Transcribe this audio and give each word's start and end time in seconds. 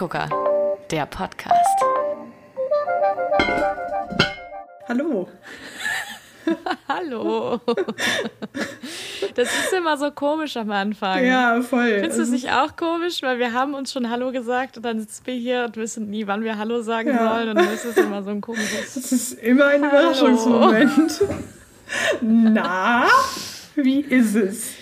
Hingucker, 0.00 0.30
der 0.90 1.04
Podcast. 1.04 1.52
Hallo. 4.88 5.28
Hallo. 6.88 7.60
Das 9.34 9.48
ist 9.48 9.74
immer 9.76 9.98
so 9.98 10.10
komisch 10.10 10.56
am 10.56 10.70
Anfang. 10.70 11.22
Ja, 11.22 11.60
voll. 11.60 11.98
Findest 12.00 12.16
du 12.18 12.22
es 12.22 12.30
nicht 12.30 12.50
auch 12.50 12.76
komisch? 12.76 13.20
Weil 13.20 13.38
wir 13.38 13.52
haben 13.52 13.74
uns 13.74 13.92
schon 13.92 14.08
Hallo 14.08 14.32
gesagt 14.32 14.78
und 14.78 14.86
dann 14.86 15.00
sitzen 15.00 15.26
wir 15.26 15.34
hier 15.34 15.64
und 15.66 15.76
wissen 15.76 16.08
nie, 16.08 16.26
wann 16.26 16.44
wir 16.44 16.56
Hallo 16.56 16.80
sagen 16.80 17.10
Ja. 17.10 17.34
sollen. 17.34 17.50
Und 17.50 17.56
dann 17.56 17.70
ist 17.70 17.84
es 17.84 17.98
immer 17.98 18.22
so 18.22 18.30
ein 18.30 18.40
komisches. 18.40 18.94
Das 18.94 19.12
ist 19.12 19.32
immer 19.34 19.66
ein. 19.66 19.84
Überraschungsmoment. 19.84 21.20
Na, 22.22 23.04
wie 23.74 24.00
ist 24.00 24.34
es? 24.34 24.79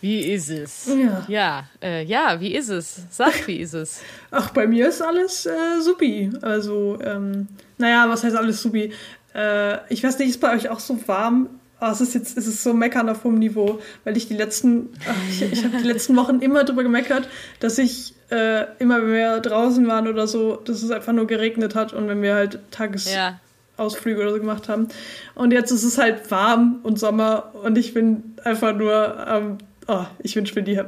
Wie 0.00 0.20
ist 0.32 0.50
es? 0.50 0.86
Ja. 0.86 1.24
Ja, 1.28 1.64
äh, 1.82 2.04
ja, 2.04 2.40
wie 2.40 2.54
ist 2.54 2.68
es? 2.68 3.00
Sag, 3.10 3.46
wie 3.46 3.56
ist 3.56 3.74
es? 3.74 4.00
Ach, 4.30 4.50
bei 4.50 4.66
mir 4.66 4.88
ist 4.88 5.02
alles 5.02 5.46
äh, 5.46 5.80
supi. 5.80 6.30
Also, 6.42 6.98
ähm, 7.02 7.48
naja, 7.78 8.08
was 8.08 8.22
heißt 8.22 8.36
alles 8.36 8.62
supi? 8.62 8.92
Äh, 9.34 9.78
ich 9.92 10.02
weiß 10.04 10.18
nicht, 10.18 10.28
ist 10.30 10.40
bei 10.40 10.54
euch 10.54 10.68
auch 10.68 10.80
so 10.80 10.98
warm? 11.06 11.48
Ah, 11.80 11.92
es 11.92 12.00
ist 12.00 12.14
jetzt 12.14 12.36
es 12.36 12.48
ist 12.48 12.64
so 12.64 12.74
meckern 12.74 13.08
auf 13.08 13.22
hohem 13.22 13.38
Niveau, 13.38 13.78
weil 14.02 14.16
ich 14.16 14.26
die 14.26 14.34
letzten, 14.34 14.88
ach, 15.08 15.14
ich, 15.30 15.42
ich 15.42 15.64
habe 15.64 15.76
die 15.76 15.86
letzten 15.86 16.16
Wochen 16.16 16.40
immer 16.40 16.64
drüber 16.64 16.82
gemeckert, 16.82 17.28
dass 17.60 17.78
ich 17.78 18.14
äh, 18.30 18.64
immer, 18.80 19.00
wenn 19.00 19.12
wir 19.12 19.38
draußen 19.40 19.86
waren 19.86 20.08
oder 20.08 20.26
so, 20.26 20.56
dass 20.56 20.82
es 20.82 20.90
einfach 20.90 21.12
nur 21.12 21.28
geregnet 21.28 21.76
hat 21.76 21.92
und 21.92 22.08
wenn 22.08 22.20
wir 22.20 22.34
halt 22.34 22.58
Tages 22.72 23.12
Ja. 23.12 23.38
Ausflüge 23.76 24.20
oder 24.20 24.32
so 24.32 24.38
gemacht 24.40 24.68
haben. 24.68 24.88
Und 25.36 25.52
jetzt 25.52 25.70
ist 25.70 25.84
es 25.84 25.98
halt 25.98 26.28
warm 26.32 26.80
und 26.82 26.98
Sommer 26.98 27.52
und 27.62 27.78
ich 27.78 27.94
bin 27.94 28.34
einfach 28.42 28.74
nur, 28.74 29.24
ähm, 29.28 29.58
oh, 29.88 30.04
ich 30.20 30.36
wünsche 30.36 30.54
mir 30.54 30.62
die, 30.62 30.72
ich 30.72 30.78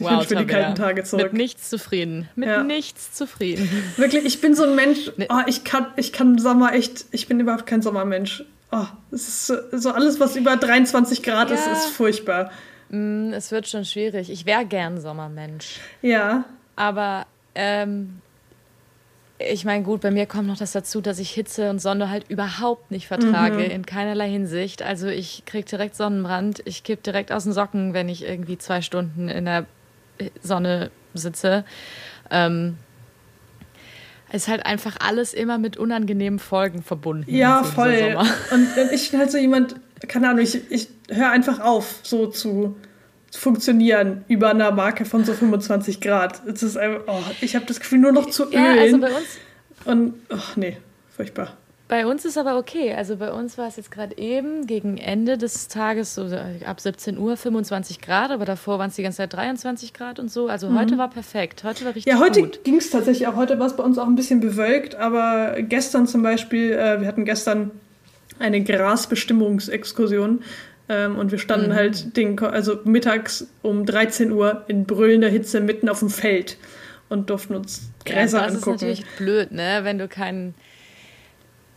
wünsche 0.00 0.34
mir 0.34 0.40
die 0.42 0.46
kalten 0.46 0.74
Tage 0.76 1.02
zurück. 1.04 1.24
Mit 1.24 1.32
nichts 1.32 1.70
zufrieden. 1.70 2.28
Mit 2.36 2.48
Ja. 2.48 2.62
nichts 2.62 3.12
zufrieden. 3.12 3.68
Wirklich, 3.96 4.24
ich 4.24 4.40
bin 4.40 4.54
so 4.54 4.62
ein 4.64 4.74
Mensch, 4.76 5.10
oh, 5.28 5.40
ich 5.46 5.64
kann, 5.64 5.86
ich 5.96 6.12
kann 6.12 6.38
Sommer 6.38 6.72
echt, 6.74 7.06
ich 7.10 7.26
bin 7.26 7.40
überhaupt 7.40 7.66
kein 7.66 7.82
Sommermensch. 7.82 8.44
Oh, 8.70 8.86
es 9.12 9.28
ist 9.50 9.82
so, 9.82 9.90
alles, 9.90 10.20
was 10.20 10.36
über 10.36 10.56
23 10.56 11.22
Grad 11.22 11.50
ist, 11.50 11.66
Ja. 11.66 11.72
ist 11.72 11.86
furchtbar. 11.86 12.50
Mm, 12.90 13.32
Es 13.32 13.50
wird 13.50 13.66
schon 13.68 13.84
schwierig. 13.84 14.30
Ich 14.30 14.46
wäre 14.46 14.64
gern 14.66 15.00
Sommermensch. 15.00 15.80
Ja, 16.02 16.44
Aber 16.76 17.26
ähm, 17.54 18.20
ich 19.52 19.64
meine, 19.64 19.84
gut, 19.84 20.00
bei 20.00 20.10
mir 20.10 20.26
kommt 20.26 20.46
noch 20.48 20.56
das 20.58 20.72
dazu, 20.72 21.00
dass 21.00 21.18
ich 21.18 21.30
Hitze 21.30 21.70
und 21.70 21.80
Sonne 21.80 22.10
halt 22.10 22.28
überhaupt 22.28 22.90
nicht 22.90 23.06
vertrage, 23.06 23.56
Mhm. 23.64 23.70
in 23.70 23.86
keinerlei 23.86 24.28
Hinsicht. 24.30 24.82
Also 24.82 25.08
ich 25.08 25.44
krieg 25.46 25.66
direkt 25.66 25.96
Sonnenbrand, 25.96 26.62
ich 26.64 26.84
kipp 26.84 27.02
direkt 27.02 27.32
aus 27.32 27.44
den 27.44 27.52
Socken, 27.52 27.94
wenn 27.94 28.08
ich 28.08 28.24
irgendwie 28.24 28.58
zwei 28.58 28.80
Stunden 28.82 29.28
in 29.28 29.44
der 29.44 29.66
Sonne 30.42 30.90
sitze. 31.14 31.64
Ähm, 32.30 32.76
ist 34.32 34.48
halt 34.48 34.66
einfach 34.66 34.96
alles 34.98 35.32
immer 35.32 35.58
mit 35.58 35.76
unangenehmen 35.76 36.38
Folgen 36.40 36.82
verbunden. 36.82 37.32
ja, 37.32 37.62
so 37.64 37.70
voll. 37.70 38.16
Und 38.52 38.66
ich 38.92 39.10
bin 39.12 39.20
halt 39.20 39.30
so 39.30 39.38
jemand, 39.38 39.76
keine 40.08 40.28
Ahnung, 40.28 40.42
ich, 40.42 40.70
ich 40.72 40.88
höre 41.08 41.30
einfach 41.30 41.60
auf, 41.60 42.00
so 42.02 42.26
zu 42.26 42.76
funktionieren 43.36 44.24
über 44.28 44.50
einer 44.50 44.70
Marke 44.70 45.04
von 45.04 45.24
so 45.24 45.32
25 45.32 46.00
Grad. 46.00 46.42
Es 46.46 46.62
ist 46.62 46.76
einfach, 46.76 47.02
oh, 47.06 47.20
ich 47.40 47.54
habe 47.56 47.66
das 47.66 47.80
Gefühl, 47.80 47.98
nur 47.98 48.12
noch 48.12 48.30
zu 48.30 48.50
Ja, 48.50 48.70
also 48.72 48.96
ölen. 48.96 49.00
bei 49.00 49.08
uns, 49.08 49.26
und, 49.84 50.14
oh, 50.30 50.36
nee, 50.56 50.76
furchtbar. 51.16 51.54
Bei 51.86 52.06
uns 52.06 52.24
ist 52.24 52.38
aber 52.38 52.56
okay. 52.56 52.94
Also 52.94 53.16
bei 53.16 53.30
uns 53.30 53.58
war 53.58 53.68
es 53.68 53.76
jetzt 53.76 53.90
gerade 53.90 54.16
eben 54.16 54.66
gegen 54.66 54.96
Ende 54.96 55.36
des 55.36 55.68
Tages, 55.68 56.14
so 56.14 56.26
ab 56.66 56.80
17 56.80 57.18
Uhr 57.18 57.36
25 57.36 58.00
Grad, 58.00 58.30
aber 58.30 58.46
davor 58.46 58.78
waren 58.78 58.88
es 58.88 58.96
die 58.96 59.02
ganze 59.02 59.18
Zeit 59.18 59.34
23 59.34 59.92
Grad 59.92 60.18
und 60.18 60.30
so. 60.32 60.48
Also 60.48 60.74
heute 60.74 60.96
war 60.96 61.10
perfekt. 61.10 61.62
Heute 61.62 61.84
war 61.84 61.94
richtig 61.94 62.10
Mhm. 62.12 62.18
Ja, 62.18 62.24
heute 62.24 62.42
ging 62.64 62.76
es 62.78 62.88
tatsächlich 62.88 63.28
auch. 63.28 63.36
Heute 63.36 63.58
war 63.58 63.66
es 63.66 63.76
bei 63.76 63.82
uns 63.84 63.98
auch 63.98 64.06
ein 64.06 64.14
bisschen 64.16 64.40
bewölkt, 64.40 64.94
aber 64.94 65.56
gestern 65.60 66.06
zum 66.06 66.22
Beispiel, 66.22 66.72
äh, 66.72 67.02
wir 67.02 67.06
hatten 67.06 67.26
gestern 67.26 67.70
eine 68.38 68.64
Grasbestimmungsexkursion 68.64 70.42
ähm, 70.88 71.16
und 71.16 71.30
wir 71.30 71.38
standen 71.38 71.70
Mhm. 71.70 71.74
halt 71.74 72.16
den, 72.16 72.38
also 72.38 72.78
mittags 72.84 73.46
um 73.62 73.86
13 73.86 74.30
Uhr 74.32 74.64
in 74.68 74.84
brüllender 74.84 75.28
Hitze 75.28 75.60
mitten 75.60 75.88
auf 75.88 76.00
dem 76.00 76.10
Feld 76.10 76.56
und 77.08 77.30
durften 77.30 77.54
uns 77.54 77.90
Gräser 78.04 78.38
ja, 78.40 78.44
das 78.46 78.54
angucken. 78.56 78.74
ist 78.76 78.82
natürlich 78.82 79.06
blöd, 79.16 79.52
ne? 79.52 79.80
Wenn 79.82 79.98
du 79.98 80.08
keinen 80.08 80.54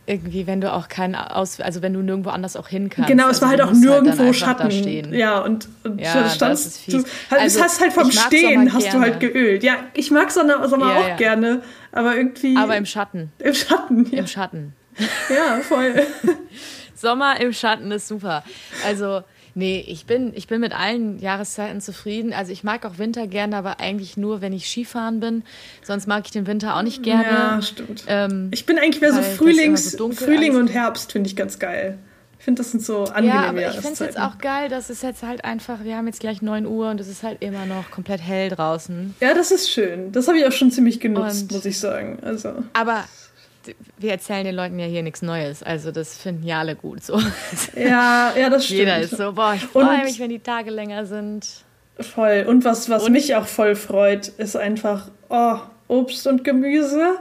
irgendwie, 0.10 0.48
wenn 0.48 0.62
du 0.62 0.72
auch 0.72 0.88
keinen 0.88 1.16
aus, 1.16 1.60
also 1.60 1.82
wenn 1.82 1.92
du 1.94 2.00
nirgendwo 2.02 2.30
anders 2.30 2.56
auch 2.56 2.70
hin 2.70 2.90
kannst. 2.90 3.10
Genau, 3.10 3.24
es 3.24 3.30
also 3.30 3.42
war 3.42 3.50
halt 3.50 3.62
auch 3.62 3.68
dann 3.72 3.80
nirgendwo 3.82 4.24
da 4.24 4.34
Schatten. 4.34 5.14
Ja, 5.14 5.40
und, 5.40 5.68
und 5.84 6.00
Ja, 6.00 6.14
du 6.14 6.20
das 6.22 6.36
standst, 6.36 6.88
du, 6.94 6.98
halt, 7.30 7.42
Also, 7.42 7.60
das 7.60 7.68
hast 7.74 7.82
halt 7.82 7.92
vom 7.92 8.10
Stehen 8.10 8.74
hast 8.74 8.94
du 8.94 9.00
halt 9.02 9.20
gerne. 9.20 9.34
geölt. 9.34 9.64
Ja, 9.64 9.76
ich 9.94 10.10
mag 10.10 10.32
Sommer, 10.32 10.68
Sommer 10.70 10.94
Ja, 10.94 11.00
auch 11.00 11.08
ja. 11.10 11.16
gerne, 11.18 11.62
aber 11.92 12.16
irgendwie 12.16 12.56
Aber 12.56 12.78
im 12.78 12.86
Schatten. 12.86 13.34
im 13.40 13.54
Schatten. 13.54 14.08
Ja, 14.10 14.20
Im 14.20 14.28
Schatten. 14.28 14.74
ja 15.30 15.60
voll. 15.62 15.94
Sommer 16.98 17.40
im 17.40 17.54
Schatten 17.54 17.92
ist 17.92 18.08
super. 18.08 18.44
Also, 18.86 19.22
nee, 19.56 19.84
ich 19.88 20.06
bin, 20.06 20.34
ich 20.36 20.48
bin 20.48 20.60
mit 20.62 20.74
allen 20.78 21.20
Jahreszeiten 21.20 21.80
zufrieden. 21.82 22.34
Also 22.34 22.52
ich 22.52 22.64
mag 22.64 22.86
auch 22.86 22.98
Winter 22.98 23.28
gerne, 23.28 23.56
aber 23.58 23.80
eigentlich 23.80 24.18
nur, 24.18 24.42
wenn 24.42 24.54
ich 24.54 24.68
Skifahren 24.68 25.20
bin. 25.20 25.44
Sonst 25.84 26.08
mag 26.08 26.24
ich 26.26 26.32
den 26.32 26.48
Winter 26.48 26.76
auch 26.76 26.82
nicht 26.82 27.04
gerne. 27.04 27.24
Ja, 27.24 27.62
stimmt. 27.62 28.04
Ähm, 28.08 28.50
Ich 28.52 28.66
bin 28.66 28.78
eigentlich 28.78 29.02
mehr 29.02 29.14
so 29.14 29.22
Frühlings, 29.22 29.92
so 29.92 29.98
dunkel 29.98 30.26
Frühling 30.28 30.56
und 30.56 30.68
Herbst 30.68 31.12
finde 31.12 31.28
ich 31.30 31.36
ganz 31.36 31.60
geil. 31.60 31.98
Ich 32.40 32.46
finde, 32.46 32.62
das 32.62 32.72
sind 32.72 32.84
so 32.86 33.06
ja, 33.06 33.12
angenehme 33.14 33.48
aber 33.48 33.62
ich 33.62 33.74
finde 33.74 33.94
es 33.94 34.00
jetzt 34.00 34.20
auch 34.20 34.38
geil, 34.38 34.70
dass 34.70 34.90
es 34.90 35.02
jetzt 35.02 35.24
halt 35.24 35.44
einfach, 35.44 35.84
wir 35.84 35.98
haben 35.98 36.06
jetzt 36.08 36.20
gleich 36.20 36.42
9 36.42 36.66
Uhr 36.66 36.90
und 36.92 37.02
es 37.02 37.08
ist 37.10 37.24
halt 37.24 37.42
immer 37.44 37.66
noch 37.66 37.90
komplett 37.92 38.22
hell 38.22 38.50
draußen. 38.50 39.16
Ja, 39.20 39.34
das 39.34 39.52
ist 39.52 39.70
schön. 39.70 40.12
Das 40.14 40.28
habe 40.28 40.38
ich 40.40 40.46
auch 40.46 40.52
schon 40.52 40.72
ziemlich 40.72 41.00
genutzt, 41.00 41.42
Und- 41.44 41.52
muss 41.54 41.66
ich 41.66 41.80
sagen. 41.80 42.20
Also, 42.22 42.54
Aber 42.74 43.04
wir 43.98 44.12
erzählen 44.12 44.44
den 44.46 44.56
Leuten 44.56 44.78
ja 44.80 44.86
hier 44.86 45.04
nichts 45.04 45.22
Neues. 45.22 45.64
Also 45.64 45.92
das 45.92 46.18
finden 46.18 46.44
ja 46.46 46.60
alle 46.60 46.76
gut 46.76 47.04
so. 47.04 47.20
ja, 47.76 48.34
ja, 48.38 48.50
das 48.50 48.66
stimmt. 48.66 48.80
Jeder 48.80 49.00
ist 49.00 49.18
so, 49.18 49.34
boah, 49.34 49.54
ich 49.56 49.64
freue 49.64 50.04
mich, 50.04 50.20
wenn 50.20 50.30
die 50.30 50.40
Tage 50.40 50.70
länger 50.72 51.06
sind. 51.06 51.48
Voll. 52.00 52.46
Und 52.48 52.64
was, 52.66 52.90
was 52.90 53.04
Und- 53.06 53.14
mich 53.14 53.36
auch 53.36 53.48
voll 53.48 53.76
freut, 53.76 54.28
ist 54.28 54.56
einfach 54.56 55.10
oh, 55.30 55.58
Obst 55.88 56.28
und 56.28 56.44
Gemüse. 56.44 57.16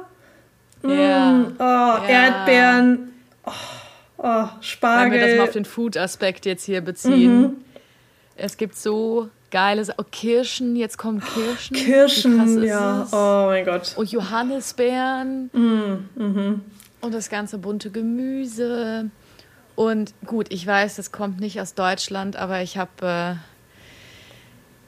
Ja. 0.82 1.30
Mm, 1.32 1.56
oh, 1.58 2.08
Erdbeeren. 2.08 3.12
Oh, 3.44 3.50
oh, 4.18 4.22
Weil 4.22 4.30
wir 4.30 4.48
das 4.50 4.50
mal 4.50 4.60
Spargel. 4.62 5.40
auf 5.40 5.50
den 5.50 5.64
Food-Aspekt 5.64 6.46
jetzt 6.46 6.64
hier 6.64 6.80
beziehen. 6.80 7.40
Mhm. 7.40 7.56
Es 8.36 8.56
gibt 8.56 8.76
so 8.76 9.30
geile 9.50 9.84
Sa- 9.84 9.94
oh, 9.98 10.04
Kirschen, 10.10 10.76
jetzt 10.76 10.98
kommen 10.98 11.20
Kirschen. 11.20 11.76
Krass 11.76 11.84
Kirschen, 11.84 12.58
ist 12.58 12.64
ja. 12.68 13.02
es? 13.02 13.12
Oh 13.12 13.46
mein 13.46 13.64
Gott. 13.64 13.94
Und 13.96 14.10
Johannisbeeren. 14.10 15.50
Mhm, 15.52 16.60
Und 17.00 17.14
das 17.14 17.28
ganze 17.30 17.58
bunte 17.58 17.90
Gemüse. 17.90 19.10
Und 19.74 20.14
gut, 20.24 20.46
ich 20.50 20.66
weiß, 20.66 20.96
das 20.96 21.12
kommt 21.12 21.38
nicht 21.40 21.60
aus 21.60 21.74
Deutschland, 21.74 22.36
aber 22.36 22.62
ich 22.62 22.78
habe 22.78 22.90
äh, 23.02 23.34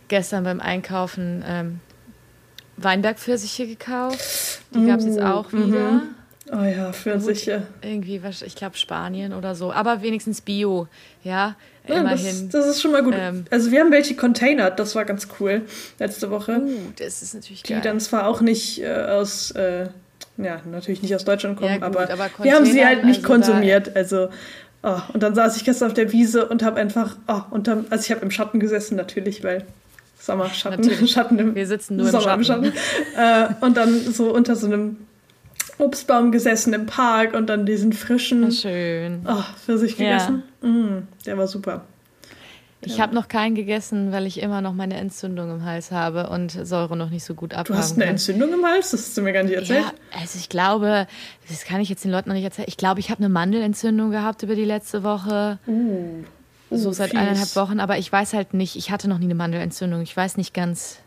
gestern 0.09 0.45
beim 0.45 0.61
Einkaufen 0.61 1.45
ähm, 1.47 1.81
Weinbergpfirsiche 2.79 3.67
gekauft. 3.67 4.63
Die 4.75 4.87
gab 4.87 5.01
es 5.01 5.07
jetzt 5.07 5.19
Uh, 5.19 5.25
auch 5.25 5.53
mhm. 5.53 5.67
wieder. 5.67 6.03
Oh 6.51 6.63
ja, 6.63 6.93
Pfirsiche. 6.95 7.67
Irgendwie, 7.83 8.23
ich 8.47 8.55
glaube 8.57 8.77
Spanien 8.79 9.35
oder 9.35 9.55
so. 9.55 9.71
Aber 9.71 10.01
wenigstens 10.01 10.41
Bio, 10.41 10.89
ja, 11.23 11.57
Ja, 11.89 12.01
immerhin. 12.01 12.51
das, 12.51 12.67
das 12.67 12.77
ist 12.77 12.83
schon 12.83 12.93
mal 12.93 13.03
gut. 13.03 13.15
Ähm. 13.17 13.45
also 13.51 13.71
wir 13.71 13.81
haben 13.81 13.91
welche 13.91 14.15
containert, 14.15 14.79
das 14.79 14.95
war 14.95 15.05
ganz 15.05 15.29
cool 15.41 15.63
letzte 15.99 16.31
Woche. 16.31 16.61
uh, 16.61 16.71
das 16.99 17.23
ist 17.23 17.35
natürlich 17.35 17.63
die 17.63 17.73
geil. 17.73 17.83
dann 17.83 18.01
zwar 18.01 18.27
auch 18.27 18.41
nicht 18.41 18.83
äh, 18.83 18.89
aus, 18.89 19.51
äh, 19.53 19.89
ja, 20.37 20.61
natürlich 20.71 21.03
nicht 21.03 21.15
aus 21.15 21.25
Deutschland 21.25 21.57
kommen, 21.57 21.71
Ja, 21.71 21.77
gut, 21.77 21.97
aber, 21.97 22.11
aber 22.11 22.31
wir 22.43 22.55
haben 22.55 22.67
sie 22.67 22.85
halt 22.85 23.05
nicht 23.05 23.25
also 23.25 23.29
konsumiert. 23.29 23.97
Also, 23.97 24.29
oh, 24.83 25.01
und 25.13 25.23
dann 25.23 25.35
saß 25.35 25.57
ich 25.57 25.65
gestern 25.65 25.89
auf 25.89 25.95
der 25.95 26.13
Wiese 26.13 26.47
und 26.47 26.63
habe 26.63 26.79
einfach, 26.79 27.17
oh, 27.27 27.41
unterm, 27.51 27.87
also 27.91 28.05
ich 28.05 28.11
habe 28.11 28.21
im 28.23 28.31
Schatten 28.31 28.61
gesessen 28.61 28.97
natürlich, 28.97 29.43
weil 29.43 29.65
Sommer, 30.21 30.51
Schatten, 30.51 30.83
Natürlich. 30.83 31.11
Schatten 31.13 31.39
im 31.39 31.55
Wir 31.55 31.67
sitzen 31.67 31.97
nur 31.97 32.07
im 32.07 32.13
Sommer 32.13 32.45
Schatten. 32.45 32.73
äh, 33.17 33.49
und 33.61 33.77
dann 33.77 34.01
so 34.13 34.35
unter 34.35 34.57
so 34.57 34.67
einem 34.67 34.97
Obstbaum 35.79 36.33
gesessen 36.33 36.73
im 36.75 36.87
Park 36.87 37.35
und 37.35 37.47
dann 37.49 37.65
diesen 37.67 37.93
frischen 37.93 38.51
Schön. 38.53 39.25
oh, 39.29 39.43
Pfirsich 39.65 39.99
Ja. 39.99 40.13
gegessen. 40.19 40.43
Mm, 40.63 40.99
der 41.27 41.39
war 41.39 41.47
super. 41.47 41.85
Ich 42.81 43.01
habe 43.01 43.13
noch 43.13 43.27
keinen 43.27 43.57
gegessen, 43.57 44.13
weil 44.13 44.25
ich 44.27 44.41
immer 44.41 44.61
noch 44.61 44.73
meine 44.73 44.95
Entzündung 44.97 45.51
im 45.51 45.65
Hals 45.65 45.91
habe 45.91 46.31
und 46.31 46.53
Säure 46.53 46.97
noch 46.97 47.11
nicht 47.11 47.25
so 47.25 47.35
gut 47.35 47.53
abhaben 47.53 47.75
Du 47.75 47.77
hast 47.77 47.95
eine 47.97 48.05
kann. 48.05 48.13
Entzündung 48.13 48.53
im 48.53 48.65
Hals? 48.65 48.93
Das 48.93 49.01
hast 49.01 49.19
du 49.19 49.23
mir 49.23 49.33
gar 49.33 49.43
nicht 49.43 49.55
erzählt. 49.55 49.83
Ja, 49.85 49.93
also 50.21 50.39
ich 50.39 50.49
glaube, 50.49 51.09
das 51.49 51.65
kann 51.65 51.81
ich 51.81 51.89
jetzt 51.89 52.05
den 52.05 52.13
Leuten 52.13 52.29
noch 52.29 52.37
nicht 52.37 52.45
erzählen. 52.45 52.69
Ich 52.69 52.77
glaube, 52.77 53.01
ich 53.01 53.11
habe 53.11 53.19
eine 53.19 53.29
Mandelentzündung 53.29 54.11
gehabt 54.13 54.45
über 54.45 54.55
die 54.55 54.65
letzte 54.65 55.03
Woche. 55.03 55.59
Uh, 55.67 56.23
so 56.71 56.91
uh, 56.91 56.93
seit 56.93 57.11
fies. 57.11 57.19
eineinhalb 57.19 57.57
Wochen, 57.57 57.81
aber 57.81 57.99
ich 57.99 58.13
weiß 58.13 58.33
halt 58.33 58.55
nicht, 58.55 58.77
ich 58.77 58.93
hatte 58.93 59.09
noch 59.09 59.19
nie 59.19 59.25
eine 59.25 59.35
Mandelentzündung. 59.35 60.01
Ich 60.03 60.17
weiß 60.17 60.37
nicht 60.37 60.55
ganz, 60.55 61.01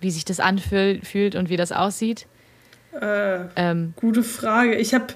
wie 0.00 0.10
sich 0.10 0.24
das 0.24 0.40
anfühlt 0.40 1.06
fühlt 1.06 1.34
und 1.34 1.50
wie 1.50 1.58
das 1.58 1.70
aussieht. 1.70 2.26
Äh, 3.00 3.40
Ähm, 3.56 3.94
Gute 3.96 4.22
Frage. 4.22 4.76
Ich 4.76 4.94
habe 4.94 5.06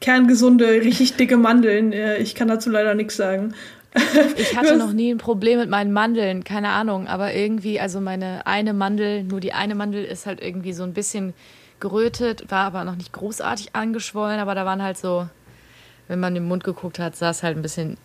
kerngesunde, 0.00 0.66
richtig 0.66 1.16
dicke 1.16 1.36
Mandeln. 1.36 1.92
Äh, 1.92 2.18
Ich 2.18 2.34
kann 2.34 2.48
dazu 2.48 2.70
leider 2.70 2.94
nichts 2.94 3.16
sagen. 3.16 3.54
Ich 4.36 4.56
hatte 4.56 4.76
noch 4.76 4.92
nie 4.92 5.12
ein 5.14 5.18
Problem 5.18 5.60
mit 5.60 5.70
meinen 5.70 5.92
Mandeln, 5.92 6.42
keine 6.42 6.70
Ahnung, 6.70 7.06
aber 7.06 7.32
irgendwie, 7.32 7.78
also 7.78 8.00
meine 8.00 8.44
eine 8.44 8.72
Mandel, 8.72 9.22
nur 9.22 9.38
die 9.38 9.52
eine 9.52 9.76
Mandel 9.76 10.04
ist 10.04 10.26
halt 10.26 10.42
irgendwie 10.42 10.72
so 10.72 10.82
ein 10.82 10.94
bisschen 10.94 11.32
gerötet, 11.78 12.46
war 12.50 12.64
aber 12.66 12.82
noch 12.84 12.96
nicht 12.96 13.12
großartig 13.12 13.74
angeschwollen, 13.76 14.40
aber 14.40 14.54
da 14.56 14.64
waren 14.64 14.82
halt 14.82 14.96
so, 14.98 15.28
wenn 16.08 16.18
man 16.18 16.34
im 16.34 16.44
Mund 16.48 16.64
geguckt 16.64 16.98
hat, 16.98 17.14
sah 17.14 17.30
es 17.30 17.42
halt 17.44 17.56
ein 17.56 17.62
bisschen, 17.62 17.96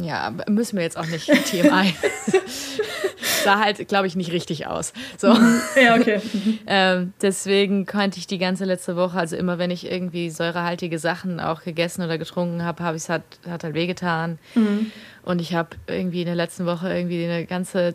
ja, 0.00 0.32
müssen 0.48 0.76
wir 0.76 0.84
jetzt 0.84 0.96
auch 0.96 1.06
nicht 1.06 1.26
TMI. 1.26 1.94
sah 3.44 3.60
halt, 3.60 3.86
glaube 3.88 4.06
ich, 4.06 4.16
nicht 4.16 4.32
richtig 4.32 4.66
aus. 4.66 4.92
So. 5.18 5.28
Ja, 5.28 5.96
okay. 5.96 6.20
ähm, 6.66 7.12
deswegen 7.20 7.86
konnte 7.86 8.18
ich 8.18 8.26
die 8.26 8.38
ganze 8.38 8.64
letzte 8.64 8.96
Woche, 8.96 9.18
also 9.18 9.36
immer 9.36 9.58
wenn 9.58 9.70
ich 9.70 9.90
irgendwie 9.90 10.30
säurehaltige 10.30 10.98
Sachen 10.98 11.40
auch 11.40 11.62
gegessen 11.62 12.02
oder 12.02 12.18
getrunken 12.18 12.64
habe, 12.64 12.82
habe 12.82 12.96
ich 12.96 13.04
es 13.04 13.08
hat, 13.08 13.22
hat 13.48 13.64
halt 13.64 13.74
wehgetan. 13.74 14.38
Mhm. 14.54 14.90
Und 15.22 15.40
ich 15.40 15.54
habe 15.54 15.70
irgendwie 15.86 16.20
in 16.20 16.26
der 16.26 16.34
letzten 16.34 16.66
Woche 16.66 16.94
irgendwie 16.94 17.24
eine 17.24 17.46
ganze 17.46 17.94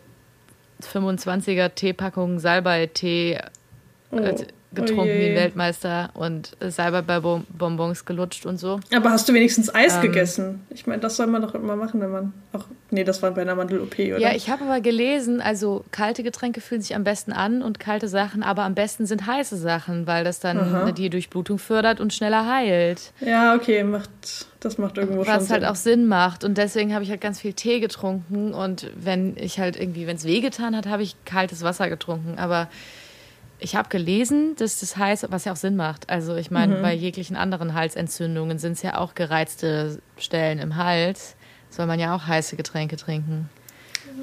25er 0.82 1.74
Teepackung 1.74 2.38
Salbei-Tee 2.38 3.34
äh, 3.34 3.50
Oh. 4.12 4.44
Getrunken 4.72 5.00
Oh 5.00 5.04
je. 5.04 5.18
wie 5.18 5.30
ein 5.30 5.34
Weltmeister 5.36 6.10
und 6.14 6.56
Salbei 6.60 7.02
bei 7.02 7.18
Bon- 7.20 7.44
Bonbons 7.50 8.04
gelutscht 8.04 8.46
und 8.46 8.58
so. 8.58 8.78
Aber 8.94 9.10
hast 9.10 9.28
du 9.28 9.34
wenigstens 9.34 9.74
Eis 9.74 9.96
Ähm. 9.96 10.02
gegessen? 10.02 10.60
Ich 10.70 10.86
meine, 10.86 11.00
das 11.00 11.16
soll 11.16 11.26
man 11.26 11.42
doch 11.42 11.54
immer 11.56 11.74
machen, 11.74 12.00
wenn 12.00 12.10
man 12.10 12.32
auch. 12.52 12.66
Nee, 12.92 13.02
das 13.04 13.20
war 13.22 13.30
bei 13.32 13.42
einer 13.42 13.54
Mandel-OP, 13.56 13.94
oder? 13.98 14.18
Ja, 14.18 14.32
ich 14.32 14.48
habe 14.50 14.64
aber 14.64 14.80
gelesen, 14.80 15.40
also 15.40 15.84
kalte 15.90 16.22
Getränke 16.22 16.60
fühlen 16.60 16.80
sich 16.82 16.94
am 16.94 17.02
besten 17.04 17.32
an 17.32 17.62
und 17.62 17.80
kalte 17.80 18.06
Sachen, 18.08 18.42
aber 18.42 18.62
am 18.62 18.74
besten 18.74 19.06
sind 19.06 19.26
heiße 19.26 19.56
Sachen, 19.56 20.06
weil 20.06 20.22
das 20.24 20.40
dann 20.40 20.58
Aha. 20.58 20.92
die 20.92 21.10
Durchblutung 21.10 21.58
fördert 21.58 22.00
und 22.00 22.12
schneller 22.12 22.46
heilt. 22.46 23.12
Ja, 23.20 23.54
okay, 23.56 23.82
macht, 23.84 24.10
das 24.60 24.78
macht 24.78 24.98
irgendwo 24.98 25.24
schon 25.24 25.34
Was 25.34 25.50
halt 25.50 25.62
Sinn. 25.62 25.70
auch 25.70 25.74
Sinn 25.76 26.06
macht. 26.06 26.44
Und 26.44 26.58
deswegen 26.58 26.92
habe 26.94 27.02
ich 27.04 27.10
halt 27.10 27.20
ganz 27.20 27.40
viel 27.40 27.52
Tee 27.54 27.80
getrunken. 27.80 28.54
Und 28.54 28.88
wenn 28.96 29.36
ich 29.36 29.58
halt 29.60 29.78
irgendwie, 29.78 30.06
wenn 30.06 30.16
es 30.16 30.24
wehgetan 30.24 30.76
hat, 30.76 30.86
habe 30.86 31.02
ich 31.02 31.16
kaltes 31.24 31.62
Wasser 31.62 31.88
getrunken. 31.88 32.38
Aber 32.38 32.68
ich 33.60 33.76
habe 33.76 33.88
gelesen, 33.88 34.56
dass 34.56 34.80
das 34.80 34.96
heißt, 34.96 35.26
was 35.30 35.44
ja 35.44 35.52
auch 35.52 35.56
Sinn 35.56 35.76
macht. 35.76 36.08
Also 36.10 36.34
ich 36.36 36.50
meine, 36.50 36.76
Mhm. 36.76 36.82
bei 36.82 36.94
jeglichen 36.94 37.36
anderen 37.36 37.74
Halsentzündungen 37.74 38.58
sind 38.58 38.72
es 38.72 38.82
ja 38.82 38.96
auch 38.98 39.14
gereizte 39.14 39.98
Stellen 40.18 40.58
im 40.58 40.76
Hals. 40.76 41.36
Soll 41.70 41.86
man 41.86 42.00
ja 42.00 42.14
auch 42.14 42.26
heiße 42.26 42.56
Getränke 42.56 42.96
trinken. 42.96 43.48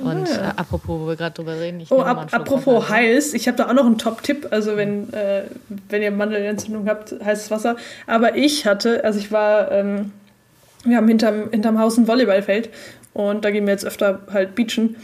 Und 0.04 0.28
äh, 0.30 0.52
apropos, 0.58 1.00
wo 1.00 1.08
wir 1.08 1.16
gerade 1.16 1.34
drüber 1.34 1.60
reden, 1.60 1.80
ich 1.80 1.92
Oh, 1.92 2.02
ab, 2.02 2.28
apropos 2.32 2.90
heiß, 2.90 3.34
ich 3.34 3.48
habe 3.48 3.58
da 3.58 3.68
auch 3.70 3.74
noch 3.74 3.86
einen 3.86 3.98
Top-Tipp. 3.98 4.48
Also, 4.52 4.76
wenn, 4.76 5.12
äh, 5.14 5.44
wenn 5.90 6.02
ihr 6.02 6.12
Mandelentzündung 6.12 6.88
habt, 6.90 7.16
heißes 7.24 7.50
Wasser. 7.50 7.78
Aber 8.06 8.36
ich 8.36 8.66
hatte, 8.68 9.04
also 9.04 9.18
ich 9.18 9.32
war, 9.32 9.72
ähm, 9.72 10.12
wir 10.84 10.98
haben 10.98 11.08
hinterm, 11.08 11.50
hinterm 11.52 11.80
Haus 11.80 11.98
ein 11.98 12.08
Volleyballfeld 12.08 12.70
und 13.14 13.44
da 13.46 13.50
gehen 13.52 13.66
wir 13.66 13.72
jetzt 13.74 13.86
öfter 13.86 14.20
halt 14.32 14.54
beachen, 14.56 14.98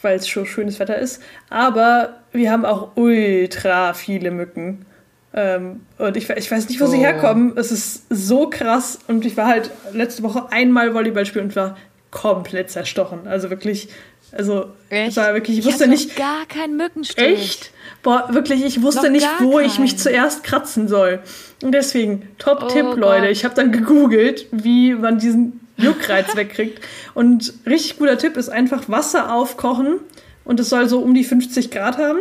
weil 0.00 0.16
es 0.16 0.26
schon 0.26 0.46
schönes 0.46 0.80
Wetter 0.80 0.96
ist. 0.96 1.22
Aber 1.50 2.14
wir 2.32 2.50
haben 2.50 2.64
auch 2.64 2.96
ultra 2.96 3.94
viele 3.94 4.30
Mücken. 4.30 4.86
Ähm, 5.34 5.80
und 5.98 6.16
ich, 6.16 6.28
ich 6.28 6.50
weiß 6.50 6.68
nicht, 6.68 6.80
wo 6.80 6.86
sie 6.86 6.98
Oh. 6.98 7.00
herkommen. 7.00 7.52
Es 7.56 7.72
ist 7.72 8.04
so 8.10 8.50
krass. 8.50 8.98
Und 9.08 9.24
ich 9.24 9.36
war 9.36 9.46
halt 9.46 9.70
letzte 9.92 10.22
Woche 10.22 10.46
einmal 10.50 10.92
Volleyball 10.94 11.24
spielen 11.26 11.46
und 11.46 11.56
war 11.56 11.76
komplett 12.10 12.70
zerstochen. 12.70 13.26
Also 13.26 13.48
wirklich, 13.48 13.88
also 14.32 14.66
es 14.90 15.08
Echt? 15.08 15.16
war 15.16 15.32
wirklich, 15.32 15.58
ich 15.58 15.64
wusste 15.64 15.84
hatte 15.84 15.90
nicht, 15.90 16.10
noch 16.10 16.16
gar 16.16 16.44
keinen 16.46 16.76
Mückenstich. 16.76 17.24
Echt? 17.24 17.70
Boah, 18.02 18.28
wirklich, 18.32 18.62
ich 18.64 18.82
wusste 18.82 19.04
Noch 19.04 19.10
nicht, 19.10 19.28
wo 19.40 19.58
ich 19.60 19.78
mich 19.78 19.96
zuerst 19.98 20.44
kratzen 20.44 20.88
soll. 20.88 21.20
Und 21.62 21.72
deswegen, 21.72 22.28
Top-Tipp, 22.38 22.84
Oh 22.92 22.94
Leute. 22.96 23.22
Gott. 23.22 23.30
Ich 23.30 23.44
habe 23.44 23.54
dann 23.54 23.72
gegoogelt, 23.72 24.46
wie 24.50 24.92
man 24.94 25.18
diesen 25.18 25.60
Juckreiz 25.78 26.36
wegkriegt. 26.36 26.80
Und 27.14 27.54
richtig 27.64 27.98
guter 27.98 28.18
Tipp 28.18 28.36
ist 28.36 28.50
einfach 28.50 28.88
Wasser 28.90 29.32
aufkochen 29.32 30.00
und 30.44 30.60
es 30.60 30.68
soll 30.68 30.88
so 30.88 31.00
um 31.00 31.14
die 31.14 31.24
50 31.24 31.70
Grad 31.70 31.98
haben. 31.98 32.18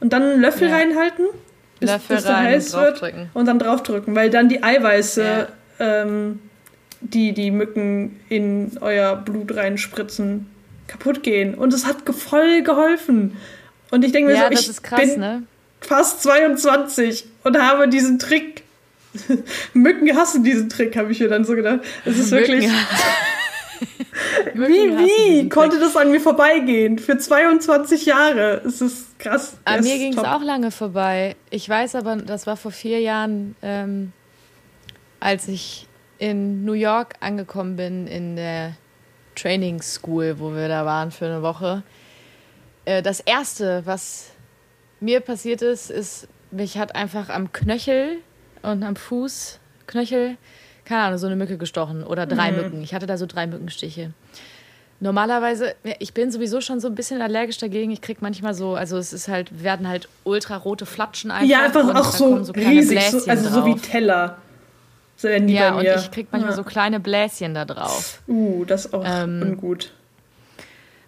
Und 0.00 0.12
dann 0.12 0.22
einen 0.22 0.40
Löffel 0.42 0.68
Ja. 0.68 0.76
reinhalten, 0.76 1.24
bis, 1.80 1.90
Löffel 1.90 2.16
bis 2.16 2.24
der 2.26 2.34
rein 2.34 2.46
und 2.46 2.52
heiß 2.52 2.72
wird. 2.74 3.02
Und 3.34 3.46
dann 3.46 3.58
draufdrücken, 3.58 4.14
weil 4.14 4.28
dann 4.30 4.48
die 4.48 4.62
Eiweiße, 4.62 5.22
Ja. 5.78 6.02
ähm, 6.02 6.40
die 7.00 7.32
die 7.32 7.50
Mücken 7.50 8.20
in 8.28 8.72
euer 8.80 9.16
Blut 9.16 9.54
reinspritzen, 9.56 10.46
kaputt 10.86 11.22
gehen. 11.22 11.54
Und 11.54 11.72
es 11.72 11.86
hat 11.86 11.96
voll 12.14 12.62
geholfen. 12.62 13.36
Und 13.90 14.04
ich 14.04 14.12
denke 14.12 14.30
mir 14.32 14.36
Ja, 14.36 14.46
so, 14.46 14.52
ich 14.52 14.82
krass, 14.82 15.00
bin 15.00 15.20
ne? 15.20 15.42
fast 15.80 16.22
22 16.22 17.24
und 17.44 17.58
habe 17.58 17.88
diesen 17.88 18.18
Trick. 18.18 18.62
Mücken 19.72 20.14
hassen 20.16 20.44
diesen 20.44 20.68
Trick, 20.68 20.94
habe 20.96 21.10
ich 21.12 21.20
mir 21.20 21.28
dann 21.28 21.44
so 21.44 21.54
gedacht. 21.54 21.80
Es 22.04 22.18
ist 22.18 22.30
wirklich. 22.32 22.68
Wie, 24.54 24.68
wie 24.68 25.48
konnte 25.48 25.78
das 25.78 25.96
an 25.96 26.10
mir 26.10 26.20
vorbeigehen? 26.20 26.98
Für 26.98 27.18
22 27.18 28.06
Jahre. 28.06 28.62
Es 28.64 28.80
ist 28.80 29.18
krass. 29.18 29.56
An 29.64 29.82
mir 29.82 29.98
ging 29.98 30.12
es 30.12 30.18
auch 30.18 30.42
lange 30.42 30.70
vorbei. 30.70 31.36
Ich 31.50 31.68
weiß 31.68 31.94
aber, 31.94 32.16
das 32.16 32.46
war 32.46 32.56
vor 32.56 32.70
vier 32.70 33.00
Jahren, 33.00 33.56
ähm, 33.62 34.12
als 35.20 35.48
ich 35.48 35.86
in 36.18 36.64
New 36.64 36.72
York 36.72 37.14
angekommen 37.20 37.76
bin, 37.76 38.06
in 38.06 38.36
der 38.36 38.76
Training 39.34 39.82
School, 39.82 40.36
wo 40.38 40.54
wir 40.54 40.68
da 40.68 40.86
waren 40.86 41.10
für 41.10 41.26
eine 41.26 41.42
Woche. 41.42 41.82
Äh, 42.84 43.02
das 43.02 43.20
erste, 43.20 43.82
was 43.84 44.30
mir 45.00 45.20
passiert 45.20 45.62
ist, 45.62 45.90
ist, 45.90 46.28
mich 46.50 46.78
hat 46.78 46.94
einfach 46.94 47.28
am 47.28 47.52
Knöchel 47.52 48.18
und 48.62 48.82
am 48.82 48.96
Fuß, 48.96 49.60
Knöchel, 49.86 50.36
keine 50.86 51.02
Ahnung, 51.02 51.18
so 51.18 51.26
eine 51.26 51.36
Mücke 51.36 51.58
gestochen 51.58 52.02
oder 52.04 52.24
drei 52.26 52.50
Mhm. 52.52 52.56
Mücken. 52.56 52.82
Ich 52.82 52.94
hatte 52.94 53.06
da 53.06 53.18
so 53.18 53.26
drei 53.26 53.46
Mückenstiche. 53.46 54.12
Normalerweise, 54.98 55.74
ich 55.98 56.14
bin 56.14 56.30
sowieso 56.30 56.62
schon 56.62 56.80
so 56.80 56.88
ein 56.88 56.94
bisschen 56.94 57.20
allergisch 57.20 57.58
dagegen. 57.58 57.90
Ich 57.90 58.00
krieg 58.00 58.22
manchmal 58.22 58.54
so, 58.54 58.76
also 58.76 58.96
es 58.96 59.12
ist 59.12 59.28
halt, 59.28 59.62
werden 59.62 59.86
halt 59.86 60.08
ultrarote 60.24 60.86
Flatschen 60.86 61.30
einfach. 61.30 61.46
Ja, 61.46 61.64
einfach 61.66 61.84
und 61.86 61.96
auch 61.96 62.04
so, 62.12 62.50
kleine 62.54 62.70
riesig, 62.70 63.02
so, 63.10 63.28
also 63.30 63.50
so 63.50 63.66
wie 63.66 63.72
drauf. 63.72 63.82
Teller. 63.82 64.38
So 65.18 65.28
werden 65.28 65.48
die 65.48 65.54
Ja, 65.54 65.70
bei 65.72 65.76
und 65.78 65.82
mir. 65.82 65.96
ich 65.96 66.10
krieg 66.10 66.28
manchmal 66.30 66.52
ja. 66.52 66.56
so 66.56 66.64
kleine 66.64 66.98
Bläschen 67.00 67.52
da 67.54 67.66
drauf. 67.66 68.22
Uh, 68.26 68.64
das 68.64 68.86
ist 68.86 68.94
auch 68.94 69.04
Ähm, 69.06 69.42
ungut. 69.42 69.92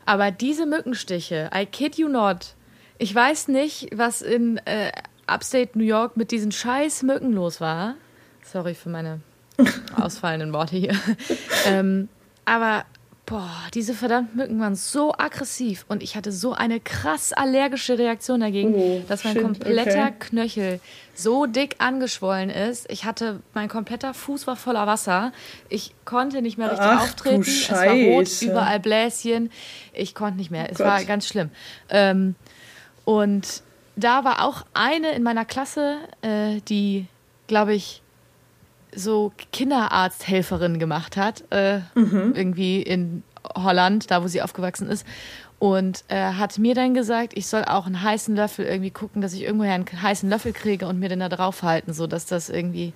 Aber 0.05 0.31
diese 0.31 0.67
Mückenstiche, 0.67 1.51
I 1.55 1.65
kid 1.65 1.97
you 1.97 2.09
not, 2.09 2.55
ich 2.99 3.15
weiß 3.15 3.49
nicht, 3.49 3.89
was 3.95 4.21
in 4.23 4.59
äh, 4.67 4.93
Upstate 5.27 5.71
New 5.79 5.85
York 5.85 6.17
mit 6.17 6.31
diesen 6.31 6.53
scheiß 6.53 7.03
Mücken 7.05 7.33
los 7.33 7.61
war. 7.61 7.95
Sorry 8.45 8.75
für 8.75 8.89
meine 8.91 9.21
ausfallenden 9.97 10.53
Worte 10.53 10.77
hier. 10.77 10.95
ähm, 11.67 12.09
aber 12.45 12.85
boah, 13.29 13.51
diese 13.75 13.93
verdammten 13.93 14.37
Mücken 14.37 14.59
waren 14.59 14.75
so 14.75 15.13
aggressiv 15.13 15.85
und 15.89 16.03
ich 16.03 16.17
hatte 16.17 16.33
so 16.33 16.55
eine 16.55 16.81
krass 16.81 17.35
allergische 17.35 17.99
Reaktion 17.99 18.41
dagegen, 18.41 18.75
Oh, 18.75 19.03
dass 19.07 19.25
mein 19.25 19.35
shit, 19.35 19.43
kompletter 19.43 20.05
okay. 20.05 20.15
Knöchel 20.19 20.81
so 21.15 21.45
dick 21.45 21.77
angeschwollen 21.79 22.49
ist. 22.49 22.91
Ich 22.91 23.05
hatte, 23.05 23.41
mein 23.53 23.69
kompletter 23.69 24.15
Fuß 24.15 24.47
war 24.47 24.57
voller 24.57 24.87
Wasser. 24.87 25.33
Ich 25.69 25.93
konnte 26.05 26.41
nicht 26.41 26.57
mehr 26.57 26.71
richtig 26.71 26.87
Ach, 26.89 27.03
auftreten. 27.03 27.43
Es 27.43 27.71
war 27.71 27.93
rot, 27.93 28.43
überall 28.43 28.81
Bläschen. 28.81 29.51
Ich 29.93 30.15
konnte 30.15 30.39
nicht 30.39 30.51
mehr. 30.51 30.71
Es 30.71 30.79
Gott. 30.79 30.87
war 30.87 31.05
ganz 31.05 31.27
schlimm. 31.27 31.51
Ähm, 31.91 32.35
und 33.05 33.63
da 33.97 34.25
war 34.25 34.45
auch 34.45 34.65
eine 34.75 35.13
in 35.13 35.23
meiner 35.23 35.45
Klasse, 35.45 35.99
äh, 36.23 36.61
die, 36.69 37.07
glaube 37.47 37.75
ich, 37.75 38.01
so 38.95 39.33
Kinderarzthelferin 39.53 40.79
gemacht 40.79 41.17
hat, 41.17 41.45
äh, 41.51 41.81
Mhm. 41.95 42.33
irgendwie 42.35 42.83
in 42.83 43.23
Holland, 43.55 44.11
da 44.11 44.23
wo 44.23 44.29
sie 44.29 44.43
aufgewachsen 44.43 44.89
ist. 44.89 45.07
Und 45.59 46.05
äh, 46.09 46.35
hat 46.35 46.57
mir 46.59 46.75
dann 46.75 46.95
gesagt, 46.95 47.33
ich 47.35 47.49
soll 47.49 47.65
auch 47.65 47.87
einen 47.87 48.01
heißen 48.03 48.37
Löffel 48.37 48.65
irgendwie 48.65 48.91
gucken, 48.93 49.23
dass 49.23 49.33
ich 49.33 49.43
irgendwoher 49.43 49.73
einen 49.75 49.87
heißen 50.03 50.29
Löffel 50.31 50.53
kriege 50.53 50.87
und 50.87 51.01
mir 51.01 51.09
den 51.09 51.19
da 51.21 51.29
draufhalten, 51.29 51.93
so 51.93 52.07
dass 52.07 52.27
das 52.27 52.49
irgendwie. 52.49 52.93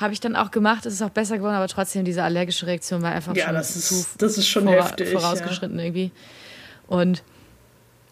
Habe 0.00 0.12
ich 0.12 0.20
dann 0.20 0.36
auch 0.36 0.52
gemacht, 0.52 0.86
es 0.86 0.94
ist 0.94 1.02
auch 1.02 1.10
besser 1.10 1.38
geworden, 1.38 1.56
aber 1.56 1.66
trotzdem 1.66 2.04
diese 2.04 2.22
allergische 2.22 2.68
Reaktion 2.68 3.02
war 3.02 3.10
einfach 3.10 3.34
Ja, 3.34 3.46
schon 3.46 3.54
das 3.54 3.72
zu 3.88 3.94
ist, 3.96 4.22
das 4.22 4.38
ist 4.38 4.46
schon 4.46 4.62
vor, 4.62 4.74
heftig. 4.74 5.08
vorausgeschritten 5.08 5.76
irgendwie. 5.76 6.12
Und 6.86 7.24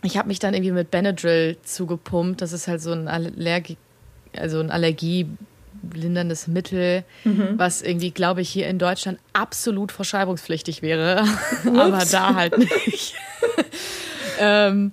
ich 0.02 0.18
habe 0.18 0.26
mich 0.26 0.40
dann 0.40 0.52
irgendwie 0.52 0.72
mit 0.72 0.90
Benadryl 0.90 1.56
zugepumpt. 1.62 2.42
Das 2.42 2.52
ist 2.52 2.66
halt 2.66 2.82
so 2.82 2.90
ein 2.90 3.06
Allergie, 3.06 3.76
also 4.36 4.58
ein 4.58 4.72
allergielinderndes 5.86 6.46
Mittel, 6.48 7.04
Mhm. 7.24 7.54
was 7.56 7.82
irgendwie, 7.82 8.10
glaube 8.10 8.40
ich, 8.42 8.48
hier 8.50 8.68
in 8.68 8.78
Deutschland 8.78 9.18
absolut 9.32 9.92
verschreibungspflichtig 9.92 10.82
wäre. 10.82 11.24
Aber 11.66 12.04
da 12.10 12.34
halt 12.34 12.58
nicht. 12.58 13.14
ähm, 14.40 14.92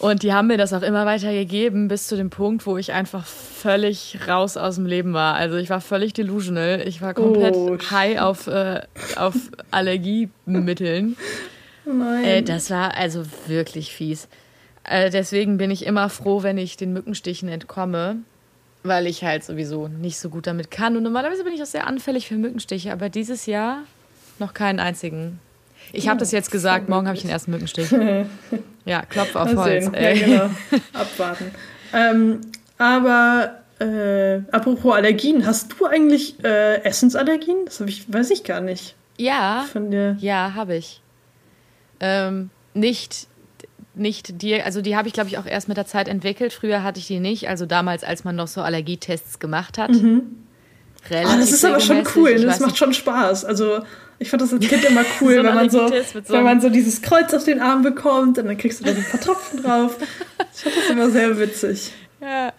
und 0.00 0.22
die 0.22 0.32
haben 0.32 0.46
mir 0.46 0.58
das 0.58 0.72
auch 0.72 0.82
immer 0.82 1.06
weiter 1.06 1.32
gegeben, 1.32 1.88
bis 1.88 2.06
zu 2.06 2.16
dem 2.16 2.30
Punkt, 2.30 2.66
wo 2.66 2.76
ich 2.76 2.92
einfach 2.92 3.26
völlig 3.26 4.16
raus 4.28 4.56
aus 4.56 4.76
dem 4.76 4.86
Leben 4.86 5.12
war. 5.12 5.34
Also 5.34 5.56
ich 5.56 5.70
war 5.70 5.80
völlig 5.80 6.12
delusional. 6.12 6.82
Ich 6.86 7.02
war 7.02 7.14
komplett 7.14 7.56
Oh, 7.56 7.76
high 7.90 8.20
auf, 8.20 8.46
äh, 8.46 8.82
auf 9.16 9.34
Allergiemitteln. 9.72 11.16
Ja. 11.84 11.92
Nein. 11.92 12.24
Äh, 12.24 12.42
das 12.42 12.70
war 12.70 12.94
also 12.96 13.24
wirklich 13.48 13.92
fies. 13.92 14.28
Äh, 14.84 15.10
deswegen 15.10 15.56
bin 15.58 15.70
ich 15.72 15.84
immer 15.84 16.08
froh, 16.10 16.42
wenn 16.44 16.58
ich 16.58 16.76
den 16.76 16.92
Mückenstichen 16.92 17.48
entkomme, 17.48 18.16
weil 18.88 19.06
ich 19.06 19.22
halt 19.24 19.44
sowieso 19.44 19.88
nicht 19.88 20.18
so 20.18 20.28
gut 20.30 20.46
damit 20.46 20.70
kann. 20.70 20.96
Und 20.96 21.02
normalerweise 21.02 21.44
bin 21.44 21.52
ich 21.52 21.62
auch 21.62 21.66
sehr 21.66 21.86
anfällig 21.86 22.26
für 22.28 22.36
Mückenstiche, 22.36 22.92
aber 22.92 23.08
dieses 23.08 23.46
Jahr 23.46 23.82
noch 24.38 24.54
keinen 24.54 24.80
einzigen. 24.80 25.38
Ich 25.92 26.08
habe 26.08 26.18
das 26.18 26.32
jetzt 26.32 26.50
gesagt, 26.50 26.88
morgen 26.88 27.06
habe 27.06 27.16
ich 27.16 27.22
den 27.22 27.30
ersten 27.30 27.50
Mückenstich. 27.50 27.90
ja, 28.84 29.02
Klopf 29.02 29.34
auf 29.36 29.54
Holz. 29.54 29.90
Ja, 29.94 30.12
genau. 30.12 30.50
Abwarten. 30.92 31.50
Ähm, 31.94 32.40
aber 32.76 33.54
äh, 33.80 34.40
apropos 34.52 34.94
Allergien, 34.94 35.46
hast 35.46 35.72
du 35.78 35.86
eigentlich 35.86 36.42
äh, 36.44 36.82
Essensallergien? 36.84 37.64
Das 37.64 37.80
ich, 37.80 38.12
weiß 38.12 38.30
ich 38.30 38.44
gar 38.44 38.60
nicht 38.60 38.96
Ja, 39.16 39.64
von 39.72 39.90
dir. 39.90 40.16
ja, 40.20 40.52
habe 40.54 40.76
ich. 40.76 41.00
Ähm, 42.00 42.50
nicht, 42.74 43.26
nicht 43.98 44.42
dir, 44.42 44.64
also 44.64 44.80
die 44.80 44.96
habe 44.96 45.08
ich, 45.08 45.14
glaube 45.14 45.28
ich, 45.28 45.38
auch 45.38 45.46
erst 45.46 45.68
mit 45.68 45.76
der 45.76 45.86
Zeit 45.86 46.08
entwickelt. 46.08 46.52
Früher 46.52 46.82
hatte 46.82 47.00
ich 47.00 47.06
die 47.06 47.20
nicht, 47.20 47.48
also 47.48 47.66
damals, 47.66 48.04
als 48.04 48.24
man 48.24 48.36
noch 48.36 48.48
so 48.48 48.60
Allergietests 48.62 49.38
gemacht 49.38 49.78
hat. 49.78 49.90
Relativ 51.10 51.32
Ah, 51.32 51.36
das 51.38 51.52
ist 51.52 51.64
aber 51.64 51.80
schon 51.80 52.02
cool. 52.16 52.30
Ich 52.30 52.42
Das 52.42 52.60
macht 52.60 52.70
nicht, 52.70 52.78
schon 52.78 52.92
Spaß. 52.92 53.44
Also 53.44 53.80
ich 54.18 54.30
fand 54.30 54.42
das 54.42 54.52
als 54.52 54.66
Kind 54.66 54.84
immer 54.84 55.04
cool, 55.20 55.36
So 55.36 55.44
wenn 55.44 55.54
man 55.54 55.70
so, 55.70 55.88
so 55.88 56.32
wenn 56.32 56.44
man 56.44 56.60
so 56.60 56.68
dieses 56.70 57.02
Kreuz 57.02 57.32
auf 57.34 57.44
den 57.44 57.60
Arm 57.60 57.82
bekommt 57.82 58.38
und 58.38 58.46
dann 58.46 58.58
kriegst 58.58 58.80
du 58.80 58.84
da 58.84 58.92
so 58.92 58.98
ein 58.98 59.06
paar 59.10 59.20
Tropfen 59.20 59.62
drauf. 59.62 59.96
Ich 60.54 60.62
fand 60.62 60.76
das 60.76 60.90
immer 60.90 61.10
sehr 61.10 61.38
witzig. 61.38 61.92
Ja. 62.20 62.52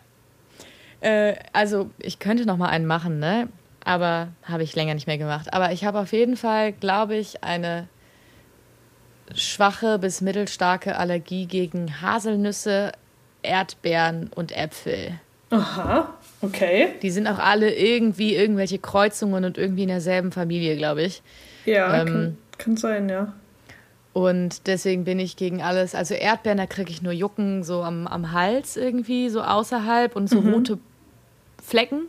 Äh, 1.02 1.36
also 1.54 1.90
ich 2.00 2.20
könnte 2.20 2.46
noch 2.46 2.58
mal 2.58 2.70
einen 2.70 2.86
machen, 2.86 3.20
ne? 3.20 3.50
Aber 3.84 4.30
habe 4.44 4.64
ich 4.64 4.76
länger 4.76 4.94
nicht 4.94 5.08
mehr 5.08 5.18
gemacht. 5.18 5.54
Aber 5.54 5.72
ich 5.72 5.84
habe 5.86 6.00
auf 6.00 6.12
jeden 6.12 6.38
Fall, 6.38 6.74
glaube 6.74 7.16
ich, 7.16 7.44
eine 7.44 7.88
schwache 9.36 10.00
bis 10.00 10.22
mittelstarke 10.22 10.98
Allergie 10.98 11.46
gegen 11.46 12.02
Haselnüsse, 12.02 12.92
Erdbeeren 13.44 14.30
und 14.36 14.56
Äpfel. 14.56 15.20
Aha, 15.52 16.14
okay. 16.42 16.90
Die 17.02 17.10
sind 17.12 17.28
auch 17.28 17.40
alle 17.40 17.74
irgendwie 17.74 18.36
irgendwelche 18.36 18.78
Kreuzungen 18.80 19.46
und 19.46 19.58
irgendwie 19.58 19.84
in 19.84 19.90
derselben 19.90 20.32
Familie, 20.32 20.76
glaube 20.78 21.04
ich. 21.04 21.22
Ja, 21.66 22.02
Ähm, 22.02 22.06
kann, 22.08 22.38
kann 22.58 22.78
sein, 22.78 23.10
ja. 23.10 23.34
Und 24.14 24.68
deswegen 24.68 25.06
bin 25.06 25.20
ich 25.20 25.38
gegen 25.38 25.62
alles. 25.62 25.96
Also 25.96 26.14
Erdbeeren, 26.14 26.58
da 26.58 26.66
kriege 26.66 26.92
ich 26.92 27.02
nur 27.02 27.14
Jucken 27.14 27.64
so 27.64 27.84
am, 27.84 28.06
am 28.08 28.32
Hals 28.32 28.76
irgendwie, 28.76 29.30
so 29.30 29.42
außerhalb 29.42 30.16
und 30.16 30.30
so 30.30 30.40
rote 30.40 30.78
Flecken. 31.64 32.04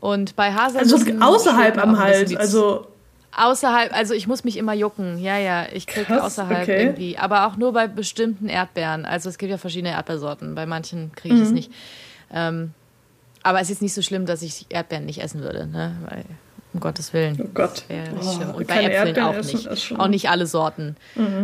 Und 0.00 0.36
bei 0.36 0.46
Also 0.54 0.78
Haselnüssen. 0.80 1.22
außerhalb 1.22 1.74
steht 1.74 1.76
mir 1.76 1.82
am 1.82 1.98
Hals, 1.98 2.36
also 2.36 2.86
Außerhalb, 3.36 3.92
also 3.94 4.14
ich 4.14 4.26
muss 4.26 4.42
mich 4.44 4.56
immer 4.56 4.72
jucken. 4.72 5.18
Ja, 5.18 5.36
ja, 5.38 5.66
ich 5.72 5.86
kriege 5.86 6.22
außerhalb 6.22 6.62
okay. 6.62 6.82
irgendwie. 6.82 7.18
Aber 7.18 7.46
auch 7.46 7.56
nur 7.56 7.72
bei 7.72 7.86
bestimmten 7.86 8.48
Erdbeeren. 8.48 9.04
Also 9.04 9.28
es 9.28 9.38
gibt 9.38 9.50
ja 9.50 9.58
verschiedene 9.58 9.92
Erdbeersorten. 9.92 10.54
Bei 10.54 10.66
manchen 10.66 11.12
kriege 11.14 11.34
Mhm. 11.34 11.40
ich 11.42 11.46
es 11.46 11.52
nicht. 11.52 11.72
Ähm, 12.32 12.72
aber 13.42 13.60
es 13.60 13.70
ist 13.70 13.82
nicht 13.82 13.94
so 13.94 14.02
schlimm, 14.02 14.26
dass 14.26 14.42
ich 14.42 14.66
Erdbeeren 14.70 15.06
nicht 15.06 15.22
essen 15.22 15.42
würde. 15.42 15.66
Ne? 15.66 15.96
Weil, 16.08 16.24
um 16.74 16.80
Gottes 16.80 17.12
Willen. 17.12 17.38
oh 17.42 17.48
Gott. 17.54 17.84
Oh. 17.88 18.56
Und 18.56 18.66
bei 18.66 18.82
Äpfeln 18.82 18.90
Erdbeeren 18.92 19.28
auch 19.28 19.34
essen 19.34 19.56
nicht. 19.70 19.90
Mhm. 19.92 20.00
Auch 20.00 20.08
nicht 20.08 20.28
alle 20.30 20.46
Sorten. 20.46 20.96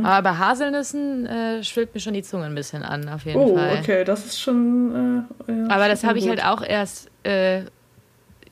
Aber 0.02 0.30
bei 0.30 0.36
Haselnüssen 0.36 1.26
äh, 1.26 1.62
schwillt 1.64 1.94
mir 1.94 2.00
schon 2.00 2.14
die 2.14 2.22
Zunge 2.22 2.46
ein 2.46 2.54
bisschen 2.54 2.82
an, 2.82 3.08
auf 3.08 3.24
jeden 3.24 3.38
Oh, 3.38 3.56
Fall. 3.56 3.78
okay, 3.80 4.04
das 4.04 4.24
ist 4.26 4.40
schon. 4.40 5.26
Äh, 5.48 5.52
ja, 5.52 5.64
Aber 5.68 5.88
das 5.88 6.00
schon 6.00 6.08
habe 6.08 6.18
ich 6.18 6.28
halt 6.28 6.44
auch 6.44 6.62
erst 6.62 7.08
äh, 7.24 7.62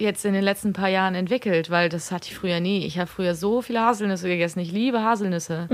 jetzt 0.02 0.24
in 0.24 0.34
den 0.34 0.44
letzten 0.44 0.72
paar 0.72 0.88
Jahren 0.88 1.14
entwickelt, 1.14 1.70
weil 1.70 1.88
das 1.88 2.12
hatte 2.12 2.28
ich 2.30 2.36
früher 2.36 2.60
nie. 2.60 2.84
Ich 2.84 2.98
habe 2.98 3.08
früher 3.08 3.34
so 3.34 3.62
viele 3.62 3.80
Haselnüsse 3.80 4.28
gegessen. 4.28 4.60
Ich 4.60 4.72
liebe 4.72 5.02
Haselnüsse. 5.02 5.68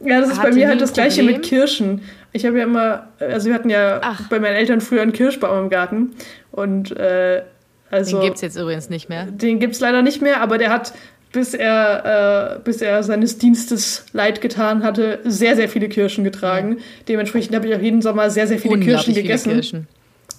Ja, 0.00 0.20
das 0.20 0.30
ist 0.30 0.36
bei 0.36 0.42
hatte 0.42 0.54
mir 0.54 0.64
nie 0.64 0.66
halt 0.66 0.80
das 0.80 0.92
gleiche 0.92 1.22
mit 1.22 1.42
Kirschen. 1.42 2.02
Ich 2.32 2.44
habe 2.44 2.58
ja 2.58 2.64
immer, 2.64 3.08
also 3.18 3.48
wir 3.48 3.54
hatten 3.54 3.70
ja 3.70 4.00
Ach. 4.02 4.28
bei 4.28 4.38
meinen 4.38 4.56
Eltern 4.56 4.80
früher 4.80 5.02
einen 5.02 5.12
Kirschbaum 5.12 5.64
im 5.64 5.70
Garten. 5.70 6.14
Und 6.52 6.94
äh, 6.96 7.42
also. 7.90 8.18
Den 8.18 8.26
gibt 8.26 8.36
es 8.36 8.42
jetzt 8.42 8.56
übrigens 8.56 8.90
nicht 8.90 9.08
mehr. 9.08 9.26
Den 9.26 9.58
gibt's 9.58 9.80
leider 9.80 10.02
nicht 10.02 10.20
mehr, 10.20 10.42
aber 10.42 10.58
der 10.58 10.70
hat, 10.70 10.92
bis 11.32 11.54
er, 11.54 12.56
äh, 12.56 12.58
bis 12.62 12.82
er 12.82 13.02
seines 13.02 13.38
Dienstes 13.38 14.06
leid 14.12 14.40
getan 14.40 14.82
hatte, 14.82 15.20
sehr, 15.24 15.56
sehr 15.56 15.68
viele 15.68 15.88
Kirschen 15.88 16.24
getragen. 16.24 16.78
Dementsprechend 17.08 17.54
habe 17.54 17.66
ich 17.66 17.74
auch 17.74 17.80
jeden 17.80 18.02
Sommer 18.02 18.28
sehr, 18.30 18.46
sehr 18.46 18.58
viele 18.58 18.78
Kirschen 18.80 19.14
viele 19.14 19.22
gegessen, 19.22 19.52
Kirschen. 19.52 19.88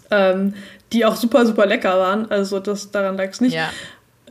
Ähm, 0.10 0.54
die 0.94 1.06
auch 1.06 1.16
super, 1.16 1.46
super 1.46 1.66
lecker 1.66 2.00
waren. 2.00 2.32
Also 2.32 2.60
das, 2.60 2.92
daran 2.92 3.18
lag's 3.18 3.42
nicht. 3.42 3.56
Ja. 3.56 3.70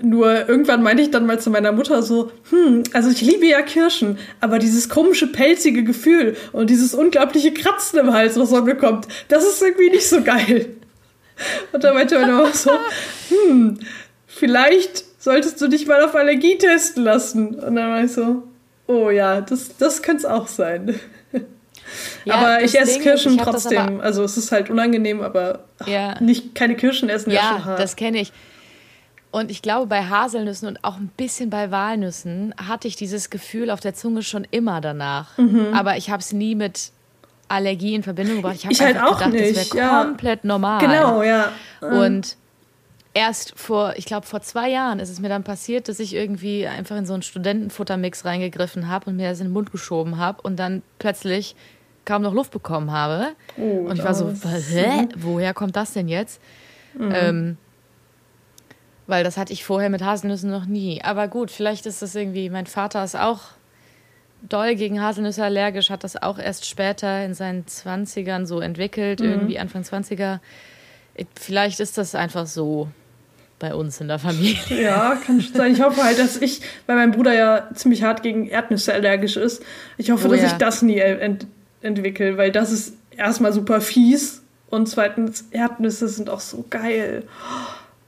Nur 0.03 0.49
irgendwann 0.49 0.83
meinte 0.83 1.03
ich 1.03 1.11
dann 1.11 1.27
mal 1.27 1.41
zu 1.41 1.51
meiner 1.51 1.73
Mutter 1.73 2.03
so, 2.03 2.31
hm, 2.51 2.83
also 2.93 3.11
ich 3.11 3.23
liebe 3.23 3.47
ja 3.47 3.63
Kirschen, 3.63 4.19
aber 4.41 4.59
dieses 4.59 4.91
komische 4.91 5.27
pelzige 5.27 5.85
Gefühl 5.85 6.37
und 6.53 6.69
dieses 6.69 6.95
unglaubliche 6.95 7.53
Kratzen 7.53 7.99
im 7.99 8.13
Hals, 8.13 8.39
was 8.39 8.51
man 8.51 8.67
bekommt, 8.67 9.09
das 9.29 9.45
ist 9.45 9.63
irgendwie 9.63 9.91
nicht 9.91 10.07
so 10.07 10.23
geil. 10.23 10.77
Und 11.73 11.83
da 11.83 11.95
meinte 11.95 12.19
meine 12.19 12.33
Mama 12.33 12.53
so, 12.53 12.71
hm, 13.31 13.79
vielleicht 14.27 15.05
solltest 15.19 15.61
du 15.61 15.69
dich 15.69 15.87
mal 15.87 16.05
auf 16.05 16.15
Allergie 16.15 16.59
testen 16.59 17.05
lassen. 17.05 17.55
Und 17.55 17.77
dann 17.77 17.91
war 17.91 18.05
ich 18.05 18.13
so, 18.13 18.43
oh 18.87 19.11
ja, 19.11 19.41
das, 19.41 19.77
das 19.79 20.03
könnte 20.03 20.21
es 20.21 20.25
auch 20.27 20.47
sein. 20.47 21.01
Ja, 22.25 22.35
aber 22.35 22.63
ich 22.63 22.79
esse 22.79 22.95
Ding 22.95 23.03
Kirschen 23.03 23.35
ich 23.37 23.43
trotzdem. 23.43 24.01
also 24.01 24.23
es 24.25 24.37
ist 24.37 24.53
halt 24.53 24.71
unangenehm, 24.71 25.21
aber 25.23 25.61
Ja. 25.87 26.21
nicht 26.21 26.55
keine 26.55 26.77
Kirschen 26.77 27.09
essen 27.09 27.31
ja, 27.31 27.41
schon 27.43 27.59
Ja, 27.59 27.65
hart. 27.65 27.79
das 27.81 27.97
kenne 27.97 28.19
ich. 28.21 28.33
Und 29.31 29.51
ich 29.51 29.61
glaube, 29.61 29.87
bei 29.87 30.05
Haselnüssen 30.05 30.67
und 30.69 30.83
auch 30.83 30.97
ein 30.97 31.11
bisschen 31.17 31.51
bei 31.51 31.71
Walnüssen 31.71 32.55
hatte 32.57 32.89
ich 32.89 32.97
dieses 32.97 33.29
Gefühl 33.29 33.71
auf 33.71 33.81
der 33.81 33.95
Zunge 33.95 34.23
schon 34.23 34.47
immer 34.51 34.81
danach. 34.81 35.37
Mhm. 35.37 35.75
Aber 35.75 35.97
ich 35.99 36.09
habe 36.11 36.21
es 36.21 36.33
nie 36.33 36.55
mit 36.55 36.91
Allergie 37.49 37.95
in 37.95 38.03
Verbindung 38.03 38.37
gebracht. 38.37 38.57
Ich 38.59 38.65
habe 38.67 38.99
halt 38.99 39.01
auch 39.03 39.19
gedacht, 39.19 39.33
nicht, 39.33 39.57
das 39.57 39.75
wäre 39.75 39.87
ja. 39.87 40.05
komplett 40.05 40.45
normal. 40.45 40.81
Genau, 40.81 41.23
ja. 41.23 41.51
Und 41.81 42.37
erst 43.15 43.53
vor, 43.59 43.95
ich 43.97 44.05
glaube, 44.07 44.27
vor 44.27 44.41
zwei 44.41 44.69
Jahren 44.71 45.01
ist 45.01 45.11
es 45.11 45.21
mir 45.21 45.29
dann 45.29 45.45
passiert, 45.45 45.89
dass 45.89 46.01
ich 46.01 46.15
irgendwie 46.15 46.67
einfach 46.67 46.97
in 46.97 47.07
so 47.07 47.13
einen 47.13 47.23
Studentenfuttermix 47.23 48.25
reingegriffen 48.25 48.89
habe 48.89 49.11
und 49.11 49.17
mir 49.17 49.31
das 49.31 49.41
in 49.41 49.47
den 49.49 49.53
Mund 49.53 49.71
geschoben 49.71 50.19
habe 50.19 50.43
und 50.43 50.57
dann 50.57 50.83
plötzlich 50.99 51.57
kaum 52.07 52.23
noch 52.23 52.33
Luft 52.33 52.53
bekommen 52.53 52.91
habe. 52.91 53.33
Oh, 53.59 53.87
und 53.89 53.97
ich 53.99 54.05
war 54.05 54.15
so, 54.15 54.31
hä? 54.31 55.09
Woher 55.17 55.53
kommt 55.53 55.77
das 55.77 55.93
denn 55.93 56.09
jetzt? 56.09 56.41
Ähm, 56.99 57.59
weil 59.07 59.23
das 59.23 59.37
hatte 59.37 59.53
ich 59.53 59.65
vorher 59.65 59.91
mit 59.91 60.03
Haselnüssen 60.03 60.51
noch 60.51 60.65
nie. 60.65 61.03
Aber 61.03 61.29
gut, 61.29 61.51
vielleicht 61.51 61.85
ist 61.85 62.01
das 62.01 62.15
irgendwie, 62.15 62.49
mein 62.49 62.67
Vater 62.67 63.05
ist 63.05 63.17
auch 63.17 63.41
doll 64.49 64.75
gegen 64.75 65.03
Haselnüsse 65.03 65.45
allergisch, 65.45 65.91
hat 65.91 66.05
das 66.05 66.21
auch 66.21 66.39
erst 66.39 66.67
später 66.67 67.25
in 67.25 67.35
seinen 67.35 67.65
20ern 67.67 68.47
so 68.47 68.61
entwickelt, 68.61 69.21
irgendwie 69.21 69.59
Anfang 69.59 69.83
20er. 69.83 70.39
Vielleicht 71.35 71.81
ist 71.81 71.99
das 71.99 72.15
einfach 72.15 72.47
so 72.47 72.89
bei 73.59 73.75
uns 73.75 74.01
in 74.01 74.09
der 74.09 74.19
Familie. 74.19 74.59
Ja, 74.83 75.17
kann 75.25 75.41
schon 75.41 75.55
sein. 75.55 75.73
Ich 75.73 75.81
hoffe 75.81 76.03
halt, 76.03 76.19
dass 76.19 76.37
ich, 76.37 76.61
weil 76.87 76.97
mein 76.97 77.11
Bruder 77.13 77.33
ja 77.33 77.69
ziemlich 77.75 78.03
hart 78.03 78.23
gegen 78.23 78.47
Erdnüsse 78.49 78.93
allergisch 78.93 79.37
ist, 79.37 79.63
ich 79.97 80.11
hoffe, 80.11 80.29
Oh 80.29 80.31
dass 80.31 80.41
ja. 80.41 80.47
ich 80.49 80.53
das 80.55 80.83
nie 80.83 80.99
ent 80.99 81.47
entwickle, 81.87 82.37
weil 82.37 82.53
das 82.53 82.71
ist 82.73 82.95
erstmal 83.17 83.53
super 83.53 83.81
fies 83.81 84.43
und 84.69 84.89
zweitens, 84.89 85.45
Erdnüsse 85.53 86.09
sind 86.09 86.29
auch 86.29 86.41
so 86.41 86.65
geil. 86.69 87.23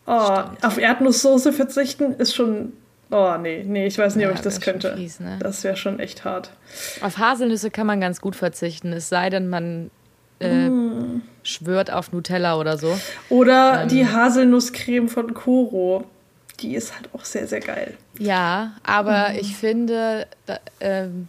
Oh, 0.07 0.41
auf 0.63 0.79
Erdnusssoße 0.79 1.53
verzichten 1.53 2.15
ist 2.15 2.35
schon. 2.35 2.73
Oh, 3.11 3.35
nee, 3.41 3.65
nee, 3.67 3.87
ich 3.87 3.97
weiß 3.97 4.17
nicht, 4.17 4.27
ob 4.27 4.33
Ja, 4.33 4.37
ich 4.37 4.43
das 4.43 4.61
könnte. 4.61 4.95
fies, 4.97 5.19
ne? 5.21 5.39
Das 5.41 5.65
wäre 5.65 5.77
schon 5.77 5.99
echt 5.99 6.25
hart. 6.25 6.51
Auf 7.01 7.17
Haselnüsse 7.19 7.71
kann 7.71 7.87
man 7.87 8.01
ganz 8.03 8.21
gut 8.21 8.37
verzichten, 8.37 8.93
es 8.93 9.09
sei 9.09 9.31
denn, 9.31 9.49
man 9.49 9.91
äh, 10.41 10.69
Mm. 10.69 11.23
schwört 11.43 11.91
auf 11.91 12.13
Nutella 12.13 12.57
oder 12.59 12.77
so. 12.79 12.97
Oder 13.29 13.83
Ähm. 13.83 13.89
die 13.89 14.07
Haselnusscreme 14.07 15.09
von 15.09 15.33
Koro. 15.35 16.05
Die 16.61 16.75
ist 16.75 16.95
halt 16.95 17.09
auch 17.15 17.25
sehr, 17.25 17.47
sehr 17.47 17.61
geil. 17.61 17.95
Ja, 18.19 18.73
aber 18.83 19.35
ich 19.41 19.57
finde, 19.57 20.27
da, 20.47 20.59
ähm, 20.81 21.29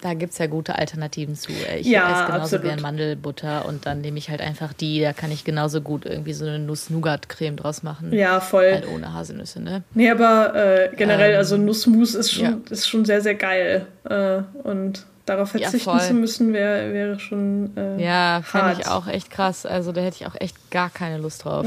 da 0.00 0.14
gibt 0.14 0.32
es 0.32 0.38
ja 0.38 0.46
gute 0.46 0.76
Alternativen 0.78 1.34
zu. 1.36 1.52
Ich 1.78 1.86
Ja, 1.86 2.12
esse 2.12 2.26
genauso 2.26 2.56
absolut. 2.56 2.64
gern 2.64 2.80
Mandelbutter 2.80 3.66
und 3.66 3.84
dann 3.86 4.00
nehme 4.00 4.18
ich 4.18 4.30
halt 4.30 4.40
einfach 4.40 4.72
die, 4.72 5.00
da 5.00 5.12
kann 5.12 5.30
ich 5.30 5.44
genauso 5.44 5.80
gut 5.80 6.06
irgendwie 6.06 6.32
so 6.32 6.44
eine 6.46 6.58
Nuss-Nougat-Creme 6.58 7.56
draus 7.56 7.82
machen. 7.82 8.12
Ja, 8.12 8.40
voll. 8.40 8.70
Halt 8.72 8.88
ohne 8.88 9.12
Haselnüsse, 9.12 9.60
ne? 9.60 9.82
Nee, 9.94 10.10
aber 10.10 10.54
äh, 10.54 10.90
generell, 10.96 11.32
Ähm, 11.32 11.38
also 11.38 11.56
Nussmus 11.56 12.14
ist 12.14 12.32
schon, 12.32 12.44
ja. 12.44 12.56
ist 12.70 12.88
schon 12.88 13.04
sehr, 13.04 13.20
sehr 13.20 13.34
geil. 13.34 13.86
Äh, 14.04 14.40
und 14.62 15.04
darauf 15.26 15.52
Ja, 15.54 15.60
verzichten 15.68 15.90
voll. 15.90 16.00
zu 16.00 16.14
müssen, 16.14 16.52
wäre 16.52 16.92
wäre 16.92 17.20
schon. 17.20 17.76
Äh, 17.76 18.02
Ja, 18.02 18.40
fände 18.42 18.76
ich 18.80 18.86
auch 18.88 19.06
echt 19.06 19.30
krass. 19.30 19.66
Also 19.66 19.92
da 19.92 20.00
hätte 20.00 20.16
ich 20.20 20.26
auch 20.26 20.34
echt 20.40 20.70
gar 20.70 20.90
keine 20.90 21.18
Lust 21.18 21.44
drauf. 21.44 21.66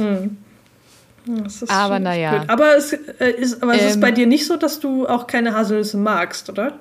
das 1.25 1.61
ist 1.61 1.69
Aber 1.71 1.99
naja. 1.99 2.37
blöd. 2.39 2.49
Aber, 2.49 2.75
es, 2.75 2.91
äh, 2.93 3.29
ist, 3.31 3.63
aber 3.63 3.75
es 3.75 3.83
ist 3.85 3.95
Ähm, 3.95 4.01
bei 4.01 4.11
dir 4.11 4.27
nicht 4.27 4.45
so, 4.45 4.57
dass 4.57 4.79
du 4.79 5.07
auch 5.07 5.27
keine 5.27 5.53
Haselnüsse 5.55 5.97
magst, 5.97 6.49
oder? 6.49 6.73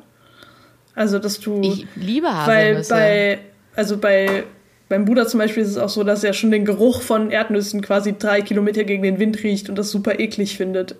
Also, 0.95 1.19
dass 1.19 1.41
du. 1.41 1.61
Ich 1.63 1.87
liebe 1.97 2.27
weil 2.27 2.77
Haselnüsse. 2.77 2.95
bei. 2.95 3.39
Also 3.75 3.99
bei. 3.99 4.45
Beim 4.89 5.07
Bruder 5.07 5.27
zum 5.27 5.39
Beispiel 5.39 5.63
ist 5.63 5.71
es 5.71 5.79
auch 5.79 5.89
so, 5.89 6.05
dass 6.05 6.23
er 6.23 6.35
schon 6.35 6.51
den 6.51 6.67
Geruch 6.67 7.01
von 7.01 7.31
Erdnüssen 7.31 7.81
quasi 7.81 8.15
drei 8.19 8.43
Kilometer 8.43 8.85
gegen 8.85 9.03
den 9.03 9.19
Wind 9.19 9.43
riecht 9.43 9.71
und 9.71 9.77
das 9.77 9.91
super 9.91 10.21
eklig 10.21 10.59
findet. 10.59 10.97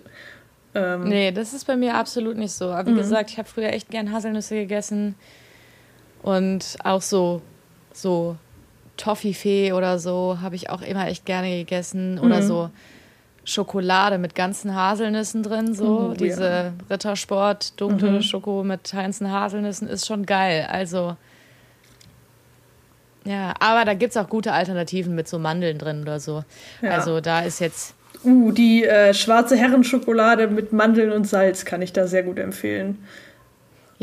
Ähm, 0.73 1.03
Nee, 1.03 1.31
das 1.31 1.53
ist 1.53 1.67
bei 1.67 1.75
mir 1.75 1.93
absolut 1.93 2.35
nicht 2.35 2.53
so. 2.53 2.71
Aber 2.71 2.89
wie 2.89 2.95
gesagt, 2.95 3.29
ich 3.29 3.37
habe 3.37 3.47
früher 3.47 3.71
echt 3.71 3.91
gern 3.91 4.11
Haselnüsse 4.11 4.55
gegessen. 4.55 5.13
Und 6.23 6.77
auch 6.83 7.03
so, 7.03 7.43
so 7.91 8.35
Toffifee 8.97 9.73
oder 9.73 9.99
so 9.99 10.39
habe 10.41 10.55
ich 10.55 10.71
auch 10.71 10.81
immer 10.81 11.07
echt 11.07 11.27
gerne 11.27 11.55
gegessen. 11.59 12.17
Oder 12.17 12.41
so 12.41 12.71
Schokolade 13.45 14.17
mit 14.17 14.35
ganzen 14.35 14.73
Haselnüssen 14.73 15.43
drin, 15.43 15.73
so. 15.73 16.11
Oh, 16.11 16.13
Diese 16.13 16.43
ja. 16.43 16.73
Rittersport, 16.89 17.79
dunkle 17.79 18.11
Mhm. 18.11 18.21
Schoko 18.21 18.63
mit 18.63 18.91
ganzen 18.91 19.31
Haselnüssen 19.31 19.87
ist 19.87 20.05
schon 20.05 20.25
geil. 20.25 20.67
Also. 20.69 21.17
Ja, 23.25 23.53
aber 23.59 23.85
da 23.85 23.93
gibt 23.93 24.15
es 24.15 24.17
auch 24.17 24.29
gute 24.29 24.53
Alternativen 24.53 25.15
mit 25.15 25.27
so 25.27 25.39
Mandeln 25.39 25.77
drin 25.77 26.01
oder 26.01 26.19
so. 26.19 26.43
Ja. 26.81 26.91
Also 26.91 27.21
da 27.21 27.41
ist 27.41 27.59
jetzt. 27.59 27.95
Uh, 28.23 28.51
die 28.51 28.85
äh, 28.85 29.13
schwarze 29.13 29.57
Herrenschokolade 29.57 30.47
mit 30.47 30.71
Mandeln 30.71 31.11
und 31.11 31.27
Salz 31.27 31.65
kann 31.65 31.81
ich 31.81 31.91
da 31.91 32.07
sehr 32.07 32.23
gut 32.23 32.39
empfehlen. 32.39 33.05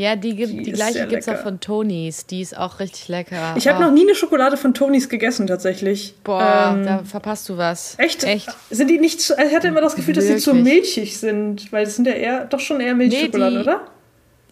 Ja, 0.01 0.15
die, 0.15 0.35
gibt, 0.35 0.51
Die 0.51 0.63
die, 0.63 0.71
gleiche 0.71 1.05
gibt 1.07 1.21
es 1.21 1.27
auch 1.29 1.37
von 1.43 1.59
Tonys. 1.59 2.25
Die 2.25 2.41
ist 2.41 2.57
auch 2.57 2.79
richtig 2.79 3.07
lecker. 3.07 3.53
Ich 3.55 3.67
habe 3.67 3.77
Oh, 3.79 3.87
noch 3.87 3.91
nie 3.91 4.01
eine 4.01 4.15
Schokolade 4.15 4.57
von 4.57 4.73
Tonys 4.73 5.09
gegessen, 5.09 5.45
tatsächlich. 5.47 6.15
Boah, 6.23 6.73
Ähm, 6.75 6.85
da 6.85 7.03
verpasst 7.03 7.47
du 7.49 7.57
was. 7.57 7.95
echt? 7.99 8.23
Echt. 8.23 8.49
Sind 8.69 8.89
die 8.89 8.97
nicht 8.99 9.21
zu, 9.21 9.33
ich 9.35 9.55
hatte 9.55 9.67
immer 9.67 9.81
das 9.81 9.95
Gefühl, 9.95 10.13
dass 10.15 10.25
sie 10.25 10.37
zu 10.37 10.55
Wirklich? 10.55 10.73
milchig 10.73 11.17
sind, 11.17 11.71
weil 11.71 11.85
das 11.85 11.95
sind 11.95 12.07
ja 12.07 12.13
eher, 12.13 12.45
doch 12.45 12.59
schon 12.59 12.81
eher 12.81 12.95
Milchschokoladen, 12.95 13.57
die- 13.57 13.63
oder? 13.63 13.81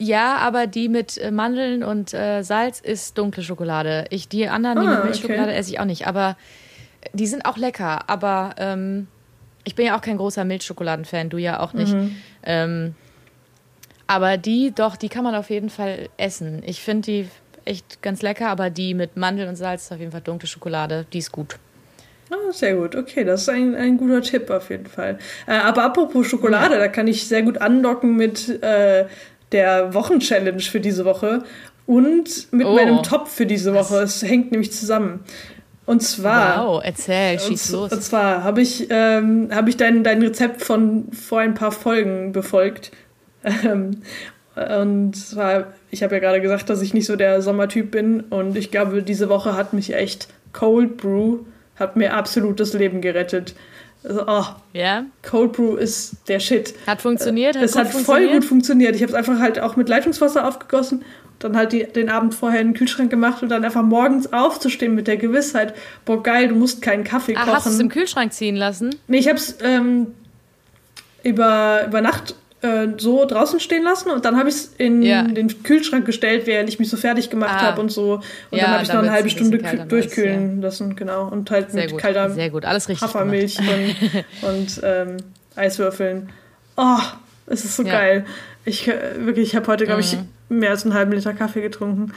Ja, 0.01 0.37
aber 0.37 0.65
die 0.67 0.87
mit 0.87 1.17
äh, 1.17 1.29
Mandeln 1.31 1.83
und 1.83 2.13
äh, 2.13 2.41
Salz 2.43 2.79
ist 2.79 3.17
dunkle 3.17 3.43
Schokolade. 3.43 4.05
Ich, 4.11 4.29
die 4.29 4.47
anderen, 4.47 4.79
die 4.81 4.87
Ah, 4.87 4.95
mit 4.95 5.03
Milchschokolade, 5.05 5.49
okay. 5.49 5.57
esse 5.59 5.71
ich 5.71 5.79
auch 5.81 5.85
nicht. 5.85 6.07
Aber 6.07 6.37
die 7.13 7.27
sind 7.27 7.45
auch 7.45 7.57
lecker. 7.57 8.07
Aber 8.07 8.51
ähm, 8.59 9.07
ich 9.65 9.75
bin 9.75 9.85
ja 9.85 9.97
auch 9.97 10.01
kein 10.01 10.15
großer 10.17 10.45
Milchschokoladen-Fan, 10.45 11.29
du 11.29 11.37
ja 11.37 11.59
auch 11.59 11.73
nicht. 11.73 11.93
Mhm. 11.93 12.15
Ähm, 12.43 12.95
aber 14.09 14.37
die, 14.37 14.71
doch, 14.73 14.95
die 14.95 15.07
kann 15.07 15.23
man 15.23 15.35
auf 15.35 15.51
jeden 15.51 15.69
Fall 15.69 16.09
essen. 16.17 16.63
Ich 16.65 16.81
finde 16.81 17.05
die 17.05 17.27
echt 17.65 18.01
ganz 18.01 18.23
lecker, 18.23 18.47
aber 18.47 18.71
die 18.71 18.95
mit 18.95 19.15
Mandeln 19.15 19.47
und 19.49 19.55
Salz 19.55 19.83
ist 19.83 19.91
auf 19.91 19.99
jeden 19.99 20.11
Fall 20.11 20.21
dunkle 20.21 20.47
Schokolade. 20.47 21.05
Die 21.13 21.19
ist 21.19 21.31
gut. 21.31 21.57
Ah, 22.31 22.51
sehr 22.51 22.73
gut. 22.73 22.95
Okay, 22.95 23.23
das 23.23 23.43
ist 23.43 23.49
ein, 23.49 23.75
ein 23.75 23.97
guter 23.97 24.21
Tipp 24.23 24.49
auf 24.49 24.71
jeden 24.71 24.87
Fall. 24.87 25.19
Äh, 25.45 25.53
aber 25.57 25.83
apropos 25.83 26.25
Schokolade, 26.27 26.79
da 26.79 26.87
kann 26.87 27.07
ich 27.07 27.27
sehr 27.27 27.43
gut 27.43 27.59
andocken 27.59 28.15
mit 28.15 28.61
äh, 28.63 29.05
der 29.51 29.93
Wochenchallenge 29.93 30.59
für 30.61 30.79
diese 30.79 31.05
Woche 31.05 31.43
und 31.85 32.51
mit 32.51 32.65
Oh. 32.65 32.73
meinem 32.75 33.03
Top 33.03 33.27
für 33.27 33.45
diese 33.45 33.73
Woche. 33.75 33.97
Es 34.01 34.23
hängt 34.23 34.51
nämlich 34.51 34.71
zusammen. 34.71 35.19
Und 35.85 36.01
zwar. 36.01 36.65
Wow, 36.67 36.81
erzähl, 36.83 37.39
schieß 37.39 37.71
und, 37.73 37.79
los. 37.79 37.91
und 37.91 38.03
zwar 38.03 38.43
habe 38.43 38.61
ich, 38.61 38.87
ähm, 38.89 39.49
hab 39.51 39.67
ich 39.67 39.77
dein, 39.77 40.03
dein 40.03 40.21
Rezept 40.21 40.63
von 40.63 41.11
vor 41.11 41.39
ein 41.39 41.53
paar 41.55 41.71
Folgen 41.71 42.31
befolgt. 42.31 42.91
Ähm, 43.43 44.01
und 44.55 45.15
zwar, 45.15 45.73
ich 45.91 46.03
habe 46.03 46.15
ja 46.15 46.19
gerade 46.19 46.41
gesagt, 46.41 46.69
dass 46.69 46.81
ich 46.81 46.93
nicht 46.93 47.05
so 47.05 47.15
der 47.15 47.41
Sommertyp 47.41 47.91
bin. 47.91 48.21
Und 48.21 48.57
ich 48.57 48.71
glaube, 48.71 49.03
diese 49.03 49.29
Woche 49.29 49.55
hat 49.55 49.73
mich 49.73 49.93
echt 49.93 50.27
Cold 50.53 50.97
Brew, 50.97 51.39
hat 51.77 51.95
mir 51.95 52.13
absolut 52.13 52.59
das 52.59 52.73
Leben 52.73 52.99
gerettet. 53.01 53.55
Also, 54.03 54.23
oh, 54.27 54.45
Ja? 54.73 55.05
Cold 55.23 55.53
Brew 55.53 55.75
ist 55.75 56.15
der 56.27 56.39
Shit. 56.39 56.73
Hat 56.87 57.01
funktioniert? 57.01 57.55
Hat 57.55 57.63
es 57.63 57.73
gut 57.73 57.81
hat 57.85 57.91
voll 57.91 58.27
gut 58.29 58.45
funktioniert. 58.45 58.95
Ich 58.95 59.01
habe 59.01 59.11
es 59.11 59.15
einfach 59.15 59.39
halt 59.39 59.59
auch 59.59 59.75
mit 59.75 59.87
Leitungswasser 59.89 60.47
aufgegossen, 60.47 61.03
dann 61.39 61.55
halt 61.55 61.71
die, 61.71 61.83
den 61.85 62.09
Abend 62.09 62.33
vorher 62.35 62.59
in 62.59 62.69
den 62.69 62.73
Kühlschrank 62.73 63.09
gemacht 63.09 63.41
und 63.43 63.49
dann 63.49 63.63
einfach 63.63 63.83
morgens 63.83 64.31
aufzustehen 64.33 64.93
mit 64.95 65.07
der 65.07 65.17
Gewissheit, 65.17 65.73
boah 66.05 66.21
geil, 66.21 66.49
du 66.49 66.55
musst 66.55 66.81
keinen 66.81 67.03
Kaffee 67.05 67.35
Ah, 67.37 67.45
hast 67.47 67.65
du 67.65 67.69
es 67.69 67.79
im 67.79 67.87
kochen. 67.87 67.99
Kühlschrank 68.01 68.33
ziehen 68.33 68.55
lassen? 68.57 68.95
Nee, 69.07 69.19
ich 69.19 69.27
habe 69.27 69.37
es 69.37 69.57
ähm, 69.63 70.07
über, 71.23 71.85
über 71.87 72.01
Nacht 72.01 72.35
äh, 72.61 72.87
so 72.97 73.25
draußen 73.25 73.59
stehen 73.59 73.83
lassen 73.83 74.09
und 74.09 74.25
dann 74.25 74.37
habe 74.37 74.49
ich 74.49 74.55
es 74.55 74.73
in 74.77 75.01
Ja. 75.01 75.23
den 75.23 75.63
Kühlschrank 75.63 76.05
gestellt, 76.05 76.45
während 76.45 76.67
ich 76.69 76.77
mich 76.79 76.89
so 76.89 76.97
fertig 76.97 77.29
gemacht 77.29 77.55
Ah. 77.59 77.67
habe 77.67 77.81
und 77.81 77.89
so. 77.91 78.15
Und 78.51 78.57
Ja, 78.57 78.65
dann 78.65 78.73
habe 78.73 78.83
ich 78.83 78.89
noch 78.89 78.99
eine 78.99 79.11
halbe 79.11 79.29
Stunde 79.29 79.57
durchkühlen 79.87 80.61
lassen, 80.61 80.95
genau. 80.95 81.27
Und 81.29 81.49
halt 81.51 81.71
Sehr 81.71 81.83
mit 81.83 81.91
gut, 81.91 82.01
kalter 82.01 82.29
sehr 82.31 82.49
gut. 82.49 82.65
Alles 82.65 82.89
richtig 82.89 83.07
Hafermilch 83.07 83.57
und, 84.41 84.49
und 84.49 84.81
ähm, 84.83 85.17
Eiswürfeln. 85.55 86.29
Oh, 86.75 86.97
es 87.47 87.63
ist 87.65 87.75
so 87.77 87.83
Ja. 87.83 87.91
geil. 87.93 88.25
Ich 88.65 88.87
äh, 88.87 88.93
wirklich, 89.25 89.49
ich 89.49 89.55
habe 89.55 89.67
heute, 89.67 89.85
glaube 89.85 90.01
ich, 90.01 90.17
Mhm. 90.49 90.59
mehr 90.59 90.71
als 90.71 90.83
einen 90.83 90.93
halben 90.93 91.11
Liter 91.13 91.33
Kaffee 91.33 91.61
getrunken. 91.61 92.13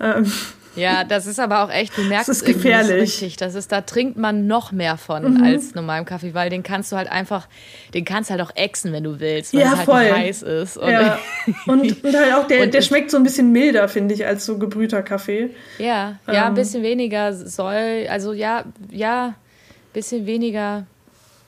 Ähm, 0.00 0.30
Ja, 0.76 1.04
das 1.04 1.26
ist 1.26 1.38
aber 1.38 1.64
auch 1.64 1.70
echt, 1.70 1.96
du 1.96 2.02
merkst 2.02 2.28
Das 2.28 2.36
ist 2.38 2.48
es 2.48 2.54
gefährlich. 2.54 3.00
richtig. 3.02 3.36
Das 3.36 3.54
ist, 3.54 3.70
da 3.72 3.80
trinkt 3.82 4.16
man 4.16 4.46
noch 4.46 4.72
mehr 4.72 4.96
von 4.96 5.34
Mhm. 5.34 5.42
als 5.44 5.74
normalem 5.74 6.04
Kaffee, 6.04 6.34
weil 6.34 6.50
den 6.50 6.62
kannst 6.62 6.90
du 6.92 6.96
halt 6.96 7.10
einfach, 7.10 7.48
den 7.94 8.04
kannst 8.04 8.30
halt 8.30 8.40
auch 8.40 8.50
exen, 8.56 8.92
wenn 8.92 9.04
du 9.04 9.20
willst, 9.20 9.54
weil 9.54 9.60
Ja, 9.60 9.66
es 9.72 9.76
halt 9.76 9.84
voll. 9.84 10.10
heiß 10.12 10.42
ist. 10.42 10.76
Und 10.76 10.90
ja. 10.90 11.18
und, 11.66 12.04
und 12.04 12.14
halt 12.16 12.32
auch, 12.34 12.46
der, 12.46 12.66
der 12.68 12.82
schmeckt 12.82 13.10
so 13.10 13.16
ein 13.16 13.22
bisschen 13.22 13.52
milder, 13.52 13.88
finde 13.88 14.14
ich, 14.14 14.26
als 14.26 14.44
so 14.44 14.58
gebrühter 14.58 15.02
Kaffee. 15.02 15.50
ja, 15.78 16.18
ja, 16.26 16.42
ein 16.44 16.48
Ähm. 16.48 16.54
bisschen 16.54 16.82
weniger 16.82 17.32
soll, 17.32 18.06
also 18.08 18.32
ja, 18.32 18.64
ja, 18.90 19.26
ein 19.28 19.34
bisschen 19.92 20.26
weniger 20.26 20.86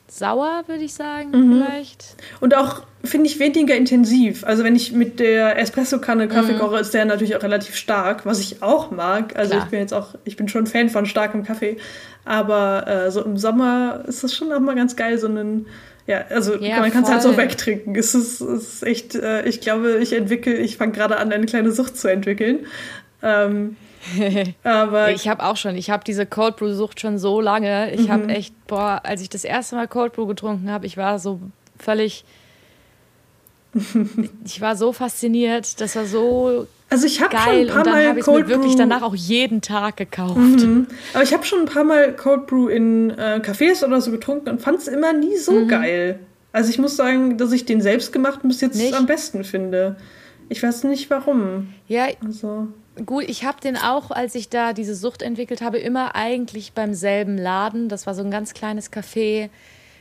sauer, 0.09 0.63
würde 0.67 0.85
ich 0.85 0.95
sagen, 0.95 1.31
Mhm. 1.33 1.65
vielleicht. 1.67 2.05
Und 2.41 2.57
auch, 2.57 2.83
finde 3.07 3.27
ich, 3.27 3.39
weniger 3.39 3.75
intensiv. 3.75 4.45
Also 4.45 4.65
wenn 4.65 4.77
ich 4.77 4.93
mit 4.93 5.19
der 5.21 5.59
Espressokanne 5.59 6.29
Kaffee 6.29 6.53
Mhm. 6.55 6.59
koche, 6.59 6.79
ist 6.79 6.93
der 6.95 7.05
natürlich 7.05 7.37
auch 7.37 7.43
relativ 7.43 7.75
stark, 7.77 8.27
was 8.27 8.39
ich 8.41 8.63
auch 8.63 8.91
mag. 8.91 9.37
Also 9.37 9.53
Klar. 9.53 9.65
ich 9.65 9.71
bin 9.71 9.81
jetzt 9.81 9.95
auch, 9.95 10.15
ich 10.25 10.37
bin 10.37 10.49
schon 10.49 10.67
Fan 10.67 10.89
von 10.91 11.07
starkem 11.07 11.43
Kaffee. 11.45 11.77
Aber 12.25 12.87
äh, 12.89 13.11
so 13.11 13.23
im 13.25 13.37
Sommer 13.37 14.03
ist 14.07 14.25
das 14.25 14.35
schon 14.35 14.53
auch 14.53 14.61
mal 14.61 14.75
ganz 14.75 14.97
geil, 14.97 15.17
so 15.19 15.27
einen, 15.29 15.67
ja, 16.07 16.25
also 16.31 16.57
Ja, 16.57 16.81
man 16.81 16.91
kann 16.91 17.05
es 17.05 17.11
halt 17.11 17.23
so 17.23 17.37
wegtrinken. 17.37 17.95
Es 17.97 18.15
ist, 18.15 18.41
es 18.41 18.75
ist 18.75 18.83
echt, 18.83 19.15
äh, 19.15 19.45
ich 19.49 19.61
glaube, 19.61 19.99
ich 20.01 20.13
entwickle, 20.13 20.55
ich 20.57 20.77
fange 20.77 20.93
gerade 20.93 21.17
an, 21.19 21.33
eine 21.33 21.47
kleine 21.47 21.71
Sucht 21.73 21.97
zu 21.97 22.09
entwickeln. 22.09 22.67
Ähm, 23.23 23.77
aber 24.65 25.11
Ich 25.13 25.29
habe 25.29 25.45
auch 25.45 25.57
schon, 25.57 25.77
ich 25.77 25.91
habe 25.91 26.05
diese 26.05 26.27
Cold 26.27 26.57
Brew 26.57 26.73
Sucht 26.75 27.01
schon 27.01 27.19
so 27.19 27.41
lange. 27.41 27.93
Ich 27.93 28.09
Mhm. 28.09 28.13
habe 28.13 28.29
echt, 28.29 28.55
boah, 28.67 29.01
als 29.05 29.21
ich 29.21 29.29
das 29.29 29.45
erste 29.45 29.77
Mal 29.77 29.89
Cold 29.89 30.13
Brew 30.13 30.27
getrunken 30.27 30.71
habe, 30.71 30.87
ich 30.87 30.97
war 30.97 31.19
so 31.19 31.41
völlig, 31.79 32.25
ich 34.45 34.61
war 34.61 34.77
so 34.77 34.93
fasziniert. 34.93 35.81
Das 35.81 35.97
war 35.97 36.07
so 36.07 36.67
also 36.89 37.07
ich 37.07 37.21
habe 37.21 37.37
schon 37.37 37.47
geil 37.47 37.61
ein 37.63 37.67
paar 37.69 37.79
und 37.79 37.87
dann 37.87 37.95
Mal 37.95 38.09
habe 38.09 38.19
ich 38.21 38.23
es 38.23 38.27
mir 38.29 38.33
Cold 38.35 38.49
wirklich 38.49 38.73
Brew 38.73 38.79
danach 38.79 39.03
auch 39.03 39.15
jeden 39.15 39.61
Tag 39.61 39.97
gekauft. 39.97 40.37
Mhm. 40.39 40.87
Aber 41.15 41.23
ich 41.25 41.33
habe 41.35 41.45
schon 41.45 41.61
ein 41.61 41.67
paar 41.67 41.83
Mal 41.85 42.15
Cold 42.15 42.47
Brew 42.47 42.69
in 42.69 43.11
äh, 43.11 43.41
Cafés 43.43 43.85
oder 43.85 44.01
so 44.01 44.11
getrunken 44.13 44.51
und 44.51 44.61
fand 44.63 44.79
es 44.79 44.87
immer 44.89 45.13
nie 45.13 45.37
so 45.37 45.53
Mhm. 45.53 45.69
geil. 45.69 46.21
Also 46.53 46.71
ich 46.71 46.79
muss 46.79 46.97
sagen, 46.97 47.39
dass 47.39 47.53
ich 47.53 47.65
den 47.65 47.81
selbstgemachten 47.81 48.49
bis 48.49 48.61
jetzt 48.61 48.77
Nicht? 48.77 48.95
am 48.95 49.07
besten 49.07 49.45
finde. 49.45 49.97
Ich 50.49 50.63
weiß 50.63 50.85
nicht 50.85 51.11
warum. 51.11 51.75
Ja, 51.89 52.07
Also 52.25 52.69
gut, 53.05 53.25
ich 53.27 53.45
habe 53.45 53.61
den 53.61 53.77
auch, 53.77 54.13
als 54.13 54.35
ich 54.37 54.49
da 54.49 54.73
diese 54.73 54.95
Sucht 54.95 55.23
entwickelt 55.23 55.61
habe, 55.61 55.79
immer 55.79 56.15
eigentlich 56.15 56.73
beim 56.73 56.95
selben 56.95 57.37
Laden. 57.37 57.89
Das 57.89 58.07
war 58.07 58.15
so 58.15 58.23
ein 58.23 58.31
ganz 58.31 58.55
kleines 58.55 58.93
Café 58.93 59.51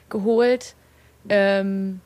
geholt. 0.09 0.75
Ähm, 1.29 1.99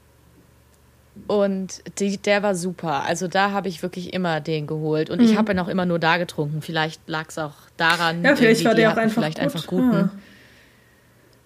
und 1.27 1.81
die, 1.99 2.17
der 2.17 2.43
war 2.43 2.55
super. 2.55 3.03
Also 3.03 3.27
da 3.27 3.51
habe 3.51 3.67
ich 3.67 3.81
wirklich 3.83 4.13
immer 4.13 4.39
den 4.41 4.67
geholt. 4.67 5.09
Und 5.09 5.21
ich 5.21 5.37
habe 5.37 5.51
ihn 5.51 5.59
auch 5.59 5.67
immer 5.67 5.85
nur 5.85 5.99
da 5.99 6.17
getrunken. 6.17 6.61
Vielleicht 6.61 7.01
lag 7.07 7.25
es 7.29 7.37
auch 7.37 7.53
daran. 7.77 8.19
Mhm. 8.19 8.25
ja, 8.25 8.35
vielleicht 8.35 8.65
war 8.65 8.73
der 8.75 8.91
auch 8.93 8.97
einfach 8.97 9.15
vielleicht 9.21 9.37
gut. 9.37 9.43
einfach 9.45 9.67
guten. 9.67 9.91
Ja. 9.93 10.09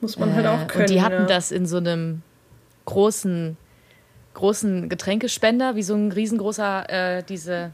Muss 0.02 0.18
man 0.20 0.34
halt 0.36 0.46
auch 0.48 0.62
Äh, 0.64 0.66
können. 0.68 0.82
Und 0.84 0.90
die 0.90 1.02
hatten 1.02 1.14
ja. 1.22 1.26
das 1.26 1.52
in 1.52 1.66
so 1.66 1.78
einem 1.78 2.22
großen, 2.86 3.56
großen 4.34 4.90
Getränkespender, 4.90 5.76
wie 5.76 5.84
so 5.84 5.96
ein 5.96 6.12
riesengroßer, 6.12 6.90
äh, 7.18 7.24
diese, 7.24 7.72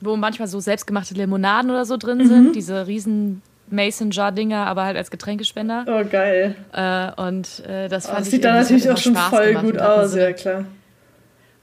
wo 0.00 0.16
manchmal 0.16 0.48
so 0.48 0.60
selbstgemachte 0.60 1.14
Limonaden 1.14 1.70
oder 1.70 1.84
so 1.84 1.96
drin 1.96 2.18
Mhm. 2.18 2.26
sind, 2.26 2.56
diese 2.56 2.86
riesen 2.86 3.42
Mason-Jar-Dinger, 3.68 4.66
aber 4.66 4.84
halt 4.84 4.96
als 4.96 5.10
Getränkespender. 5.10 5.84
Oh, 5.86 6.04
geil. 6.10 6.54
Äh, 6.72 7.12
und 7.22 7.62
äh, 7.66 7.88
das 7.88 8.06
Oh, 8.06 8.08
fand 8.08 8.20
das 8.20 8.26
ich 8.26 8.30
sieht 8.32 8.44
dann 8.44 8.54
natürlich 8.60 8.90
auch 8.90 8.96
schon 8.96 9.14
Spaß 9.14 9.28
voll 9.30 9.46
gemacht 9.48 9.64
gut 9.64 9.78
aus, 9.78 10.12
so 10.12 10.18
ja 10.18 10.32
klar. 10.32 10.64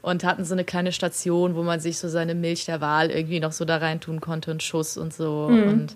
Und 0.07 0.23
hatten 0.23 0.45
so 0.45 0.53
eine 0.53 0.63
kleine 0.63 0.91
Station, 0.91 1.55
wo 1.55 1.63
man 1.63 1.79
sich 1.79 1.97
so 1.99 2.07
seine 2.07 2.33
Milch 2.35 2.65
der 2.65 2.79
Wahl 2.81 3.11
irgendwie 3.11 3.39
noch 3.39 3.51
so 3.51 3.65
da 3.65 3.77
reintun 3.77 4.21
konnte, 4.21 4.51
einen 4.51 4.59
Schuss 4.59 4.97
und 4.97 5.13
so. 5.13 5.47
Mhm. 5.49 5.67
Und 5.69 5.95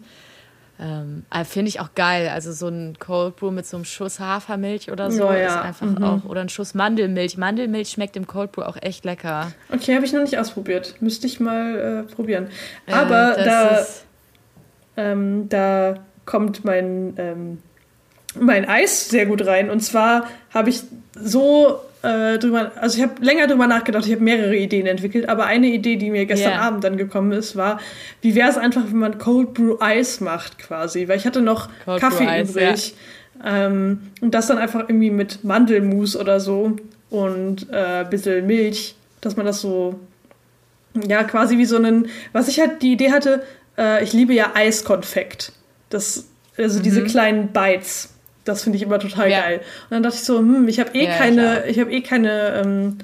ähm, 0.80 1.26
äh, 1.32 1.44
finde 1.46 1.70
ich 1.70 1.80
auch 1.80 1.94
geil. 1.94 2.28
Also 2.30 2.52
so 2.52 2.68
ein 2.68 2.98
Cold 3.00 3.36
Brew 3.36 3.52
mit 3.52 3.66
so 3.68 3.78
einem 3.78 3.86
Schuss 3.86 4.20
Hafermilch 4.20 4.92
oder 4.92 5.12
so 5.12 5.28
Oh 5.30 5.32
ja, 5.32 5.48
ist 5.48 5.58
einfach 5.58 5.86
mhm. 5.86 6.04
auch. 6.04 6.26
Oder 6.26 6.42
ein 6.42 6.50
Schuss 6.50 6.74
Mandelmilch. 6.74 7.38
Mandelmilch 7.38 7.90
schmeckt 7.90 8.16
im 8.18 8.26
Cold 8.26 8.52
Brew 8.52 8.64
auch 8.64 8.78
echt 8.82 9.06
lecker. 9.06 9.52
Okay, 9.72 9.94
habe 9.96 10.06
ich 10.06 10.12
noch 10.14 10.22
nicht 10.22 10.38
ausprobiert. 10.40 10.96
Müsste 11.00 11.28
ich 11.28 11.40
mal 11.40 12.06
äh, 12.10 12.14
probieren. 12.14 12.48
Äh, 12.88 12.94
Aber 12.94 13.34
das 13.36 13.46
da, 13.46 13.68
ist- 13.78 14.06
ähm, 14.98 15.50
da 15.50 15.96
kommt 16.26 16.66
mein, 16.66 17.14
ähm, 17.18 17.58
mein 18.40 18.68
Eis 18.68 19.10
sehr 19.10 19.26
gut 19.28 19.46
rein. 19.46 19.70
Und 19.70 19.82
zwar 19.82 20.26
habe 20.54 20.70
ich 20.70 20.82
so 21.14 21.80
äh, 22.04 22.40
drüber, 22.40 22.72
also 22.80 22.98
ich 22.98 23.04
habe 23.04 23.24
länger 23.24 23.48
drüber 23.48 23.68
nachgedacht, 23.68 24.06
ich 24.06 24.12
habe 24.12 24.24
mehrere 24.24 24.56
Ideen 24.56 24.88
entwickelt, 24.88 25.30
aber 25.30 25.46
eine 25.46 25.68
Idee, 25.68 25.98
die 25.98 26.10
mir 26.10 26.26
gestern 26.26 26.54
Ja. 26.54 26.62
Abend 26.62 26.84
dann 26.84 26.98
gekommen 26.98 27.32
ist, 27.32 27.56
war, 27.56 27.80
wie 28.22 28.36
wäre 28.36 28.50
es 28.50 28.58
einfach, 28.58 28.84
wenn 28.88 28.98
man 28.98 29.18
Cold 29.18 29.54
Brew 29.54 29.78
Eis 29.80 30.20
macht 30.20 30.58
quasi, 30.58 31.08
weil 31.08 31.18
ich 31.18 31.26
hatte 31.26 31.42
noch 31.42 31.70
Cold 31.86 32.02
Kaffee 32.02 32.26
Brew 32.26 32.52
übrig. 32.52 32.96
Ähm, 33.44 34.02
und 34.22 34.34
das 34.34 34.48
dann 34.48 34.58
einfach 34.58 34.82
irgendwie 34.82 35.10
mit 35.10 35.44
Mandelmus 35.44 36.16
oder 36.16 36.40
so 36.40 36.76
und 37.10 37.68
äh, 37.72 38.02
ein 38.02 38.10
bisschen 38.10 38.46
Milch, 38.46 38.96
dass 39.20 39.36
man 39.36 39.46
das 39.46 39.62
so, 39.62 40.00
ja, 41.08 41.24
quasi 41.24 41.58
wie 41.58 41.66
so 41.66 41.76
einen, 41.76 42.08
was 42.34 42.48
ich 42.48 42.60
halt 42.60 42.82
die 42.82 42.94
Idee 42.94 43.12
hatte, 43.12 43.44
äh, 43.78 44.04
ich 44.04 44.14
liebe 44.14 44.34
ja 44.34 44.52
Eiskonfekt. 44.54 45.54
Das, 45.90 46.28
also 46.58 46.80
diese 46.80 47.04
kleinen 47.04 47.50
Bites. 47.50 48.14
Das 48.44 48.64
finde 48.64 48.78
ich 48.78 48.84
immer 48.84 49.00
total 49.00 49.30
ja. 49.30 49.42
geil. 49.42 49.58
Und 49.58 49.92
dann 49.92 50.04
dachte 50.04 50.16
ich 50.16 50.24
so, 50.24 50.40
hm, 50.40 50.68
ich 50.68 50.80
habe 50.80 50.92
eh 50.94 51.06
ja, 51.06 51.18
keine, 51.18 51.66
ich, 51.68 51.80
habe 51.80 51.92
eh 51.92 52.02
keine, 52.02 52.64
ähm, 52.64 52.98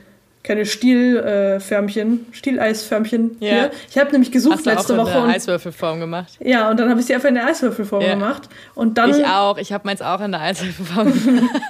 keine 0.44 0.66
Stielförmchen, 0.66 2.26
äh, 2.32 2.36
Stieleisförmchen 2.36 3.38
ja. 3.40 3.50
hier. 3.50 3.72
Ich 3.90 3.98
habe 3.98 4.12
nämlich 4.12 4.32
gesucht 4.32 4.56
Hast 4.56 4.66
du 4.66 4.70
letzte 4.72 4.94
auch 4.94 5.06
Woche. 5.06 5.18
In 5.18 5.26
der 5.26 5.36
Eiswürfelform 5.36 6.00
gemacht. 6.00 6.38
Ja, 6.40 6.70
und 6.70 6.80
dann 6.80 6.90
habe 6.90 7.00
ich 7.00 7.06
sie 7.06 7.14
einfach 7.14 7.30
in 7.30 7.36
der 7.36 7.46
Eiswürfelform 7.46 8.02
ja. 8.02 8.14
gemacht. 8.14 8.50
Und 8.74 8.98
dann. 8.98 9.12
Ich 9.12 9.26
auch. 9.26 9.58
Ich 9.58 9.72
habe 9.74 9.86
meins 9.86 10.02
auch 10.02 10.22
in 10.22 10.32
der 10.32 10.42
Eiswürfelform 10.42 11.14
gemacht. 11.26 11.62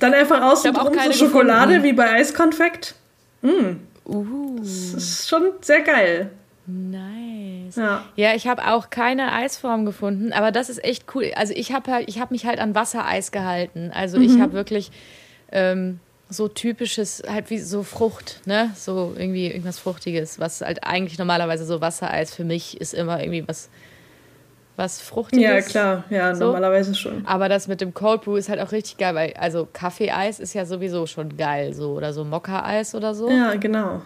dann 0.00 0.12
einfach 0.12 0.42
außen 0.42 0.74
drum 0.74 0.92
so 0.92 1.12
Schokolade 1.12 1.68
gefunden. 1.68 1.84
wie 1.84 1.92
bei 1.92 2.10
Eiskonfekt. 2.10 2.94
Mm. 3.42 3.76
Uh. 4.04 4.58
Das 4.58 4.68
ist 4.68 5.28
schon 5.28 5.42
sehr 5.62 5.80
geil. 5.80 6.30
Nice. 6.66 7.76
Ja, 7.76 8.04
ja 8.16 8.34
ich 8.34 8.46
habe 8.48 8.66
auch 8.66 8.90
keine 8.90 9.32
Eisform 9.32 9.86
gefunden, 9.86 10.32
aber 10.32 10.50
das 10.50 10.68
ist 10.68 10.82
echt 10.84 11.04
cool. 11.14 11.30
Also 11.36 11.52
ich 11.54 11.72
habe 11.72 11.90
halt, 11.90 12.08
ich 12.08 12.20
habe 12.20 12.34
mich 12.34 12.46
halt 12.46 12.58
an 12.58 12.74
Wassereis 12.74 13.30
gehalten. 13.30 13.90
Also 13.94 14.18
mhm. 14.18 14.24
ich 14.24 14.40
habe 14.40 14.52
wirklich 14.52 14.90
ähm, 15.52 16.00
so 16.28 16.48
typisches, 16.48 17.22
halt 17.28 17.50
wie 17.50 17.58
so 17.58 17.82
Frucht, 17.82 18.42
ne? 18.46 18.72
So 18.74 19.14
irgendwie 19.16 19.46
irgendwas 19.46 19.78
Fruchtiges, 19.78 20.40
was 20.40 20.60
halt 20.60 20.84
eigentlich 20.84 21.18
normalerweise 21.18 21.64
so 21.64 21.80
Wassereis 21.80 22.34
für 22.34 22.44
mich 22.44 22.80
ist 22.80 22.94
immer 22.94 23.20
irgendwie 23.20 23.46
was 23.46 23.68
was 24.76 25.00
Fruchtiges. 25.00 25.42
Ja, 25.42 25.60
klar, 25.62 26.04
ja, 26.10 26.34
so. 26.34 26.44
normalerweise 26.46 26.94
schon. 26.94 27.26
Aber 27.26 27.48
das 27.48 27.66
mit 27.66 27.80
dem 27.80 27.94
Cold 27.94 28.22
Brew 28.22 28.36
ist 28.36 28.48
halt 28.48 28.60
auch 28.60 28.72
richtig 28.72 28.98
geil, 28.98 29.14
weil, 29.14 29.32
also 29.34 29.66
Kaffeeeis 29.72 30.38
ist 30.38 30.54
ja 30.54 30.66
sowieso 30.66 31.06
schon 31.06 31.36
geil, 31.36 31.72
so 31.72 31.92
oder 31.92 32.12
so 32.12 32.24
Mokka-Eis 32.24 32.94
oder 32.94 33.14
so. 33.14 33.30
Ja, 33.30 33.54
genau. 33.54 34.02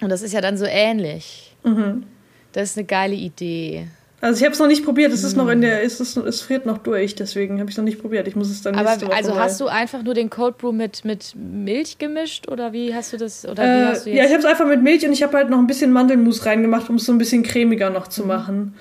Und 0.00 0.10
das 0.10 0.22
ist 0.22 0.32
ja 0.32 0.40
dann 0.40 0.56
so 0.56 0.64
ähnlich. 0.66 1.54
Mhm. 1.62 2.04
Das 2.52 2.70
ist 2.70 2.78
eine 2.78 2.86
geile 2.86 3.14
Idee. 3.14 3.88
Also 4.24 4.38
ich 4.38 4.44
habe 4.44 4.54
es 4.54 4.58
noch 4.58 4.68
nicht 4.68 4.84
probiert. 4.86 5.12
Es 5.12 5.22
ist 5.22 5.36
noch 5.36 5.48
in 5.48 5.60
der, 5.60 5.82
es, 5.84 6.00
ist, 6.00 6.16
es 6.16 6.40
friert 6.40 6.64
noch 6.64 6.78
durch. 6.78 7.14
Deswegen 7.14 7.60
habe 7.60 7.68
ich 7.68 7.74
es 7.74 7.76
noch 7.76 7.84
nicht 7.84 8.00
probiert. 8.00 8.26
Ich 8.26 8.36
muss 8.36 8.48
es 8.48 8.62
dann 8.62 8.74
Aber 8.74 8.88
nächste 8.88 9.08
Woche 9.08 9.16
also 9.16 9.38
hast 9.38 9.60
du 9.60 9.66
einfach 9.66 10.02
nur 10.02 10.14
den 10.14 10.30
Cold 10.30 10.56
Brew 10.56 10.72
mit, 10.72 11.04
mit 11.04 11.34
Milch 11.36 11.98
gemischt 11.98 12.48
oder 12.48 12.72
wie 12.72 12.94
hast 12.94 13.12
du 13.12 13.18
das? 13.18 13.46
Oder 13.46 13.62
äh, 13.62 13.66
wie 13.66 13.84
hast 13.86 14.06
du 14.06 14.10
jetzt? 14.10 14.18
Ja, 14.18 14.24
ich 14.24 14.30
habe 14.30 14.40
es 14.40 14.46
einfach 14.46 14.66
mit 14.66 14.82
Milch 14.82 15.04
und 15.06 15.12
ich 15.12 15.22
habe 15.22 15.36
halt 15.36 15.50
noch 15.50 15.58
ein 15.58 15.66
bisschen 15.66 15.92
Mandelmus 15.92 16.46
reingemacht, 16.46 16.88
um 16.88 16.96
es 16.96 17.04
so 17.04 17.12
ein 17.12 17.18
bisschen 17.18 17.42
cremiger 17.42 17.90
noch 17.90 18.08
zu 18.08 18.22
mhm. 18.22 18.28
machen. 18.28 18.74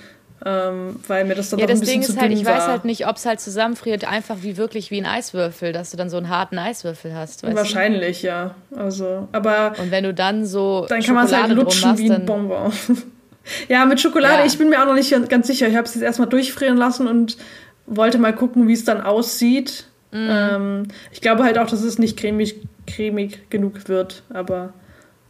Ähm, 0.45 0.99
weil 1.07 1.23
mir 1.23 1.35
das 1.35 1.51
dann 1.51 1.59
ja, 1.59 1.67
das 1.67 1.77
ein 1.77 1.79
bisschen 1.81 2.01
Ding 2.01 2.09
ist 2.09 2.19
halt, 2.19 2.31
ich 2.33 2.43
war. 2.43 2.55
weiß 2.55 2.67
halt 2.67 2.85
nicht, 2.85 3.07
ob 3.07 3.15
es 3.15 3.25
halt 3.25 3.39
zusammenfriert, 3.39 4.05
einfach 4.05 4.37
wie 4.41 4.57
wirklich 4.57 4.91
wie 4.91 4.99
ein 4.99 5.05
Eiswürfel, 5.05 5.71
dass 5.71 5.91
du 5.91 5.97
dann 5.97 6.09
so 6.09 6.17
einen 6.17 6.27
harten 6.27 6.57
Eiswürfel 6.57 7.15
hast. 7.15 7.43
Wahrscheinlich, 7.43 8.21
du? 8.21 8.27
ja. 8.27 8.55
Also, 8.75 9.29
aber 9.31 9.73
und 9.77 9.91
wenn 9.91 10.03
du 10.03 10.13
dann 10.13 10.45
so 10.45 10.85
dann 10.89 11.01
kann 11.01 11.15
man 11.15 11.27
es 11.27 11.33
halt 11.33 11.51
lutschen 11.51 11.89
machst, 11.89 12.03
wie 12.03 12.11
ein 12.11 12.25
Bonbon. 12.25 12.73
ja, 13.69 13.85
mit 13.85 14.01
Schokolade. 14.01 14.39
Ja. 14.39 14.45
Ich 14.45 14.57
bin 14.57 14.69
mir 14.69 14.81
auch 14.81 14.85
noch 14.85 14.95
nicht 14.95 15.11
ganz 15.29 15.47
sicher. 15.47 15.67
Ich 15.69 15.75
habe 15.75 15.87
es 15.87 15.95
jetzt 15.95 16.03
erstmal 16.03 16.27
durchfrieren 16.27 16.77
lassen 16.77 17.07
und 17.07 17.37
wollte 17.85 18.17
mal 18.17 18.33
gucken, 18.33 18.67
wie 18.67 18.73
es 18.73 18.83
dann 18.83 18.99
aussieht. 18.99 19.85
Mm. 20.11 20.27
Ähm, 20.29 20.87
ich 21.13 21.21
glaube 21.21 21.43
halt 21.43 21.57
auch, 21.57 21.67
dass 21.67 21.83
es 21.83 21.99
nicht 21.99 22.17
cremig, 22.17 22.55
cremig 22.85 23.49
genug 23.49 23.87
wird, 23.87 24.23
aber 24.29 24.73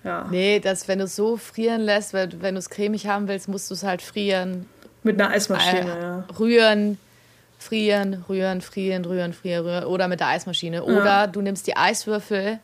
ja. 0.04 0.28
Nee, 0.32 0.60
dass 0.60 0.88
wenn 0.88 1.00
du 1.00 1.06
es 1.06 1.16
so 1.16 1.38
frieren 1.38 1.82
lässt, 1.82 2.14
wenn, 2.14 2.42
wenn 2.42 2.56
du 2.56 2.60
es 2.60 2.70
cremig 2.70 3.08
haben 3.08 3.28
willst, 3.28 3.48
musst 3.48 3.70
du 3.70 3.76
es 3.76 3.84
halt 3.84 4.02
frieren 4.02 4.66
mit 5.04 5.20
einer 5.20 5.32
Eismaschine, 5.32 5.98
äh, 5.98 6.02
ja. 6.02 6.28
Rühren, 6.40 6.98
frieren, 7.58 8.24
rühren, 8.28 8.62
frieren, 8.62 9.06
rühren, 9.06 9.34
frieren, 9.34 9.66
rühren. 9.66 9.86
Oder 9.86 10.08
mit 10.08 10.20
der 10.20 10.28
Eismaschine. 10.28 10.78
Ja. 10.78 10.84
Oder 10.84 11.28
du 11.28 11.42
nimmst 11.42 11.68
die 11.68 11.76
Eiswürfel, 11.76 12.60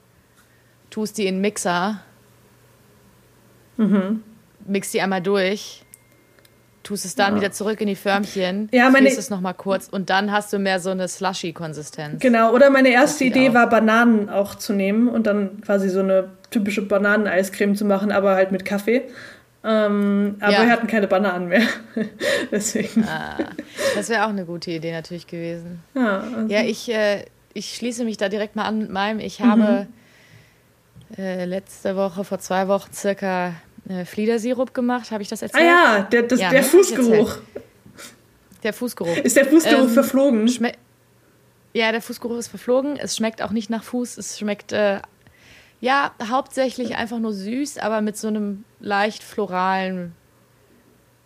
tust 0.90 1.18
die 1.18 1.28
in 1.28 1.36
den 1.36 1.42
Mixer, 1.42 2.02
mhm. 3.78 4.24
mixst 4.66 4.94
die 4.94 5.02
einmal 5.02 5.22
durch, 5.22 5.84
tust 6.84 7.06
es 7.06 7.16
dann 7.16 7.36
ja. 7.36 7.42
wieder 7.42 7.52
zurück 7.52 7.82
in 7.82 7.88
die 7.88 7.96
Förmchen, 7.96 8.70
ja, 8.72 8.90
meine, 8.90 9.10
es 9.10 9.30
nochmal 9.30 9.54
kurz 9.54 9.88
und 9.88 10.10
dann 10.10 10.32
hast 10.32 10.52
du 10.54 10.60
mehr 10.60 10.80
so 10.80 10.90
eine 10.90 11.08
Slushy-Konsistenz. 11.08 12.22
Genau, 12.22 12.54
oder 12.54 12.70
meine 12.70 12.90
erste 12.90 13.26
Idee 13.26 13.54
war, 13.54 13.70
Bananen 13.70 14.30
auch 14.30 14.56
zu 14.56 14.74
nehmen 14.74 15.08
und 15.08 15.28
dann 15.28 15.62
quasi 15.62 15.90
so 15.90 16.00
eine 16.00 16.30
typische 16.52 16.82
Bananeneiscreme 16.82 17.76
zu 17.76 17.86
machen, 17.86 18.12
aber 18.12 18.36
halt 18.36 18.52
mit 18.52 18.66
Kaffee. 18.66 19.04
Ähm, 19.64 20.38
aber 20.40 20.54
ja. 20.54 20.62
wir 20.64 20.72
hatten 20.72 20.88
keine 20.88 21.08
Bananen 21.08 21.50
mehr. 21.50 21.68
Deswegen. 22.52 23.04
Ah, 23.04 23.38
das 23.96 24.08
wäre 24.10 24.26
auch 24.26 24.30
eine 24.30 24.46
gute 24.46 24.72
Idee 24.72 24.94
natürlich 24.94 25.28
gewesen. 25.28 25.84
Ja, 25.94 26.20
also. 26.20 26.54
ja 26.54 26.64
ich, 26.64 26.90
äh, 26.90 27.26
ich 27.54 27.76
schließe 27.76 28.06
mich 28.06 28.18
da 28.18 28.30
direkt 28.30 28.56
mal 28.56 28.64
an 28.64 28.80
mit 28.80 28.90
meinem. 28.90 29.20
Ich 29.20 29.42
habe 29.42 29.88
mhm. 31.10 31.22
äh, 31.22 31.46
letzte 31.46 31.98
Woche, 31.98 32.24
vor 32.24 32.40
zwei 32.40 32.70
Wochen 32.70 32.94
circa 32.94 33.54
äh, 33.90 34.06
Fliedersirup 34.06 34.74
gemacht. 34.74 35.12
Habe 35.12 35.24
ich 35.24 35.30
das 35.30 35.42
erzählt? 35.42 35.64
Ah 35.64 35.98
ja, 35.98 36.02
der, 36.04 36.24
das, 36.24 36.40
ja, 36.40 36.52
der 36.52 36.64
Fußgeruch. 36.64 37.38
Der 38.64 38.74
Fußgeruch. 38.74 39.18
Ist 39.18 39.36
der 39.36 39.46
Fußgeruch 39.46 39.84
ähm, 39.84 39.90
verflogen? 39.90 40.50
Ja, 41.74 41.92
der 41.92 42.02
Fußgeruch 42.02 42.38
ist 42.38 42.48
verflogen. 42.48 42.98
Es 42.98 43.18
schmeckt 43.18 43.42
auch 43.42 43.52
nicht 43.52 43.70
nach 43.70 43.84
Fuß. 43.84 44.18
Es 44.18 44.38
schmeckt 44.38 44.72
äh, 44.72 45.00
ja, 45.82 46.12
hauptsächlich 46.30 46.96
einfach 46.96 47.20
nur 47.20 47.34
süß, 47.34 47.78
aber 47.78 48.02
mit 48.02 48.18
so 48.18 48.28
einem 48.28 48.66
leicht 48.80 49.24
floralen 49.24 50.14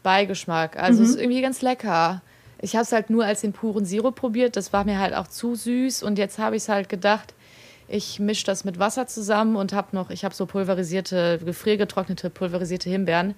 Beigeschmack. 0.04 0.78
Also 0.78 1.00
mhm. 1.00 1.06
es 1.06 1.12
ist 1.12 1.22
irgendwie 1.22 1.42
ganz 1.42 1.62
lecker. 1.62 2.22
Ich 2.62 2.76
habe 2.76 2.84
es 2.84 2.92
halt 2.92 3.10
nur 3.10 3.26
als 3.26 3.42
den 3.42 3.54
puren 3.54 3.86
Sirup 3.86 4.16
probiert. 4.16 4.56
Das 4.56 4.72
war 4.72 4.86
mir 4.86 5.00
halt 5.00 5.14
auch 5.16 5.28
zu 5.28 5.56
süß. 5.56 6.04
Und 6.04 6.18
jetzt 6.18 6.38
habe 6.38 6.56
ich 6.56 6.64
es 6.64 6.70
halt 6.70 6.88
gedacht, 6.88 7.34
ich 7.88 8.20
mische 8.20 8.46
das 8.46 8.64
mit 8.64 8.80
Wasser 8.80 9.08
zusammen 9.08 9.56
und 9.56 9.74
habe 9.74 9.96
noch, 9.96 10.10
ich 10.10 10.24
habe 10.24 10.36
so 10.36 10.46
pulverisierte, 10.46 11.40
gefriergetrocknete, 11.44 12.30
pulverisierte 12.30 12.90
Himbeeren. 12.90 13.36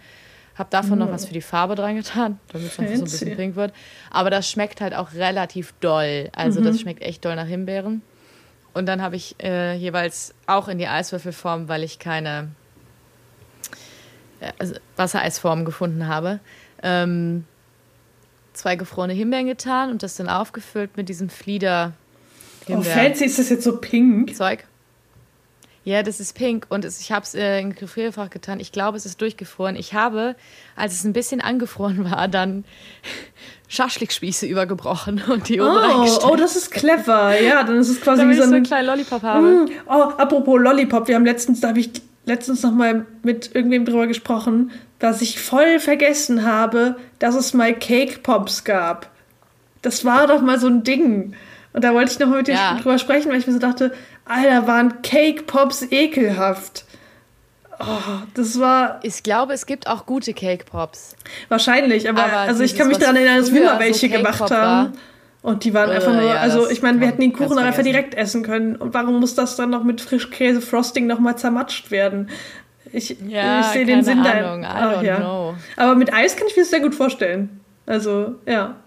Habe 0.55 0.69
davon 0.69 0.93
mhm. 0.93 1.05
noch 1.05 1.11
was 1.11 1.25
für 1.25 1.33
die 1.33 1.41
Farbe 1.41 1.75
dran 1.75 1.95
getan, 1.95 2.39
damit 2.51 2.67
es 2.67 2.75
so 2.75 2.81
ein 2.81 3.03
bisschen 3.03 3.35
pink 3.35 3.55
wird. 3.55 3.73
Aber 4.11 4.29
das 4.29 4.49
schmeckt 4.49 4.81
halt 4.81 4.93
auch 4.93 5.13
relativ 5.13 5.73
doll. 5.79 6.29
Also 6.33 6.59
mhm. 6.59 6.65
das 6.65 6.81
schmeckt 6.81 7.01
echt 7.01 7.25
doll 7.25 7.35
nach 7.35 7.47
Himbeeren. 7.47 8.01
Und 8.75 8.87
dann 8.87 9.01
habe 9.01 9.15
ich 9.15 9.37
äh, 9.41 9.73
jeweils 9.75 10.33
auch 10.47 10.67
in 10.67 10.77
die 10.77 10.87
Eiswürfelform, 10.87 11.69
weil 11.69 11.81
ich 11.81 11.97
keine 11.97 12.49
äh, 14.41 14.51
also 14.59 14.75
Wassereisform 14.97 15.63
gefunden 15.63 16.07
habe, 16.07 16.41
ähm, 16.83 17.45
zwei 18.51 18.75
gefrorene 18.75 19.13
Himbeeren 19.13 19.47
getan 19.47 19.91
und 19.91 20.03
das 20.03 20.17
dann 20.17 20.27
aufgefüllt 20.27 20.97
mit 20.97 21.07
diesem 21.07 21.29
Flieder. 21.29 21.93
Oh, 22.67 22.81
fancy 22.81 23.23
ist 23.23 23.39
das 23.39 23.49
jetzt 23.49 23.63
so 23.63 23.77
pink? 23.77 24.35
Zeug. 24.35 24.65
Ja, 25.85 26.01
das 26.01 26.19
ist 26.19 26.33
pink 26.33 26.65
und 26.69 26.83
es, 26.83 26.99
ich 26.99 27.11
habe 27.11 27.23
es 27.23 27.35
äh, 27.35 27.59
in 27.59 27.75
Gefrierfach 27.75 28.31
getan. 28.31 28.59
Ich 28.59 28.71
glaube, 28.71 28.97
es 28.97 29.05
ist 29.05 29.21
durchgefroren. 29.21 29.75
Ich 29.75 29.93
habe, 29.93 30.35
als 30.75 30.93
es 30.93 31.03
ein 31.03 31.13
bisschen 31.13 31.41
angefroren 31.41 32.09
war, 32.09 32.27
dann 32.27 32.65
Schaschlikspieße 33.67 34.47
übergebrochen 34.47 35.21
und 35.29 35.47
die 35.47 35.61
oben 35.61 35.77
oh, 35.77 36.31
oh, 36.31 36.35
das 36.35 36.55
ist 36.55 36.71
clever. 36.71 37.39
Ja, 37.39 37.63
dann 37.63 37.77
ist 37.77 37.89
es 37.89 38.01
quasi 38.01 38.23
Damit 38.23 38.35
wie 38.35 38.39
so, 38.39 38.43
ein, 38.45 38.49
so 38.49 38.55
einen 38.55 38.65
kleinen 38.65 38.87
Lollipop 38.87 39.21
habe. 39.21 39.45
Mm, 39.45 39.69
oh, 39.85 40.09
apropos 40.17 40.59
Lollipop, 40.59 41.07
wir 41.07 41.15
haben 41.15 41.25
letztens, 41.25 41.61
da 41.61 41.67
habe 41.67 41.79
ich 41.79 41.91
letztens 42.25 42.63
noch 42.63 42.73
mal 42.73 43.05
mit 43.21 43.53
irgendwem 43.53 43.85
drüber 43.85 44.07
gesprochen, 44.07 44.71
dass 44.97 45.21
ich 45.21 45.39
voll 45.39 45.79
vergessen 45.79 46.45
habe, 46.45 46.95
dass 47.19 47.35
es 47.35 47.53
mal 47.53 47.75
Cake 47.75 48.21
Pops 48.23 48.63
gab. 48.63 49.11
Das 49.83 50.03
war 50.03 50.25
doch 50.25 50.41
mal 50.41 50.59
so 50.59 50.65
ein 50.65 50.83
Ding. 50.83 51.35
Und 51.73 51.83
da 51.83 51.93
wollte 51.93 52.11
ich 52.11 52.19
noch 52.19 52.27
mal 52.27 52.37
mit 52.37 52.47
dir 52.47 52.55
ja. 52.55 52.79
drüber 52.81 52.97
sprechen, 52.97 53.29
weil 53.29 53.37
ich 53.37 53.45
mir 53.45 53.53
so 53.53 53.59
dachte, 53.59 53.91
Alter, 54.25 54.67
waren 54.67 55.01
Cake 55.01 55.43
Pops 55.43 55.83
ekelhaft. 55.91 56.85
Oh, 57.79 58.23
das 58.33 58.59
war. 58.59 58.99
Ich 59.03 59.23
glaube, 59.23 59.53
es 59.53 59.65
gibt 59.65 59.87
auch 59.87 60.05
gute 60.05 60.33
Cake 60.33 60.65
Pops. 60.65 61.15
Wahrscheinlich, 61.49 62.09
aber, 62.09 62.23
aber 62.23 62.37
also 62.37 62.63
ich 62.63 62.75
kann 62.75 62.87
mich 62.87 62.97
daran 62.97 63.15
erinnern, 63.17 63.37
dass 63.39 63.53
wir 63.53 63.63
mal 63.63 63.79
welche 63.79 64.09
so 64.09 64.15
gemacht 64.15 64.51
haben. 64.51 64.93
Und 65.41 65.63
die 65.63 65.75
waren 65.75 65.91
einfach 65.91 66.11
nur, 66.11 66.23
ja, 66.23 66.37
also 66.37 66.67
ich 66.67 66.81
meine, 66.81 66.99
wir 66.99 67.07
hätten 67.07 67.21
den 67.21 67.31
Kuchen 67.31 67.55
dann 67.55 67.65
einfach 67.65 67.83
direkt 67.83 68.15
essen 68.15 68.41
können. 68.41 68.75
Und 68.75 68.95
warum 68.95 69.19
muss 69.19 69.35
das 69.35 69.55
dann 69.55 69.69
noch 69.69 69.83
mit 69.83 70.01
Frischkäse-Frosting 70.01 71.05
nochmal 71.05 71.37
zermatscht 71.37 71.91
werden? 71.91 72.29
Ich, 72.91 73.17
ja, 73.27 73.59
ich 73.59 73.67
sehe 73.67 73.85
den 73.85 74.03
Sinn 74.03 74.23
da. 74.23 74.59
Ach, 74.63 75.03
ja. 75.03 75.53
Aber 75.75 75.93
mit 75.93 76.11
Eis 76.13 76.35
kann 76.35 76.47
ich 76.47 76.55
mir 76.55 76.63
das 76.63 76.71
sehr 76.71 76.79
gut 76.79 76.95
vorstellen. 76.95 77.59
Also, 77.85 78.35
ja. 78.47 78.77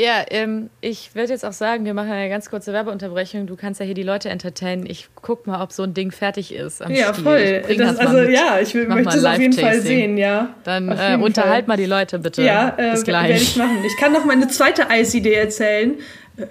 Ja, 0.00 0.24
ähm, 0.30 0.70
ich 0.80 1.16
würde 1.16 1.32
jetzt 1.32 1.44
auch 1.44 1.52
sagen, 1.52 1.84
wir 1.84 1.92
machen 1.92 2.12
eine 2.12 2.28
ganz 2.28 2.48
kurze 2.48 2.72
Werbeunterbrechung. 2.72 3.48
Du 3.48 3.56
kannst 3.56 3.80
ja 3.80 3.86
hier 3.86 3.96
die 3.96 4.04
Leute 4.04 4.28
entertainen. 4.28 4.86
Ich 4.86 5.08
guck 5.16 5.48
mal, 5.48 5.60
ob 5.60 5.72
so 5.72 5.82
ein 5.82 5.92
Ding 5.92 6.12
fertig 6.12 6.54
ist. 6.54 6.80
ja, 6.88 7.12
Stil. 7.12 7.24
voll. 7.24 7.62
Das, 7.76 7.96
das 7.96 8.06
also 8.06 8.18
ja, 8.30 8.60
ich 8.60 8.72
will, 8.74 8.86
möchte 8.86 9.18
es 9.18 9.24
auf 9.24 9.38
jeden 9.40 9.54
Fall 9.54 9.80
sehen, 9.80 10.16
ja. 10.16 10.54
Dann 10.62 10.88
äh, 10.88 11.18
unterhalt 11.20 11.64
Fall. 11.64 11.66
mal 11.66 11.76
die 11.76 11.86
Leute 11.86 12.20
bitte. 12.20 12.44
Ja, 12.44 12.76
äh, 12.78 13.06
werde 13.06 13.32
ich 13.32 13.56
machen. 13.56 13.78
Ich 13.84 13.96
kann 13.96 14.12
noch 14.12 14.24
meine 14.24 14.46
zweite 14.46 14.88
Eisidee 14.88 15.34
erzählen. 15.34 15.96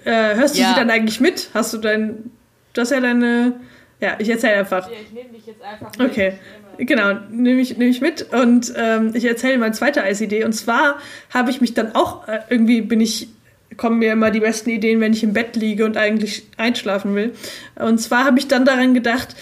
Äh, 0.04 0.34
hörst 0.34 0.58
du 0.58 0.60
ja. 0.60 0.68
sie 0.68 0.74
dann 0.74 0.90
eigentlich 0.90 1.18
mit? 1.20 1.48
Hast 1.54 1.72
du 1.72 1.78
dein, 1.78 2.30
du 2.74 2.82
hast 2.82 2.90
ja 2.90 3.00
deine, 3.00 3.54
ja, 3.98 4.16
ich 4.18 4.28
erzähle 4.28 4.56
einfach. 4.56 4.90
Ja, 4.90 4.96
ich 5.02 5.12
nehme 5.12 5.30
dich 5.30 5.46
jetzt 5.46 5.62
einfach 5.62 5.90
mit. 5.96 6.10
Okay. 6.10 6.34
Genau, 6.76 7.14
nehme 7.30 7.60
ich, 7.60 7.76
nehm 7.76 7.90
ich 7.90 8.00
mit 8.00 8.32
und 8.32 8.72
ähm, 8.76 9.10
ich 9.14 9.24
erzähle 9.24 9.58
meine 9.58 9.72
zweite 9.72 10.04
Eisidee. 10.04 10.44
Und 10.44 10.52
zwar 10.52 10.98
habe 11.34 11.50
ich 11.50 11.60
mich 11.60 11.74
dann 11.74 11.96
auch, 11.96 12.28
äh, 12.28 12.38
irgendwie 12.50 12.82
bin 12.82 13.00
ich 13.00 13.28
kommen 13.78 14.00
mir 14.00 14.12
immer 14.12 14.30
die 14.30 14.40
besten 14.40 14.68
Ideen, 14.68 15.00
wenn 15.00 15.14
ich 15.14 15.22
im 15.22 15.32
Bett 15.32 15.56
liege 15.56 15.86
und 15.86 15.96
eigentlich 15.96 16.46
einschlafen 16.58 17.14
will. 17.14 17.34
Und 17.76 17.98
zwar 17.98 18.26
habe 18.26 18.38
ich 18.38 18.48
dann 18.48 18.66
daran 18.66 18.92
gedacht, 18.92 19.34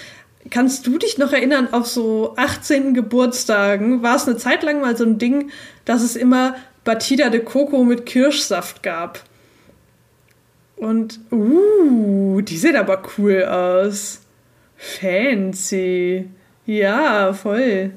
kannst 0.51 0.87
du 0.87 0.99
dich 0.99 1.19
noch 1.19 1.33
erinnern, 1.33 1.69
auf 1.73 1.89
so 1.89 2.35
18. 2.37 2.95
Geburtstagen 2.95 4.03
war 4.03 4.15
es 4.15 4.29
eine 4.29 4.37
Zeit 4.37 4.63
lang 4.63 4.81
mal 4.81 4.97
so 4.97 5.05
ein 5.05 5.19
Ding, 5.19 5.51
dass 5.85 6.03
es 6.03 6.15
immer 6.15 6.55
Batida 6.85 7.31
de 7.31 7.41
Coco 7.41 7.83
mit 7.83 8.07
Kirschsaft 8.07 8.85
gab. 8.85 9.25
Und, 10.77 11.19
uh, 11.33 12.41
die 12.43 12.59
sieht 12.59 12.77
aber 12.77 13.03
cool 13.17 13.45
aus. 13.45 14.21
Fancy. 14.77 16.29
Ja, 16.67 17.33
voll. 17.33 17.93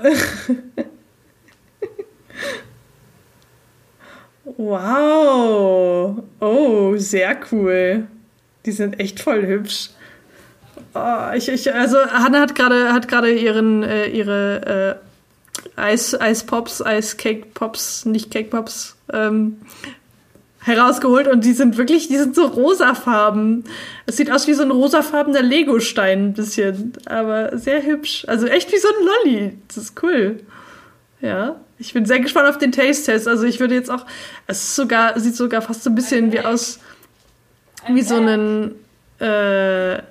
wow. 4.58 6.22
Oh, 6.40 6.96
sehr 6.96 7.38
cool. 7.50 8.06
Die 8.66 8.72
sind 8.72 9.00
echt 9.00 9.20
voll 9.20 9.46
hübsch. 9.46 9.90
Oh, 10.94 11.32
ich, 11.34 11.48
ich, 11.48 11.72
also 11.72 11.98
Hanna 11.98 12.40
hat 12.40 12.54
gerade 12.54 12.92
hat 12.92 13.08
gerade 13.08 13.32
ihren 13.32 13.82
äh, 13.82 14.08
ihre 14.08 14.98
äh, 15.76 15.80
Eis 15.80 16.18
Eispops, 16.18 16.82
Eiscake 16.82 17.46
Pops, 17.54 18.04
nicht 18.04 18.30
Cake 18.30 18.50
Pops 18.50 18.96
ähm, 19.12 19.58
herausgeholt 20.60 21.28
und 21.28 21.44
die 21.44 21.52
sind 21.52 21.76
wirklich, 21.76 22.08
die 22.08 22.16
sind 22.16 22.34
so 22.34 22.46
rosafarben. 22.46 23.64
Es 24.06 24.16
sieht 24.16 24.30
aus 24.30 24.46
wie 24.46 24.54
so 24.54 24.62
ein 24.62 24.70
rosafarbener 24.70 25.42
Legostein 25.42 26.26
ein 26.26 26.32
bisschen, 26.34 26.92
aber 27.06 27.56
sehr 27.58 27.82
hübsch. 27.82 28.24
Also 28.28 28.46
echt 28.46 28.72
wie 28.72 28.78
so 28.78 28.88
ein 28.88 29.06
Lolli. 29.06 29.58
Das 29.68 29.76
ist 29.78 30.02
cool. 30.02 30.40
Ja, 31.20 31.56
ich 31.78 31.92
bin 31.92 32.06
sehr 32.06 32.20
gespannt 32.20 32.48
auf 32.48 32.58
den 32.58 32.72
Taste-Test. 32.72 33.28
Also 33.28 33.44
ich 33.44 33.60
würde 33.60 33.74
jetzt 33.74 33.90
auch, 33.90 34.04
es 34.46 34.62
ist 34.62 34.76
sogar, 34.76 35.18
sieht 35.18 35.36
sogar 35.36 35.62
fast 35.62 35.84
so 35.84 35.90
ein 35.90 35.94
bisschen 35.94 36.32
wie 36.32 36.40
aus, 36.40 36.80
wie 37.88 38.02
so 38.02 38.16
ein, 38.16 38.74
äh, 39.20 40.02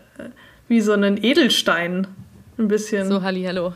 wie 0.67 0.81
so 0.81 0.93
ein 0.93 1.23
Edelstein. 1.23 2.07
Ein 2.57 2.67
bisschen. 2.67 3.07
So, 3.07 3.21
Halli, 3.21 3.43
hallo. 3.43 3.73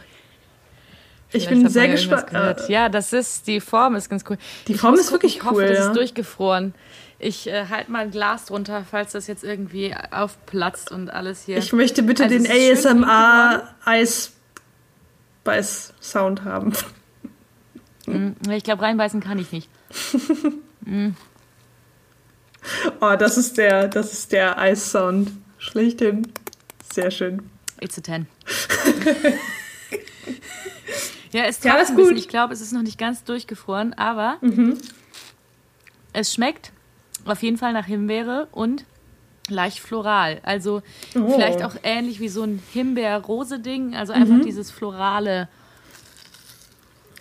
Ich 1.33 1.47
bin 1.47 1.67
sehr 1.69 1.87
gespannt. 1.87 2.67
Ja, 2.67 2.89
das 2.89 3.13
ist, 3.13 3.47
die 3.47 3.61
Form 3.61 3.95
ist 3.95 4.09
ganz 4.09 4.23
cool. 4.29 4.37
Die 4.67 4.73
Form 4.73 4.95
ist 4.95 5.11
wirklich 5.11 5.37
ich 5.37 5.43
cool. 5.43 5.51
Hoffe, 5.51 5.65
ja. 5.65 5.73
das 5.73 5.87
ist 5.87 5.95
durchgefroren. 5.95 6.73
Ich 7.19 7.47
äh, 7.47 7.67
halte 7.69 7.91
mal 7.91 7.99
ein 7.99 8.11
Glas 8.11 8.45
drunter, 8.45 8.83
falls 8.89 9.11
das 9.11 9.27
jetzt 9.27 9.43
irgendwie 9.43 9.95
aufplatzt 10.11 10.91
und 10.91 11.09
alles 11.09 11.45
hier. 11.45 11.57
Ich 11.57 11.71
möchte 11.71 12.03
bitte 12.03 12.23
Also 12.23 12.35
den 12.35 12.47
ASMR 12.49 13.75
Eis 13.85 14.33
Beiß 15.43 15.93
Sound 16.01 16.43
haben. 16.43 16.73
Mm, 18.07 18.31
Ich 18.51 18.63
glaube, 18.63 18.81
reinbeißen 18.83 19.19
kann 19.21 19.39
ich 19.39 19.51
nicht. 19.51 19.69
Oh, 22.99 23.15
das 23.17 23.37
ist 23.37 23.57
der, 23.57 23.87
das 23.87 24.13
ist 24.13 24.31
der 24.31 24.59
Eissound. 24.59 25.31
Schlechthin. 25.57 26.27
Sehr 26.93 27.09
schön. 27.09 27.41
It's 27.79 27.97
a 27.97 28.03
10. 28.03 28.27
ja, 31.31 31.45
es 31.45 31.63
Ja, 31.63 31.75
ist 31.77 31.95
gut. 31.95 32.11
Ich 32.17 32.27
glaube, 32.27 32.53
es 32.53 32.61
ist 32.61 32.71
noch 32.73 32.81
nicht 32.83 32.97
ganz 32.97 33.23
durchgefroren, 33.23 33.93
aber 33.93 34.37
es 36.13 36.33
schmeckt 36.33 36.71
auf 37.25 37.41
jeden 37.41 37.57
Fall 37.57 37.73
nach 37.73 37.85
Himbeere 37.85 38.47
und 38.51 38.85
leicht 39.47 39.79
floral. 39.79 40.39
Also 40.43 40.81
Oh. 41.15 41.29
vielleicht 41.33 41.63
auch 41.63 41.75
ähnlich 41.83 42.19
wie 42.19 42.29
so 42.29 42.43
ein 42.43 42.61
Himbeer-Rose-Ding. 42.73 43.95
Also 43.95 44.13
einfach 44.13 44.35
Mhm. 44.35 44.43
dieses 44.43 44.69
florale. 44.71 45.47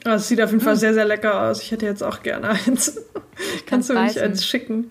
Oh, 0.06 0.10
es 0.10 0.28
sieht 0.28 0.40
auf 0.40 0.50
jeden 0.50 0.62
Fall 0.62 0.74
Hm. 0.74 0.80
sehr, 0.80 0.94
sehr 0.94 1.04
lecker 1.04 1.42
aus. 1.42 1.62
Ich 1.62 1.70
hätte 1.70 1.86
jetzt 1.86 2.02
auch 2.02 2.22
gerne 2.22 2.50
eins. 2.50 3.00
Kannst 3.66 3.90
du 3.90 3.94
mir 3.94 4.04
nicht 4.04 4.18
eins 4.18 4.44
schicken? 4.46 4.90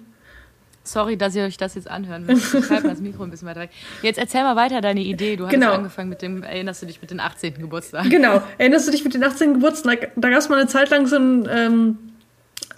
Sorry, 0.84 1.18
dass 1.18 1.36
ihr 1.36 1.44
euch 1.44 1.58
das 1.58 1.76
jetzt 1.76 1.90
anhören 1.90 2.26
müsst. 2.26 2.54
Ich 2.56 2.70
halte 2.70 2.84
mal 2.88 2.90
das 2.94 3.00
Mikro 3.02 3.24
ein 3.24 3.30
bisschen 3.30 3.48
weiter 3.48 3.60
weg. 3.60 3.70
Jetzt 4.02 4.18
erzähl 4.18 4.42
mal 4.42 4.56
weiter 4.56 4.82
deine 4.82 5.02
Idee. 5.02 5.36
Du 5.36 5.46
hast 5.46 5.52
Genau. 5.52 5.74
angefangen 5.74 6.10
mit 6.10 6.22
dem, 6.24 6.42
erinnerst 6.42 6.82
du 6.82 6.86
dich 6.88 7.00
mit 7.02 7.12
dem 7.12 7.20
18. 7.20 7.56
Geburtstag? 7.60 8.10
Genau. 8.10 8.42
Erinnerst 8.58 8.88
du 8.88 8.92
dich 8.92 9.04
mit 9.04 9.14
den 9.14 9.24
18. 9.24 9.56
Geburtstag? 9.56 10.12
Da 10.16 10.30
gab 10.30 10.40
es 10.40 10.50
mal 10.50 10.58
eine 10.60 10.68
Zeit 10.68 10.90
lang 10.90 11.06
so 11.06 11.18
ein 11.18 11.48
ähm, 11.52 11.98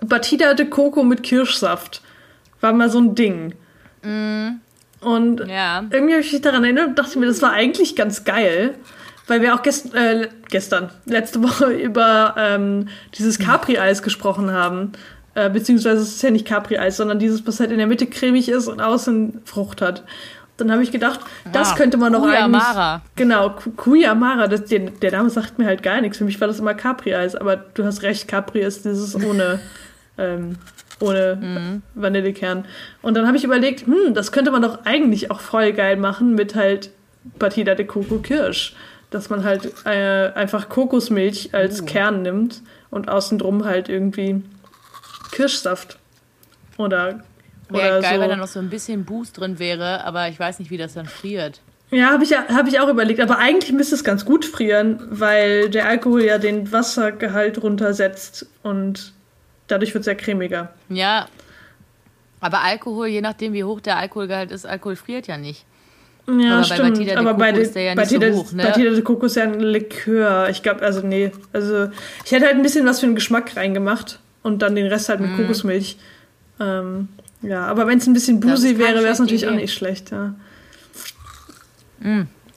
Batida 0.02 0.54
de 0.56 0.65
Coco 0.65 1.04
mit 1.04 1.24
Kirschsaft. 1.24 2.02
War 2.60 2.74
mal 2.74 2.89
so 2.89 3.00
ein 3.00 3.15
Ding. 3.15 3.54
Und 4.04 5.39
Ja. 5.48 5.84
irgendwie 5.89 6.13
habe 6.13 6.22
ich 6.22 6.34
mich 6.34 6.41
daran 6.41 6.63
erinnert 6.63 6.88
und 6.88 7.00
dachte 7.00 7.17
mir, 7.17 7.28
das 7.28 7.41
war 7.41 7.52
eigentlich 7.54 7.96
ganz 7.96 8.24
geil. 8.26 8.76
Weil 9.28 9.42
wir 9.42 9.56
auch 9.56 9.62
gest 9.62 9.94
äh, 9.94 10.28
gestern, 10.50 10.90
letzte 11.06 11.42
Woche 11.44 11.66
über 11.72 12.36
ähm, 12.38 12.88
dieses 13.18 13.40
Capri-Eis 13.40 14.04
gesprochen 14.04 14.52
haben. 14.52 14.92
Äh, 15.34 15.50
beziehungsweise 15.50 16.02
es 16.02 16.16
ist 16.16 16.24
ja 16.24 16.32
nicht 16.32 16.46
Capri-Eis, 16.46 16.98
sondern 16.98 17.20
dieses, 17.20 17.46
was 17.48 17.60
halt 17.60 17.72
in 17.72 17.78
der 17.78 17.88
Mitte 17.88 18.06
cremig 18.08 18.50
ist 18.50 18.68
und 18.68 18.82
außen 18.82 19.42
Frucht 19.46 19.82
hat. 19.82 20.04
Dann 20.58 20.72
habe 20.72 20.84
ich 20.84 20.92
gedacht, 20.92 21.22
das 21.54 21.72
Ah, 21.72 21.76
könnte 21.76 21.98
man 21.98 22.14
doch 22.14 22.24
eigentlich... 22.24 22.62
Genau, 23.16 23.56
Kuyamara, 23.78 24.48
das, 24.48 24.66
der, 24.66 24.80
der 24.92 25.12
Name 25.12 25.30
sagt 25.30 25.58
mir 25.58 25.66
halt 25.66 25.82
gar 25.82 26.02
nichts. 26.02 26.18
Für 26.18 26.26
mich 26.26 26.40
war 26.42 26.48
das 26.48 26.60
immer 26.60 26.74
Capri-Eis, 26.74 27.36
aber 27.36 27.56
du 27.56 27.84
hast 27.86 28.04
recht, 28.04 28.28
Capri 28.28 28.60
ist 28.60 28.86
dieses 28.86 29.16
ohne, 29.16 29.60
ähm, 30.18 30.58
ohne 31.00 31.82
Vanillekern. 31.96 32.66
Und 33.02 33.16
dann 33.16 33.26
habe 33.26 33.38
ich 33.38 33.44
überlegt, 33.44 33.88
hm, 33.88 34.14
das 34.14 34.32
könnte 34.32 34.52
man 34.52 34.62
doch 34.62 34.86
eigentlich 34.86 35.32
auch 35.32 35.40
voll 35.40 35.72
geil 35.74 35.96
machen 35.98 36.36
mit 36.36 36.56
halt 36.56 36.92
Batida 37.40 37.74
de 37.74 37.86
Coco 37.86 38.18
Kirsch. 38.18 38.76
Dass 39.12 39.30
man 39.30 39.43
halt 39.43 39.71
äh, 39.86 40.32
einfach 40.34 40.67
Kokosmilch 40.69 41.54
als 41.54 41.86
Kern 41.86 42.24
nimmt 42.24 42.62
und 42.89 43.10
außen 43.10 43.38
drum 43.38 43.65
halt 43.65 43.88
irgendwie 43.89 44.41
Kirschsaft. 45.32 46.00
Oder, 46.78 47.24
Wäre 47.69 47.97
oder 47.97 48.02
geil, 48.02 48.15
so. 48.15 48.21
wenn 48.21 48.30
da 48.30 48.36
noch 48.38 48.47
so 48.47 48.60
ein 48.60 48.69
bisschen 48.69 49.06
Boost 49.06 49.39
drin 49.39 49.60
wäre, 49.60 50.04
aber 50.06 50.28
ich 50.30 50.39
weiß 50.39 50.58
nicht, 50.60 50.71
wie 50.71 50.78
das 50.78 50.93
dann 50.93 51.06
friert. 51.06 51.62
Ja, 51.91 52.12
habe 52.12 52.24
ich, 52.24 52.30
ja- 52.30 52.47
hab 52.47 52.67
ich 52.67 52.80
auch 52.80 52.88
überlegt. 52.88 53.19
Aber 53.19 53.38
eigentlich 53.38 53.74
müsste 53.74 53.95
es 53.95 54.04
ganz 54.06 54.24
gut 54.26 54.45
frieren, 54.45 55.00
weil 55.10 55.69
der 55.69 55.88
Alkohol 55.88 56.24
ja 56.24 56.38
den 56.38 56.71
Wassergehalt 56.71 57.62
runtersetzt 57.62 58.45
und 58.63 59.12
dadurch 59.67 59.93
wird 59.93 60.02
es 60.02 60.08
ja 60.08 60.15
cremiger. 60.15 60.74
Ja. 60.88 61.28
Aber 62.39 62.62
Alkohol, 62.62 63.08
je 63.08 63.21
nachdem, 63.21 63.52
wie 63.54 63.65
hoch 63.65 63.82
der 63.82 63.97
Alkoholgehalt 63.97 64.52
ist, 64.52 64.65
Alkohol 64.65 64.95
friert 64.95 65.28
ja 65.28 65.38
nicht. 65.38 65.65
Ja, 66.28 66.60
Aber 66.60 66.60
bei 66.60 66.64
stimmt. 66.64 66.90
Batida 66.94 67.06
de 67.12 67.16
aber 67.18 67.34
bei, 67.34 67.46
Coco 67.48 67.56
de, 67.58 67.64
ist 67.66 67.76
der 67.76 67.84
ja 67.84 67.96
nicht 67.96 68.10
so 68.10 68.20
Batida, 68.20 68.38
hoch, 68.38 68.52
ne? 68.52 68.64
Batida 68.64 68.90
de 68.92 69.02
Coco 69.02 69.26
ist 69.26 69.36
ja 69.36 69.44
ein 69.44 69.60
Likör. 69.60 70.50
Ich 70.50 70.64
glaube, 70.64 70.82
also 70.82 71.02
nee. 71.06 71.32
Also 71.52 71.90
ich 72.26 72.32
hätte 72.32 72.46
halt 72.46 72.56
ein 72.56 72.62
bisschen 72.62 72.86
was 72.86 73.00
für 73.00 73.08
den 73.08 73.16
Geschmack 73.16 73.56
reingemacht 73.58 74.20
und 74.44 74.62
dann 74.62 74.76
den 74.76 74.88
Rest 74.88 75.10
halt 75.10 75.20
mit 75.20 75.36
Kokosmilch. 75.36 75.98
Ähm, 76.60 77.10
ja, 77.42 77.66
aber 77.66 77.88
wenn 77.88 77.98
es 77.98 78.08
ein 78.08 78.14
bisschen 78.14 78.40
boozy 78.40 78.78
wäre, 78.78 79.02
wäre 79.02 79.14
es 79.14 79.20
natürlich 79.20 79.48
auch 79.48 79.52
Idee. 79.52 79.62
nicht 79.62 79.74
schlecht. 79.74 80.12
Ja. 80.12 80.36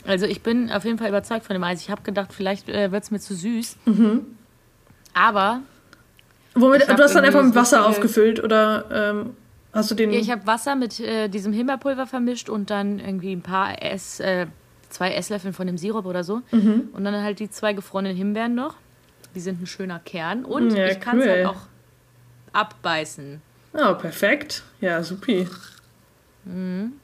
Also 0.07 0.27
ich 0.27 0.43
bin 0.43 0.71
auf 0.71 0.85
jeden 0.85 0.99
Fall 0.99 1.09
überzeugt 1.09 1.47
von 1.47 1.55
dem 1.55 1.65
Eis. 1.65 1.81
Ich 1.81 1.91
habe 1.91 2.03
gedacht, 2.03 2.33
vielleicht 2.33 2.69
äh, 2.69 2.93
wird 2.93 3.03
es 3.03 3.11
mir 3.11 3.21
zu 3.21 3.35
süß. 3.35 3.77
Mhm. 3.87 4.27
Aber 5.15 5.61
Womit, 6.55 6.89
du 6.89 7.03
hast 7.03 7.15
dann 7.15 7.25
einfach 7.25 7.43
mit 7.43 7.55
Wasser 7.55 7.87
aufgefüllt 7.87 8.43
oder 8.43 8.85
ähm, 8.93 9.31
hast 9.75 9.91
du 9.91 9.95
den. 9.95 10.13
ja, 10.13 10.19
ich 10.21 10.31
habe 10.31 10.47
Wasser 10.47 10.75
mit 10.77 11.01
äh, 11.01 11.29
diesem 11.29 11.53
Himbeerpulver 11.53 12.07
vermischt 12.07 12.49
und 12.49 12.71
dann 12.71 12.99
irgendwie 12.99 13.33
ein 13.35 13.43
paar 13.43 13.83
Ess, 13.83 14.21
äh, 14.21 14.47
zwei 14.91 15.13
Esslöffeln 15.15 15.53
von 15.55 15.67
dem 15.67 15.77
Sirup 15.79 16.07
oder 16.07 16.25
so. 16.25 16.41
Mhm. 16.53 16.89
Und 16.93 17.05
dann 17.05 17.15
halt 17.23 17.39
die 17.41 17.51
zwei 17.51 17.73
gefrorenen 17.73 18.17
Himbeeren 18.17 18.55
noch. 18.55 18.77
Die 19.35 19.41
sind 19.41 19.61
ein 19.61 19.67
schöner 19.67 19.99
Kern. 19.99 20.45
Und 20.45 20.71
Ja, 20.75 20.87
ich 20.87 21.01
kann 21.01 21.19
es 21.19 21.25
cool. 21.27 21.31
halt 21.33 21.47
auch 21.47 21.57
abbeißen. 22.53 23.43
Oh, 23.73 23.95
perfekt. 23.95 24.63
Ja, 24.81 25.03
supi. 25.03 25.49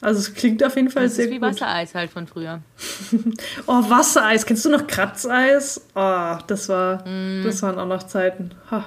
Also 0.02 0.20
es 0.20 0.34
klingt 0.34 0.62
auf 0.62 0.76
jeden 0.76 0.90
Fall 0.90 1.04
Mhm. 1.04 1.06
Das 1.06 1.16
sehr 1.16 1.24
ist 1.24 1.30
wie 1.30 1.38
gut. 1.38 1.48
Wassereis 1.48 1.94
halt 1.94 2.10
von 2.10 2.26
früher. 2.26 2.60
Oh, 3.66 3.82
Wassereis. 3.88 4.44
Kennst 4.44 4.66
du 4.66 4.68
noch 4.70 4.86
Kratzeis? 4.86 5.80
Oh, 5.94 6.36
das 6.46 6.68
war, 6.68 7.06
Mhm. 7.08 7.42
das 7.44 7.62
waren 7.62 7.78
auch 7.78 7.86
noch 7.86 8.02
Zeiten. 8.02 8.50
Ha, 8.70 8.84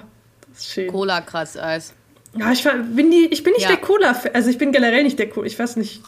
das 0.50 0.60
ist 0.60 0.72
schön. 0.74 0.88
Cola-Kratzeis. 0.92 1.94
Ja, 2.36 2.52
ich, 2.52 2.64
bin 2.64 3.12
die, 3.12 3.28
ich 3.32 3.44
bin 3.44 3.54
nicht 3.54 3.64
Ja. 3.64 3.70
der 3.70 3.78
Cola, 3.78 4.16
also 4.34 4.50
ich 4.50 4.58
bin 4.58 4.72
generell 4.72 5.04
nicht 5.04 5.20
der 5.20 5.30
Cola. 5.30 5.46
Ich 5.46 5.58
weiß 5.58 5.76
nicht, 5.76 6.02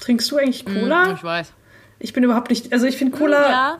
trinkst 0.00 0.30
du 0.30 0.36
eigentlich 0.36 0.64
Cola? 0.66 1.06
Mm, 1.06 1.14
ich 1.14 1.24
weiß. 1.24 1.52
Ich 1.98 2.12
bin 2.12 2.22
überhaupt 2.24 2.50
nicht, 2.50 2.72
also 2.72 2.86
ich 2.86 2.96
finde 2.96 3.16
Cola, 3.16 3.48
Ja, 3.50 3.78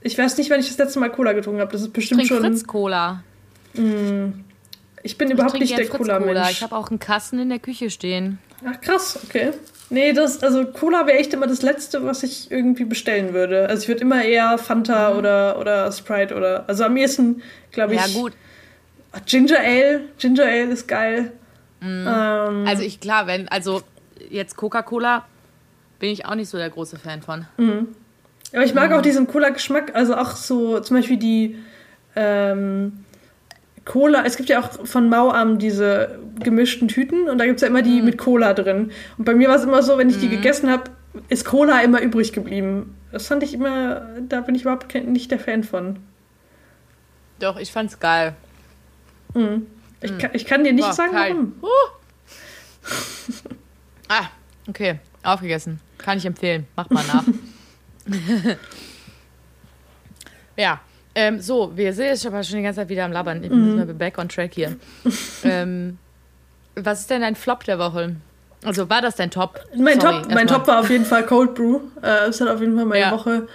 ich 0.00 0.16
weiß 0.16 0.36
nicht, 0.38 0.50
wann 0.50 0.60
ich 0.60 0.68
das 0.68 0.78
letzte 0.78 0.98
Mal 1.00 1.10
Cola 1.10 1.32
getrunken 1.32 1.60
habe. 1.60 1.72
Das 1.72 1.82
ist 1.82 1.92
bestimmt 1.92 2.20
trink 2.20 2.28
schon, 2.28 2.40
Fritz-Cola. 2.40 3.22
ich 5.02 5.18
bin 5.18 5.30
überhaupt 5.30 5.52
Trink 5.52 5.62
nicht 5.64 5.76
der. 5.78 5.88
Cola-Mensch. 5.88 6.50
Ich 6.50 6.62
habe 6.62 6.76
auch 6.76 6.90
einen 6.90 6.98
Kasten 6.98 7.38
in 7.38 7.48
der 7.48 7.58
Küche 7.58 7.90
stehen. 7.90 8.38
Ach 8.64 8.80
krass, 8.80 9.18
okay. 9.24 9.50
Nee, 9.90 10.12
das, 10.12 10.42
also 10.42 10.64
Cola 10.66 11.06
wäre 11.06 11.18
echt 11.18 11.34
immer 11.34 11.46
das 11.46 11.60
Letzte, 11.62 12.02
was 12.04 12.22
ich 12.22 12.50
irgendwie 12.50 12.84
bestellen 12.84 13.34
würde. 13.34 13.68
Also 13.68 13.82
ich 13.82 13.88
würde 13.88 14.00
immer 14.00 14.24
eher 14.24 14.56
Fanta 14.56 15.14
oder, 15.16 15.58
oder 15.58 15.90
Sprite 15.92 16.34
oder, 16.34 16.64
also 16.66 16.84
am 16.84 16.96
ehesten, 16.96 17.42
glaube 17.72 17.94
ich, 17.94 18.00
Mhm. 18.00 18.06
Ja, 18.14 18.20
gut. 18.20 18.32
Ginger 19.26 19.58
Ale. 19.60 20.00
Ginger 20.18 20.44
Ale 20.46 20.72
ist 20.72 20.88
geil. 20.88 21.32
Mhm. 21.82 22.06
Ähm, 22.08 22.64
Also 22.66 22.82
ich, 22.82 23.00
klar, 23.00 23.26
wenn, 23.26 23.48
also 23.48 23.82
jetzt 24.30 24.56
Coca-Cola 24.56 25.24
bin 25.98 26.10
ich 26.10 26.24
auch 26.26 26.34
nicht 26.34 26.48
so 26.48 26.56
der 26.58 26.70
große 26.70 26.98
Fan 26.98 27.22
von. 27.22 27.46
aber 28.52 28.64
ich 28.64 28.74
mag 28.74 28.90
Mhm. 28.90 28.96
auch 28.96 29.02
diesen 29.02 29.26
Cola-Geschmack, 29.26 29.94
also 29.94 30.16
auch 30.16 30.30
so 30.36 30.80
zum 30.80 30.96
Beispiel 30.96 31.16
die 31.16 31.56
ähm, 32.16 33.04
Cola, 33.84 34.24
es 34.24 34.36
gibt 34.36 34.48
ja 34.48 34.60
auch 34.60 34.86
von 34.86 35.08
Mauam 35.08 35.58
diese 35.58 36.18
gemischten 36.40 36.86
Tüten 36.88 37.28
und 37.28 37.38
da 37.38 37.46
gibt 37.46 37.56
es 37.56 37.62
ja 37.62 37.68
immer 37.68 37.80
Mhm. 37.80 37.84
die 37.84 38.02
mit 38.02 38.18
Cola 38.18 38.52
drin. 38.54 38.90
Und 39.18 39.24
bei 39.24 39.34
mir 39.34 39.48
war 39.48 39.56
es 39.56 39.64
immer 39.64 39.82
so, 39.82 39.98
wenn 39.98 40.08
ich 40.10 40.18
die 40.18 40.28
gegessen 40.28 40.70
habe, 40.70 40.84
ist 41.28 41.44
Cola 41.44 41.80
immer 41.82 42.00
übrig 42.00 42.32
geblieben. 42.32 42.96
Das 43.10 43.26
fand 43.26 43.42
ich 43.42 43.54
immer, 43.54 44.06
da 44.28 44.40
bin 44.40 44.54
ich 44.54 44.62
überhaupt 44.62 44.94
nicht 44.94 45.30
der 45.30 45.38
Fan 45.40 45.64
von. 45.64 45.96
Doch, 47.40 47.58
ich 47.58 47.72
fand's 47.72 47.98
geil. 47.98 48.34
Ich, 50.02 50.18
kann, 50.18 50.30
ich 50.32 50.44
kann 50.44 50.64
dir 50.64 50.72
nicht 50.72 50.84
Boah, 50.84 50.92
sagen, 50.92 51.12
kalt. 51.12 51.34
warum. 51.34 51.54
Uh, 51.62 51.68
ah, 54.08 54.24
okay. 54.68 54.98
Aufgegessen. 55.22 55.80
Kann 55.98 56.18
ich 56.18 56.26
empfehlen. 56.26 56.66
Macht 56.76 56.90
mal 56.90 57.04
nach. 57.06 57.24
ja. 60.56 60.80
Ähm, 61.14 61.40
so, 61.40 61.76
wir 61.76 61.92
sind 61.92 62.06
jetzt 62.06 62.26
aber 62.26 62.42
schon 62.42 62.56
die 62.56 62.62
ganze 62.62 62.80
Zeit 62.80 62.88
wieder 62.88 63.04
am 63.04 63.12
Labern. 63.12 63.42
Ich 63.42 63.50
bin 63.50 63.76
mhm. 63.76 63.98
back 63.98 64.18
on 64.18 64.28
track 64.28 64.54
hier. 64.54 64.76
ähm, 65.44 65.98
was 66.74 67.00
ist 67.00 67.10
denn 67.10 67.20
dein 67.20 67.36
Flop 67.36 67.64
der 67.64 67.78
Woche? 67.78 68.16
Also 68.64 68.88
war 68.88 69.02
das 69.02 69.16
dein 69.16 69.30
Top? 69.30 69.60
Mein, 69.76 70.00
Sorry, 70.00 70.22
Top, 70.22 70.32
mein 70.32 70.46
Top 70.46 70.66
war 70.66 70.80
auf 70.80 70.90
jeden 70.90 71.04
Fall 71.04 71.26
Cold 71.26 71.54
Brew. 71.54 71.80
Äh, 72.02 72.28
es 72.28 72.40
hat 72.40 72.48
auf 72.48 72.60
jeden 72.60 72.76
Fall 72.76 72.86
meine 72.86 73.04
ja. 73.04 73.10
Woche, 73.12 73.46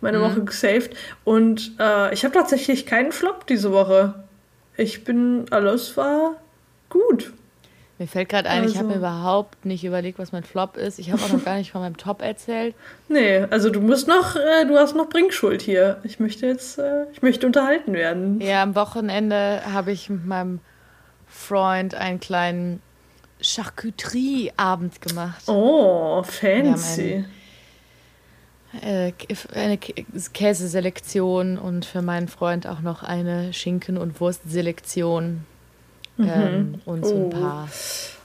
meine 0.00 0.18
mhm. 0.18 0.22
Woche 0.22 0.44
gesaved. 0.44 0.94
Und 1.24 1.72
äh, 1.78 2.12
ich 2.12 2.24
habe 2.24 2.34
tatsächlich 2.34 2.84
keinen 2.84 3.12
Flop 3.12 3.46
diese 3.46 3.72
Woche. 3.72 4.25
Ich 4.76 5.04
bin, 5.04 5.46
alles 5.50 5.96
war 5.96 6.36
gut. 6.88 7.32
Mir 7.98 8.06
fällt 8.06 8.28
gerade 8.28 8.50
ein, 8.50 8.62
also. 8.62 8.72
ich 8.74 8.78
habe 8.78 8.88
mir 8.88 8.96
überhaupt 8.96 9.64
nicht 9.64 9.82
überlegt, 9.82 10.18
was 10.18 10.30
mein 10.30 10.44
Flop 10.44 10.76
ist. 10.76 10.98
Ich 10.98 11.10
habe 11.10 11.22
auch 11.22 11.32
noch 11.32 11.44
gar 11.44 11.56
nicht 11.56 11.72
von 11.72 11.80
meinem 11.80 11.96
Top 11.96 12.20
erzählt. 12.22 12.74
Nee, 13.08 13.46
also 13.50 13.70
du 13.70 13.80
musst 13.80 14.08
noch, 14.08 14.34
äh, 14.36 14.66
du 14.66 14.76
hast 14.76 14.96
noch 14.96 15.08
Bringschuld 15.08 15.62
hier. 15.62 15.98
Ich 16.02 16.18
möchte 16.18 16.46
jetzt, 16.46 16.78
äh, 16.78 17.04
ich 17.12 17.22
möchte 17.22 17.46
unterhalten 17.46 17.92
werden. 17.92 18.40
Ja, 18.40 18.62
am 18.64 18.74
Wochenende 18.74 19.62
habe 19.72 19.92
ich 19.92 20.10
mit 20.10 20.26
meinem 20.26 20.58
Freund 21.28 21.94
einen 21.94 22.18
kleinen 22.18 22.82
Charcuterie-Abend 23.40 25.00
gemacht. 25.00 25.44
Oh, 25.46 26.22
fancy. 26.24 27.24
Äh, 28.82 29.12
eine 29.54 29.78
Käseselektion 29.78 31.58
und 31.58 31.84
für 31.84 32.02
meinen 32.02 32.28
Freund 32.28 32.66
auch 32.66 32.80
noch 32.80 33.02
eine 33.02 33.52
Schinken- 33.52 33.98
und 33.98 34.20
Wurstselektion. 34.20 35.44
Mhm. 36.16 36.28
Ähm, 36.28 36.74
und 36.84 37.04
so 37.04 37.14
ein 37.14 37.24
oh. 37.24 37.28
paar. 37.30 37.68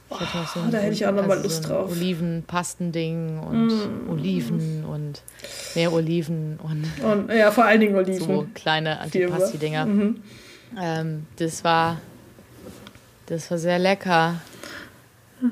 Oh, 0.10 0.18
so 0.54 0.60
ein, 0.60 0.72
da 0.72 0.80
hätte 0.80 0.94
ich 0.94 1.06
auch 1.06 1.14
nochmal 1.14 1.38
also 1.38 1.44
Lust 1.44 1.64
so 1.64 1.70
drauf. 1.70 1.92
Olivenpastending 1.92 3.40
und 3.40 3.68
mm. 3.68 4.10
Oliven 4.10 4.84
und 4.84 5.22
mehr 5.74 5.94
Oliven 5.94 6.60
und, 6.62 6.86
und. 7.02 7.34
Ja, 7.34 7.50
vor 7.50 7.64
allen 7.64 7.80
Dingen 7.80 7.96
Oliven. 7.96 8.20
So 8.20 8.46
kleine 8.54 9.00
Antipasti-Dinger. 9.00 9.86
Mhm. 9.86 10.22
Ähm, 10.78 11.28
das 11.38 11.64
war. 11.64 12.02
Das 13.28 13.50
war 13.50 13.58
sehr 13.58 13.80
lecker. 13.80 14.42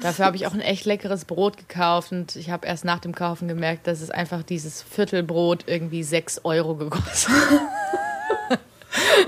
Dafür 0.01 0.25
habe 0.25 0.35
ich 0.35 0.47
auch 0.47 0.53
ein 0.53 0.61
echt 0.61 0.85
leckeres 0.85 1.25
Brot 1.25 1.57
gekauft 1.57 2.11
und 2.11 2.35
ich 2.35 2.49
habe 2.49 2.67
erst 2.67 2.85
nach 2.85 2.99
dem 2.99 3.15
Kaufen 3.15 3.47
gemerkt, 3.47 3.87
dass 3.87 4.01
es 4.01 4.11
einfach 4.11 4.43
dieses 4.43 4.81
Viertelbrot 4.81 5.63
irgendwie 5.67 6.03
6 6.03 6.41
Euro 6.43 6.75
gekostet 6.75 7.31
hat. 8.49 8.59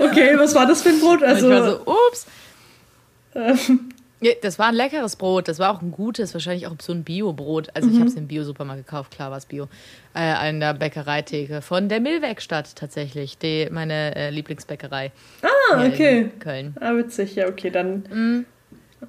okay, 0.00 0.38
was 0.38 0.54
war 0.54 0.66
das 0.66 0.82
für 0.82 0.90
ein 0.90 1.00
Brot? 1.00 1.22
Also, 1.22 1.50
ich 1.50 1.54
war 1.54 1.70
so, 1.70 1.80
ups. 1.80 2.26
Ähm. 3.34 3.88
Ja, 4.22 4.30
das 4.40 4.56
war 4.60 4.68
ein 4.68 4.76
leckeres 4.76 5.16
Brot. 5.16 5.48
Das 5.48 5.58
war 5.58 5.74
auch 5.74 5.82
ein 5.82 5.90
gutes, 5.90 6.32
wahrscheinlich 6.32 6.68
auch 6.68 6.76
so 6.80 6.92
ein 6.92 7.02
Bio-Brot. 7.02 7.70
Also 7.74 7.88
mhm. 7.88 7.94
ich 7.94 8.00
habe 8.00 8.08
es 8.08 8.14
im 8.14 8.28
Bio-Supermarkt 8.28 8.86
gekauft, 8.86 9.10
klar 9.10 9.32
war 9.32 9.38
es 9.38 9.46
Bio. 9.46 9.64
Äh, 10.14 10.20
an 10.20 10.60
der 10.60 10.74
Bäckereitheke 10.74 11.60
von 11.60 11.88
der 11.88 11.98
Millwerkstatt 11.98 12.76
tatsächlich, 12.76 13.36
die, 13.38 13.68
meine 13.72 14.14
äh, 14.14 14.30
Lieblingsbäckerei. 14.30 15.10
Ah, 15.42 15.84
okay. 15.84 16.20
In 16.20 16.38
Köln. 16.38 16.76
Ah, 16.80 16.94
witzig, 16.94 17.34
ja, 17.34 17.48
okay, 17.48 17.70
dann. 17.70 18.04
Mhm. 18.12 18.46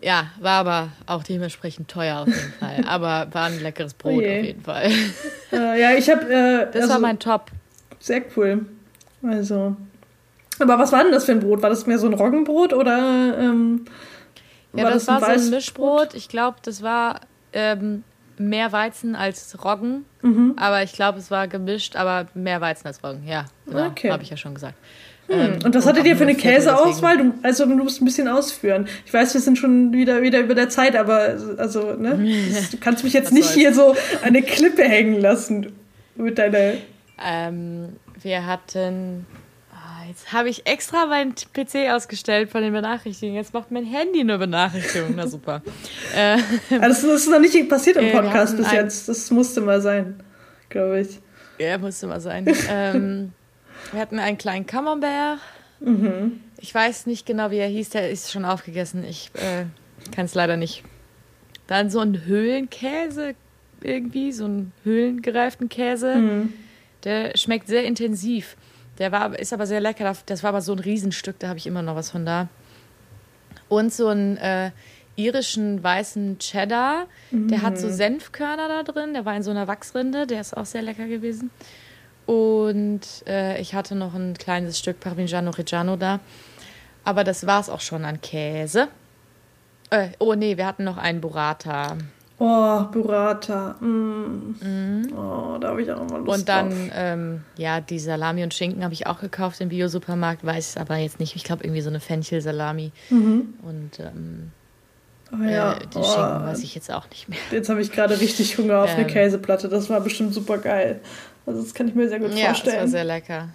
Ja, 0.04 0.28
war 0.40 0.60
aber 0.60 0.90
auch 1.06 1.24
dementsprechend 1.24 1.88
teuer 1.88 2.20
auf 2.20 2.28
jeden 2.28 2.54
Fall. 2.60 2.84
Aber 2.88 3.28
war 3.32 3.46
ein 3.46 3.62
leckeres 3.62 3.94
Brot 3.94 4.14
oh 4.14 4.18
auf 4.18 4.44
jeden 4.44 4.62
Fall. 4.62 4.92
Äh, 5.52 5.82
ja, 5.82 5.92
ich 5.94 6.10
habe. 6.10 6.26
Äh, 6.26 6.72
das 6.72 6.84
also, 6.84 6.94
war 6.96 7.00
mein 7.00 7.20
Top. 7.20 7.52
Sehr 8.00 8.24
cool. 8.36 8.66
Also. 9.24 9.78
Aber 10.60 10.78
was 10.78 10.92
war 10.92 11.04
denn 11.04 11.14
das 11.14 11.26
für 11.26 11.32
ein 11.32 11.40
Brot? 11.40 11.62
War 11.62 11.70
das 11.70 11.88
mehr 11.88 12.00
so 12.00 12.08
ein 12.08 12.14
Roggenbrot 12.14 12.74
oder? 12.74 13.38
Ähm, 13.40 13.86
ja, 14.74 14.90
das, 14.90 15.06
das 15.06 15.22
war 15.22 15.40
so 15.40 15.46
ein 15.46 15.50
Mischbrot. 15.52 16.14
Ich 16.16 16.28
glaube, 16.28 16.58
das 16.64 16.84
war 16.84 17.22
ähm, 17.54 18.04
mehr 18.38 18.72
Weizen 18.72 19.16
als 19.16 19.64
Roggen. 19.64 20.06
Mhm. 20.22 20.54
Aber 20.58 20.84
ich 20.84 20.94
glaube, 20.94 21.20
es 21.20 21.32
war 21.32 21.48
gemischt, 21.48 21.96
aber 21.96 22.28
mehr 22.34 22.62
Weizen 22.62 22.88
als 22.88 23.04
Roggen. 23.04 23.26
Ja, 23.26 23.46
genau. 23.66 23.88
Okay. 23.88 24.12
Habe 24.12 24.24
ich 24.24 24.30
ja 24.30 24.38
schon 24.38 24.54
gesagt. 24.54 24.76
Hm. 25.28 25.40
Ähm, 25.40 25.60
und 25.64 25.76
was 25.76 25.86
hattet 25.86 26.06
ihr 26.06 26.18
für 26.18 26.24
eine 26.24 26.36
Käseauswahl? 26.36 27.18
Du, 27.18 27.34
also 27.44 27.66
du 27.66 27.76
musst 27.76 28.02
ein 28.02 28.06
bisschen 28.06 28.28
ausführen. 28.28 28.88
Ich 29.06 29.14
weiß, 29.14 29.34
wir 29.34 29.42
sind 29.42 29.58
schon 29.58 29.94
wieder, 29.94 30.22
wieder 30.22 30.40
über 30.40 30.56
der 30.56 30.70
Zeit, 30.70 30.96
aber 30.96 31.38
also, 31.58 31.94
ne? 31.94 32.18
du 32.72 32.78
kannst 32.78 33.04
mich 33.04 33.14
jetzt 33.14 33.32
nicht 33.32 33.50
hier 33.50 33.74
so 33.74 33.96
eine 34.22 34.42
Klippe 34.42 34.84
hängen 34.84 35.20
lassen 35.22 35.72
mit 36.16 36.38
deiner. 36.38 36.74
Ähm, 37.24 37.98
wir 38.22 38.46
hatten 38.46 39.26
Jetzt 40.08 40.32
habe 40.34 40.50
ich 40.50 40.68
extra 40.68 41.06
meinen 41.06 41.34
PC 41.34 41.92
ausgestellt 41.92 42.50
von 42.50 42.62
den 42.62 42.74
Benachrichtigungen. 42.74 43.36
Jetzt 43.38 43.54
macht 43.54 43.72
mein 43.72 43.86
Handy 43.86 44.20
eine 44.20 44.38
Benachrichtigung. 44.38 45.14
Na 45.16 45.28
super. 45.28 45.62
äh, 46.16 46.38
also 46.80 47.08
das 47.08 47.22
ist 47.22 47.30
noch 47.30 47.40
nicht 47.40 47.70
passiert 47.70 47.98
im 47.98 48.12
Podcast 48.12 48.58
bis 48.58 48.72
jetzt. 48.72 49.10
Das 49.10 49.32
musste 49.32 49.62
mal 49.62 49.82
sein, 49.82 50.22
glaube 50.70 51.02
ich. 51.02 51.20
Ja, 51.58 51.78
musste 51.78 52.08
mal 52.08 52.20
sein. 52.20 52.46
ähm, 52.70 53.32
wir 53.94 54.02
hatten 54.02 54.20
einen 54.20 54.38
kleinen 54.38 54.66
Camembert. 54.66 55.40
Mhm. 55.80 56.42
Ich 56.58 56.74
weiß 56.74 57.06
nicht 57.06 57.26
genau, 57.26 57.52
wie 57.52 57.58
er 57.58 57.68
hieß. 57.68 57.92
Der 57.92 58.10
ist 58.10 58.32
schon 58.32 58.46
aufgegessen. 58.46 59.04
Ich 59.04 59.32
äh, 59.36 59.66
kann 60.14 60.26
es 60.26 60.34
leider 60.34 60.58
nicht. 60.58 60.84
Dann 61.68 61.90
so 61.90 62.00
ein 62.00 62.26
Höhlenkäse 62.26 63.36
irgendwie, 63.82 64.32
so 64.32 64.46
einen 64.46 64.72
höhlengereiften 64.84 65.70
Käse. 65.70 66.16
Mhm. 66.16 66.54
Der 67.04 67.38
schmeckt 67.38 67.68
sehr 67.68 67.84
intensiv. 67.84 68.56
Der 68.98 69.12
war, 69.12 69.38
ist 69.38 69.54
aber 69.54 69.66
sehr 69.66 69.82
lecker. 69.82 70.14
Das 70.26 70.44
war 70.44 70.50
aber 70.50 70.62
so 70.62 70.74
ein 70.74 70.80
Riesenstück, 70.80 71.40
da 71.40 71.50
habe 71.50 71.60
ich 71.60 71.68
immer 71.68 71.82
noch 71.82 71.96
was 71.96 72.12
von 72.12 72.26
da. 72.26 72.48
Und 73.68 73.94
so 73.94 74.08
einen 74.08 74.38
äh, 74.38 74.72
irischen 75.16 75.84
weißen 75.84 76.40
Cheddar. 76.40 77.08
Mhm. 77.32 77.48
Der 77.48 77.62
hat 77.62 77.78
so 77.78 77.88
mhm. 77.88 77.94
Senfkörner 77.94 78.68
da 78.68 78.84
drin. 78.84 79.14
Der 79.14 79.26
war 79.26 79.36
in 79.36 79.44
so 79.44 79.52
einer 79.52 79.68
Wachsrinde. 79.68 80.28
Der 80.28 80.42
ist 80.42 80.56
auch 80.56 80.66
sehr 80.66 80.82
lecker 80.82 81.08
gewesen. 81.08 81.50
Und 82.26 83.02
äh, 83.28 83.60
ich 83.60 83.74
hatte 83.74 83.96
noch 83.96 84.14
ein 84.14 84.36
kleines 84.38 84.80
Stück 84.80 85.00
Parmigiano 85.00 85.52
Reggiano 85.52 85.98
da. 85.98 86.20
Aber 87.04 87.24
das 87.24 87.46
war 87.46 87.60
es 87.60 87.70
auch 87.70 87.82
schon 87.82 88.06
an 88.06 88.22
Käse. 88.22 88.88
Äh, 89.90 90.10
oh 90.20 90.34
nee, 90.34 90.58
wir 90.58 90.66
hatten 90.66 90.86
noch 90.86 90.98
einen 90.98 91.22
Burrata. 91.22 91.98
Oh, 92.40 92.84
Burrata. 92.92 93.76
Mm. 93.80 94.56
Mhm. 94.60 95.14
Oh, 95.16 95.58
da 95.60 95.70
habe 95.70 95.82
ich 95.82 95.92
auch 95.92 96.10
mal 96.10 96.22
Lust 96.22 96.40
Und 96.40 96.50
dann, 96.50 96.92
ähm, 96.96 97.42
ja, 97.58 97.80
die 97.80 98.00
Salami 98.00 98.44
und 98.44 98.54
Schinken 98.54 98.84
habe 98.84 98.94
ich 98.94 99.06
auch 99.08 99.20
gekauft 99.20 99.62
im 99.62 99.70
Bio-Supermarkt, 99.70 100.44
weiß 100.44 100.78
aber 100.78 100.98
jetzt 100.98 101.20
nicht. 101.20 101.36
Ich 101.36 101.44
glaube, 101.44 101.64
irgendwie 101.64 101.82
so 101.82 101.90
eine 101.90 102.00
Fenchel-Salami. 102.00 102.92
Mhm. 103.10 103.54
Und 103.62 104.00
ähm, 104.00 104.52
oh, 105.32 105.44
ja. 105.44 105.74
äh, 105.74 105.80
die 105.94 106.00
oh. 106.00 106.04
Schinken 106.04 106.46
weiß 106.48 106.64
ich 106.64 106.74
jetzt 106.74 106.92
auch 106.92 107.08
nicht 107.10 107.30
mehr. 107.30 107.40
Jetzt 107.52 107.70
habe 107.70 107.82
ich 107.82 107.92
gerade 107.92 108.20
richtig 108.20 108.58
Hunger 108.58 108.80
auf 108.80 108.94
eine 108.94 109.04
ähm. 109.04 109.08
Käseplatte. 109.08 109.70
Das 109.70 109.90
war 109.90 110.02
bestimmt 110.02 110.34
super 110.34 110.58
geil. 110.58 111.02
Also, 111.46 111.62
das 111.62 111.74
kann 111.74 111.88
ich 111.88 111.96
mir 111.96 112.08
sehr 112.10 112.20
gut 112.20 112.34
ja, 112.34 112.48
vorstellen. 112.48 112.76
Ja, 112.76 112.82
das 112.82 112.92
war 112.92 113.00
sehr 113.00 113.04
lecker. 113.06 113.50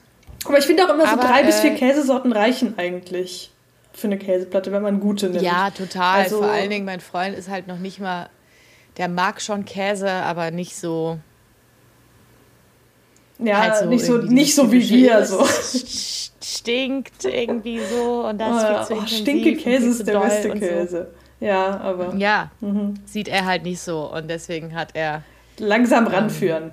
Aber 0.44 0.58
ich 0.58 0.64
finde 0.64 0.84
auch 0.84 0.94
immer 0.94 1.06
so 1.06 1.12
aber, 1.12 1.22
drei 1.22 1.42
äh, 1.42 1.46
bis 1.46 1.60
vier 1.60 1.74
Käsesorten 1.74 2.32
reichen 2.32 2.78
eigentlich 2.78 3.50
für 3.92 4.06
eine 4.06 4.18
Käseplatte, 4.18 4.70
wenn 4.72 4.82
man 4.82 5.00
gute 5.00 5.28
nimmt. 5.28 5.42
Ja, 5.42 5.70
total. 5.70 6.22
Also, 6.22 6.38
Vor 6.38 6.50
allen 6.50 6.70
Dingen, 6.70 6.84
mein 6.84 7.00
Freund 7.00 7.36
ist 7.36 7.48
halt 7.48 7.66
noch 7.66 7.78
nicht 7.78 7.98
mal 7.98 8.28
der 8.98 9.08
mag 9.08 9.40
schon 9.40 9.64
Käse, 9.64 10.10
aber 10.10 10.50
nicht 10.50 10.76
so. 10.76 11.18
Ja, 13.38 13.58
halt 13.58 13.76
so 13.76 13.86
nicht 13.86 14.04
so, 14.04 14.18
nicht 14.18 14.54
so 14.54 14.72
wie 14.72 14.88
wir. 14.88 15.24
So. 15.24 15.46
Stinkt 16.42 17.24
irgendwie 17.24 17.80
so 17.80 18.26
und 18.26 18.38
das 18.38 18.48
oh, 18.48 18.66
ja. 18.66 18.84
viel 18.84 18.96
zu 18.96 19.02
oh, 19.02 19.06
Stinke 19.06 19.56
Käse 19.56 19.88
ist 19.88 20.06
der 20.06 20.18
beste 20.18 20.50
Käse. 20.50 21.08
So. 21.40 21.46
Ja, 21.46 21.78
aber. 21.80 22.14
Ja, 22.16 22.50
mhm. 22.60 22.94
sieht 23.04 23.28
er 23.28 23.46
halt 23.46 23.62
nicht 23.62 23.80
so 23.80 24.12
und 24.12 24.28
deswegen 24.28 24.74
hat 24.74 24.90
er. 24.94 25.22
Langsam 25.58 26.06
ähm, 26.06 26.12
ranführen. 26.12 26.72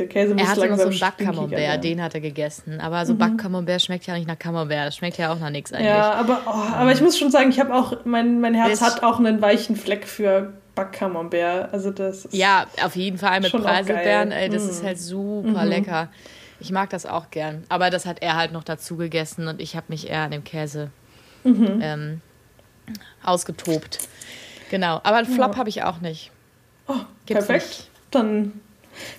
Der 0.00 0.08
Käse 0.08 0.32
muss 0.32 0.42
er 0.42 0.48
hatte 0.48 0.66
noch 0.66 0.78
so 0.78 0.88
einen 0.88 0.98
Backcamembert, 0.98 1.84
den 1.84 2.02
hat 2.02 2.14
er 2.14 2.22
gegessen. 2.22 2.80
Aber 2.80 3.04
so 3.04 3.12
mhm. 3.12 3.18
Backcamembert 3.18 3.82
schmeckt 3.82 4.06
ja 4.06 4.14
nicht 4.14 4.26
nach 4.26 4.38
Camembert. 4.38 4.86
Das 4.86 4.96
schmeckt 4.96 5.18
ja 5.18 5.30
auch 5.30 5.38
nach 5.38 5.50
nichts 5.50 5.74
eigentlich. 5.74 5.88
Ja, 5.88 6.14
aber, 6.14 6.40
oh, 6.46 6.50
aber 6.50 6.90
ich 6.90 7.02
muss 7.02 7.18
schon 7.18 7.30
sagen, 7.30 7.50
ich 7.50 7.60
habe 7.60 7.74
auch, 7.74 8.06
mein, 8.06 8.40
mein 8.40 8.54
Herz 8.54 8.80
hat 8.80 9.02
auch 9.02 9.18
einen 9.18 9.42
weichen 9.42 9.76
Fleck 9.76 10.06
für 10.06 10.54
Backcamembert. 10.74 11.74
Also 11.74 11.90
das 11.90 12.28
ja, 12.30 12.64
auf 12.82 12.96
jeden 12.96 13.18
Fall 13.18 13.42
mit 13.42 13.52
Preiselbeeren. 13.52 14.32
Ey, 14.32 14.48
das 14.48 14.64
mm. 14.64 14.70
ist 14.70 14.84
halt 14.84 14.98
super 14.98 15.64
mm 15.64 15.68
lecker. 15.68 16.08
Ich 16.60 16.72
mag 16.72 16.88
das 16.88 17.04
auch 17.04 17.30
gern. 17.30 17.64
Aber 17.68 17.90
das 17.90 18.06
hat 18.06 18.22
er 18.22 18.36
halt 18.36 18.52
noch 18.52 18.64
dazu 18.64 18.96
gegessen 18.96 19.48
und 19.48 19.60
ich 19.60 19.76
habe 19.76 19.86
mich 19.90 20.08
eher 20.08 20.20
an 20.20 20.30
dem 20.30 20.44
Käse 20.44 20.90
mhm. 21.44 21.80
ähm, 21.82 22.20
ausgetobt. 23.22 23.98
Genau. 24.70 25.00
Aber 25.02 25.16
einen 25.16 25.26
Flop 25.26 25.52
ja. 25.52 25.58
habe 25.58 25.68
ich 25.68 25.82
auch 25.82 26.00
nicht. 26.00 26.30
Oh, 26.88 26.94
Gibt's 27.26 27.46
perfekt. 27.46 27.68
Nicht. 27.68 27.90
Dann 28.10 28.60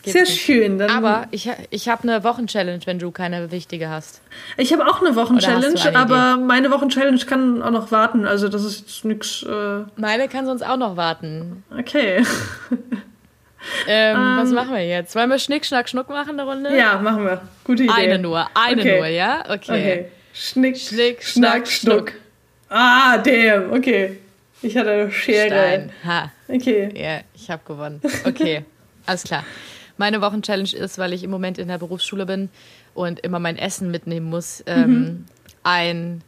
Sehr 0.04 0.22
nicht. 0.22 0.42
schön. 0.42 0.78
Dann 0.78 0.90
aber 0.90 1.28
ich, 1.32 1.50
ich 1.70 1.90
habe 1.90 2.04
eine 2.04 2.24
Wochenchallenge, 2.24 2.82
wenn 2.86 3.00
du 3.00 3.12
keine 3.12 3.52
wichtige 3.52 3.90
hast. 3.90 4.22
Ich 4.58 4.74
habe 4.74 4.86
auch 4.86 5.02
eine 5.02 5.16
Wochenchallenge, 5.16 5.96
aber 5.96 6.36
Idee? 6.36 6.46
meine 6.46 6.72
Wochenchallenge 6.72 7.20
kann 7.20 7.62
auch 7.62 7.72
noch 7.72 7.92
warten. 7.92 8.26
Also 8.26 8.50
das 8.50 8.64
ist 8.64 8.82
jetzt 8.82 9.06
nichts. 9.06 9.44
Äh 9.44 9.84
meine 9.96 10.28
kann 10.28 10.46
sonst 10.46 10.64
auch 10.64 10.78
noch 10.78 10.98
warten. 10.98 11.64
Okay. 11.78 12.18
ähm, 13.88 14.18
um, 14.18 14.38
was 14.38 14.50
ähm. 14.50 14.56
machen 14.56 14.74
wir 14.74 14.86
jetzt? 14.88 15.16
Wollen 15.16 15.30
wir 15.30 15.40
Schnick, 15.40 15.66
Schnack, 15.66 15.90
Schnuck 15.90 16.10
machen 16.10 16.32
eine 16.40 16.44
Runde? 16.44 16.76
Ja, 16.76 16.98
machen 16.98 17.26
wir. 17.26 17.42
Gute 17.64 17.84
Idee. 17.84 17.94
Eine 17.94 18.20
nur, 18.20 18.48
eine 18.54 18.82
okay. 18.82 18.98
nur, 18.98 19.08
ja? 19.08 19.44
Okay. 19.46 19.56
okay. 19.56 20.06
Schnick, 20.34 20.78
Schnick, 20.78 21.24
Schnack, 21.24 21.68
Schnuck. 21.68 22.10
Schnuck. 22.10 22.14
Ah, 22.70 23.18
damn, 23.18 23.74
okay. 23.74 24.18
Ich 24.62 24.78
hatte 24.78 24.92
eine 24.92 25.12
Schere. 25.12 25.48
Stein. 25.48 25.92
Ha. 26.06 26.32
Okay. 26.48 26.90
Ja, 26.96 27.22
ich 27.34 27.50
habe 27.50 27.62
gewonnen. 27.66 28.02
Okay, 28.24 28.64
alles 29.06 29.24
klar. 29.24 29.44
Meine 30.02 30.20
Wochenchallenge 30.20 30.74
ist, 30.76 30.97
weil 30.97 31.14
ich 31.14 31.24
im 31.24 31.30
Moment 31.30 31.60
in 31.60 31.68
der 31.68 31.78
Berufsschule 31.78 32.26
bin 32.26 32.49
und 32.95 33.20
immer 33.20 33.38
mein 33.38 33.56
Essen 33.56 33.91
mitnehmen 33.91 34.26
muss, 34.32 34.64
ähm, 34.66 35.26
ein 35.62 36.24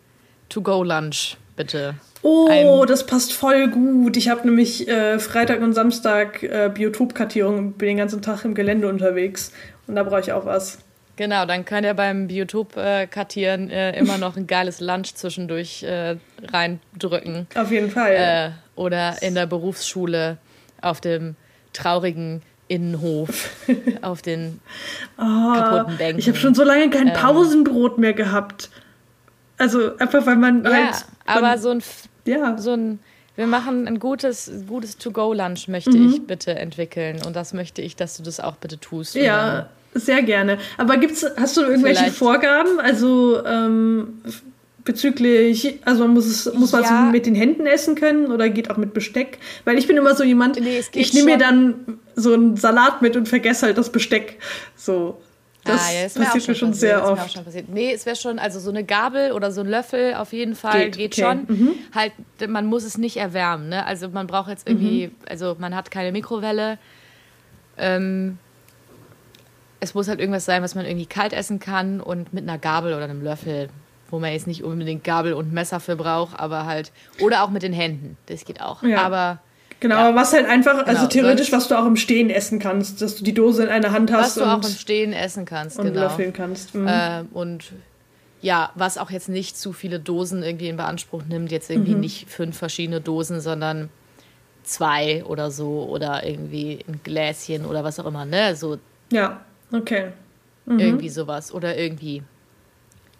To-Go-Lunch, 0.49 1.37
bitte. 1.55 1.95
Oh, 2.21 2.47
Ein- 2.51 2.87
das 2.87 3.07
passt 3.07 3.33
voll 3.33 3.69
gut. 3.69 4.15
Ich 4.15 4.29
habe 4.29 4.47
nämlich 4.47 4.87
äh, 4.87 5.17
Freitag 5.17 5.59
und 5.63 5.73
Samstag 5.73 6.43
äh, 6.43 6.69
Biotopkartierung 6.71 7.57
und 7.57 7.77
bin 7.79 7.87
den 7.87 7.97
ganzen 7.97 8.21
Tag 8.21 8.45
im 8.45 8.53
Gelände 8.53 8.87
unterwegs. 8.87 9.51
Und 9.87 9.95
da 9.95 10.03
brauche 10.03 10.19
ich 10.19 10.31
auch 10.31 10.45
was. 10.45 10.77
Genau, 11.15 11.47
dann 11.47 11.65
könnt 11.65 11.87
ihr 11.87 11.95
beim 11.95 12.27
Biotop-Kartieren 12.27 13.71
äh, 13.71 13.97
immer 13.97 14.19
noch 14.19 14.37
ein 14.37 14.45
geiles 14.45 14.81
Lunch 14.81 15.15
zwischendurch 15.15 15.81
äh, 15.81 16.17
reindrücken. 16.43 17.47
Auf 17.55 17.71
jeden 17.71 17.89
Fall. 17.89 18.11
Äh, 18.13 18.79
oder 18.79 19.23
in 19.23 19.33
der 19.33 19.47
Berufsschule 19.47 20.37
auf 20.79 21.01
dem 21.01 21.35
traurigen 21.73 22.43
Innenhof, 22.73 23.49
auf 24.01 24.21
den 24.21 24.59
kaputten 25.17 25.97
Bänken. 25.97 26.19
Ich 26.19 26.27
habe 26.27 26.37
schon 26.37 26.55
so 26.55 26.63
lange 26.63 26.89
kein 26.89 27.07
Ähm. 27.09 27.13
Pausenbrot 27.13 27.97
mehr 27.97 28.13
gehabt. 28.13 28.69
Also 29.57 29.95
einfach, 29.97 30.25
weil 30.25 30.35
man 30.37 30.63
Ja, 30.63 30.71
halt. 30.71 31.05
aber 31.25 31.41
man, 31.41 31.59
so 31.59 31.69
ein, 31.69 31.83
ja. 32.25 32.57
so 32.57 32.71
ein, 32.73 32.99
wir 33.35 33.47
machen 33.47 33.87
ein 33.87 33.99
gutes, 33.99 34.51
gutes 34.67 34.97
To-Go-Lunch, 34.97 35.67
möchte 35.67 35.91
Mhm. 35.97 36.09
ich 36.09 36.25
bitte 36.27 36.55
entwickeln. 36.55 37.21
Und 37.25 37.35
das 37.35 37.53
möchte 37.53 37.81
ich, 37.81 37.95
dass 37.95 38.17
du 38.17 38.23
das 38.23 38.39
auch 38.39 38.55
bitte 38.55 38.79
tust. 38.79 39.15
Ja, 39.15 39.69
sehr 39.93 40.23
gerne. 40.23 40.57
Aber 40.77 40.97
gibt's, 40.97 41.23
hast 41.37 41.55
du 41.57 41.61
irgendwelche 41.61 41.99
Vielleicht- 42.05 42.17
Vorgaben? 42.17 42.79
Also 42.79 43.45
ähm, 43.45 44.21
bezüglich, 44.85 45.79
also 45.85 46.07
muss 46.07 46.25
es, 46.25 46.53
muss 46.53 46.71
man 46.71 46.83
Ja. 46.83 47.05
es 47.07 47.11
mit 47.11 47.25
den 47.25 47.35
Händen 47.35 47.65
essen 47.65 47.95
können 47.95 48.31
oder 48.31 48.49
geht 48.49 48.69
auch 48.69 48.77
mit 48.77 48.93
Besteck? 48.93 49.39
Weil 49.65 49.77
ich 49.77 49.87
bin 49.87 49.97
immer 49.97 50.15
so 50.15 50.23
jemand, 50.23 50.59
Nee, 50.59 50.81
ich 50.93 51.13
nehme 51.13 51.31
mir 51.31 51.37
dann 51.37 51.99
so 52.15 52.33
einen 52.33 52.57
Salat 52.57 53.01
mit 53.01 53.15
und 53.15 53.27
vergesse 53.27 53.65
halt 53.67 53.77
das 53.77 53.91
Besteck. 53.91 54.39
So. 54.75 55.21
Das 55.65 55.79
ah, 55.87 55.93
ja, 55.93 56.07
auch 56.07 56.13
passiert 56.25 56.47
mir 56.49 56.55
schon 56.55 56.71
passiert, 56.71 56.75
sehr 56.75 56.97
ist 56.97 57.03
mir 57.03 57.07
auch 57.07 57.11
oft. 57.13 57.31
schon 57.33 57.45
passiert. 57.45 57.69
Nee, 57.69 57.93
es 57.93 58.05
wäre 58.05 58.17
schon, 58.17 58.37
also 58.37 58.59
so 58.59 58.69
eine 58.69 58.83
Gabel 58.83 59.31
oder 59.31 59.49
so 59.49 59.61
ein 59.61 59.67
Löffel 59.67 60.13
auf 60.15 60.33
jeden 60.33 60.55
Fall 60.55 60.89
Geht, 60.91 60.97
geht, 61.15 61.23
okay. 61.23 61.35
Mhm. 61.47 61.57
schon. 61.57 61.75
Halt, 61.95 62.11
man 62.49 62.65
muss 62.65 62.83
es 62.83 62.97
nicht 62.97 63.15
erwärmen, 63.15 63.69
ne? 63.69 63.85
Also 63.85 64.09
man 64.09 64.27
braucht 64.27 64.49
jetzt 64.49 64.67
irgendwie, 64.67 65.07
Mhm. 65.07 65.11
also 65.29 65.55
man 65.57 65.73
hat 65.73 65.89
keine 65.89 66.11
Mikrowelle. 66.11 66.77
Ähm, 67.77 68.37
es 69.79 69.93
muss 69.93 70.09
halt 70.09 70.19
irgendwas 70.19 70.43
sein, 70.45 70.61
was 70.63 70.75
man 70.75 70.85
irgendwie 70.85 71.05
kalt 71.05 71.31
essen 71.31 71.59
kann 71.59 72.01
und 72.01 72.33
mit 72.33 72.43
einer 72.43 72.57
Gabel 72.57 72.93
oder 72.93 73.05
einem 73.05 73.21
Löffel, 73.23 73.69
wo 74.09 74.19
man 74.19 74.31
jetzt 74.31 74.47
nicht 74.47 74.63
unbedingt 74.63 75.03
Gabel 75.03 75.33
und 75.33 75.51
Messer 75.53 75.79
für 75.79 75.95
braucht, 75.95 76.39
aber 76.39 76.65
halt, 76.65 76.91
oder 77.19 77.43
auch 77.43 77.49
mit 77.49 77.63
den 77.63 77.73
Händen, 77.73 78.17
das 78.27 78.45
geht 78.45 78.61
auch. 78.61 78.83
Ja. 78.83 79.01
Aber 79.03 79.39
Genau, 79.79 79.95
Ja. 79.95 80.07
aber 80.07 80.15
was 80.15 80.31
halt 80.31 80.45
einfach, 80.47 80.77
also 80.85 80.91
Genau, 81.01 81.07
theoretisch, 81.07 81.49
sonst- 81.49 81.63
was 81.63 81.67
du 81.67 81.77
auch 81.77 81.85
im 81.85 81.97
Stehen 81.97 82.29
essen 82.29 82.57
kannst, 82.59 83.01
dass 83.01 83.17
du 83.17 83.23
die 83.25 83.33
Dose 83.33 83.63
in 83.63 83.69
einer 83.69 83.91
Hand 83.91 84.13
hast 84.13 84.37
was 84.37 84.43
du 84.45 84.49
auch 84.49 84.55
und, 84.57 84.65
im 84.65 84.71
Stehen 84.71 85.11
essen 85.11 85.43
kannst, 85.43 85.77
und 85.77 85.87
genau. 85.87 86.01
löffeln 86.03 86.31
kannst. 86.31 86.73
Mhm. 86.73 86.87
Ähm, 86.89 87.27
und 87.33 87.73
ja, 88.41 88.71
was 88.75 88.97
auch 88.97 89.11
jetzt 89.11 89.27
nicht 89.27 89.57
zu 89.57 89.73
viele 89.73 89.99
Dosen 89.99 90.41
irgendwie 90.41 90.69
in 90.69 90.77
Beanspruch 90.77 91.23
nimmt, 91.27 91.51
jetzt 91.51 91.69
irgendwie 91.69 91.95
Mhm. 91.95 91.99
nicht 91.99 92.29
fünf 92.29 92.57
verschiedene 92.57 93.01
Dosen, 93.01 93.41
sondern 93.41 93.89
zwei 94.63 95.23
oder 95.25 95.51
so 95.51 95.83
oder 95.89 96.25
irgendwie 96.25 96.79
ein 96.87 97.01
Gläschen 97.03 97.65
oder 97.65 97.83
was 97.83 97.99
auch 97.99 98.05
immer, 98.05 98.23
ne? 98.25 98.55
So 98.55 98.77
ja, 99.11 99.41
okay. 99.73 100.11
Mhm. 100.65 100.79
irgendwie 100.79 101.09
sowas 101.09 101.53
oder 101.53 101.77
irgendwie 101.77 102.23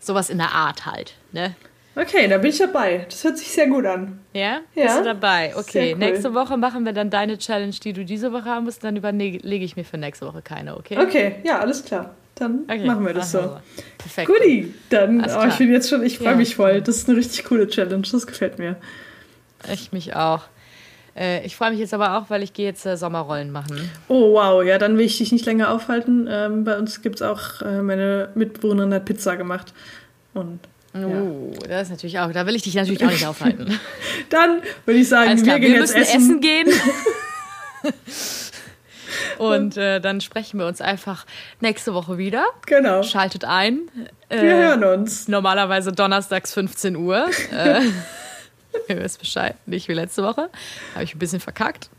sowas 0.06 0.30
in 0.30 0.38
der 0.38 0.52
Art 0.52 0.86
halt, 0.86 1.14
ne? 1.32 1.56
Okay, 1.96 2.28
da 2.28 2.40
bin 2.40 2.50
ich 2.50 2.58
dabei. 2.58 3.06
Das 3.08 3.24
hört 3.24 3.38
sich 3.38 3.50
sehr 3.52 3.68
gut 3.68 3.86
an. 3.86 4.20
Ja? 4.34 4.62
Ja. 4.74 4.84
Bist 4.86 5.00
du 5.00 5.04
dabei? 5.04 5.54
Okay, 5.56 5.92
cool. 5.94 6.00
nächste 6.00 6.34
Woche 6.34 6.58
machen 6.58 6.86
wir 6.86 6.94
dann 6.94 7.12
deine 7.12 7.38
Challenge, 7.38 7.76
die 7.84 7.94
du 7.94 8.04
diese 8.04 8.34
Woche 8.34 8.46
haben 8.46 8.66
musst, 8.66 8.84
dann 8.84 8.96
überlege 8.96 9.38
ich 9.64 9.76
mir 9.76 9.84
für 9.86 10.00
nächste 10.00 10.26
Woche 10.26 10.42
keine, 10.42 10.76
okay? 10.76 10.98
Okay, 11.00 11.36
ja, 11.44 11.60
alles 11.60 11.86
klar. 11.86 12.16
Dann 12.34 12.62
Okay, 12.68 12.84
machen 12.88 13.06
wir 13.06 13.14
das 13.14 13.32
so. 13.32 13.38
wir 13.42 13.62
Perfekt. 14.00 14.28
Guti, 14.28 14.74
dann, 14.90 15.24
oh, 15.24 15.46
ich 15.48 15.58
bin 15.60 15.72
jetzt 15.72 15.88
schon, 15.88 16.04
ich 16.04 16.18
freue 16.18 16.30
Ja. 16.30 16.36
mich 16.36 16.56
voll. 16.56 16.82
Das 16.82 16.98
ist 16.98 17.08
eine 17.08 17.16
richtig 17.20 17.46
coole 17.46 17.68
Challenge, 17.68 18.08
das 18.12 18.26
gefällt 18.26 18.58
mir. 18.58 18.76
Ich 19.72 19.92
mich 19.92 20.16
auch. 20.16 20.42
Äh, 21.16 21.46
ich 21.46 21.56
freue 21.56 21.72
mich 21.72 21.80
jetzt 21.80 21.94
aber 21.94 22.18
auch, 22.18 22.30
weil 22.30 22.42
ich 22.44 22.54
gehe 22.54 22.66
jetzt 22.66 22.86
äh, 22.86 22.98
Sommerrollen 22.98 23.52
machen. 23.52 23.90
Oh, 24.08 24.34
wow, 24.34 24.64
ja, 24.64 24.78
dann 24.78 24.98
will 24.98 25.06
ich 25.06 25.18
dich 25.18 25.32
nicht 25.32 25.46
länger 25.46 25.72
aufhalten. 25.72 26.28
Ähm, 26.30 26.64
bei 26.64 26.78
uns 26.78 27.02
gibt 27.02 27.18
es 27.18 27.22
auch, 27.22 27.62
äh, 27.62 27.82
meine 27.82 28.30
Mitbewohnerin 28.36 28.94
hat 28.94 29.06
Pizza 29.06 29.36
gemacht. 29.36 29.74
Und 30.34 30.60
Uh, 30.96 31.52
das 31.68 31.84
ist 31.84 31.90
natürlich 31.90 32.20
auch, 32.20 32.32
da 32.32 32.46
will 32.46 32.56
ich 32.56 32.62
dich 32.62 32.76
natürlich 32.76 33.04
auch 33.04 33.10
nicht 33.10 33.26
aufhalten. 33.26 33.80
dann 34.30 34.62
würde 34.86 35.00
ich 35.00 35.10
sagen, 35.10 35.42
klar, 35.42 35.56
wir 35.56 35.60
gehen 35.62 35.74
wir 35.74 35.80
jetzt 35.80 35.98
müssen 35.98 36.02
essen. 36.04 36.18
essen, 36.18 36.40
gehen. 36.40 36.68
Und 39.40 39.76
äh, 39.78 40.00
dann 40.00 40.22
sprechen 40.22 40.60
wir 40.60 40.68
uns 40.68 40.82
einfach 40.82 41.26
nächste 41.60 41.96
Woche 41.96 42.20
wieder. 42.20 42.46
Genau, 42.68 43.02
Schaltet 43.02 43.44
ein. 43.44 43.80
wir 44.30 44.38
Äh, 44.38 44.68
hören 44.68 44.84
uns. 44.84 45.28
Normalerweise 45.28 45.92
donnerstags 45.92 46.54
15 46.54 46.96
Uhr. 46.96 47.26
Äh, 47.52 47.82
ihr 48.88 48.98
wisst 49.02 49.20
Bescheid, 49.20 49.56
nicht 49.66 49.88
wie 49.88 49.94
letzte 49.94 50.24
Woche. 50.24 50.50
Habe 50.94 51.04
ich 51.04 51.16
ein 51.16 51.20
bisschen 51.20 51.40
verkackt. 51.40 51.90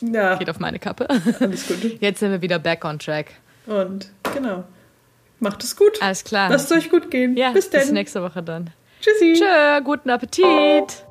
Ja, 0.00 0.36
Geht 0.36 0.50
auf 0.50 0.58
meine 0.58 0.78
Kappe. 0.78 1.08
alles 1.40 1.66
gut. 1.68 2.00
Jetzt 2.00 2.20
sind 2.20 2.30
wir 2.30 2.42
wieder 2.42 2.58
back 2.58 2.84
on 2.84 2.98
track. 2.98 3.32
Und 3.66 4.10
genau, 4.34 4.64
macht 5.40 5.62
es 5.64 5.76
gut. 5.76 6.00
Alles 6.02 6.24
klar. 6.24 6.50
Lasst 6.50 6.70
es 6.70 6.76
euch 6.76 6.90
gut 6.90 7.10
gehen. 7.10 7.36
ja, 7.36 7.50
bis 7.52 7.70
bis 7.70 7.90
nächste 7.90 8.22
Woche 8.22 8.42
dann. 8.42 8.70
Tschüssi. 9.00 9.34
Tschö, 9.34 9.80
guten 9.84 10.10
Appetit. 10.10 11.04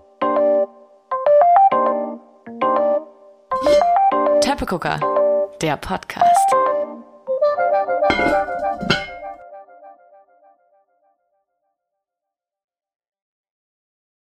Teppegucker, 4.41 4.99
der 5.61 5.77
Podcast. 5.77 6.53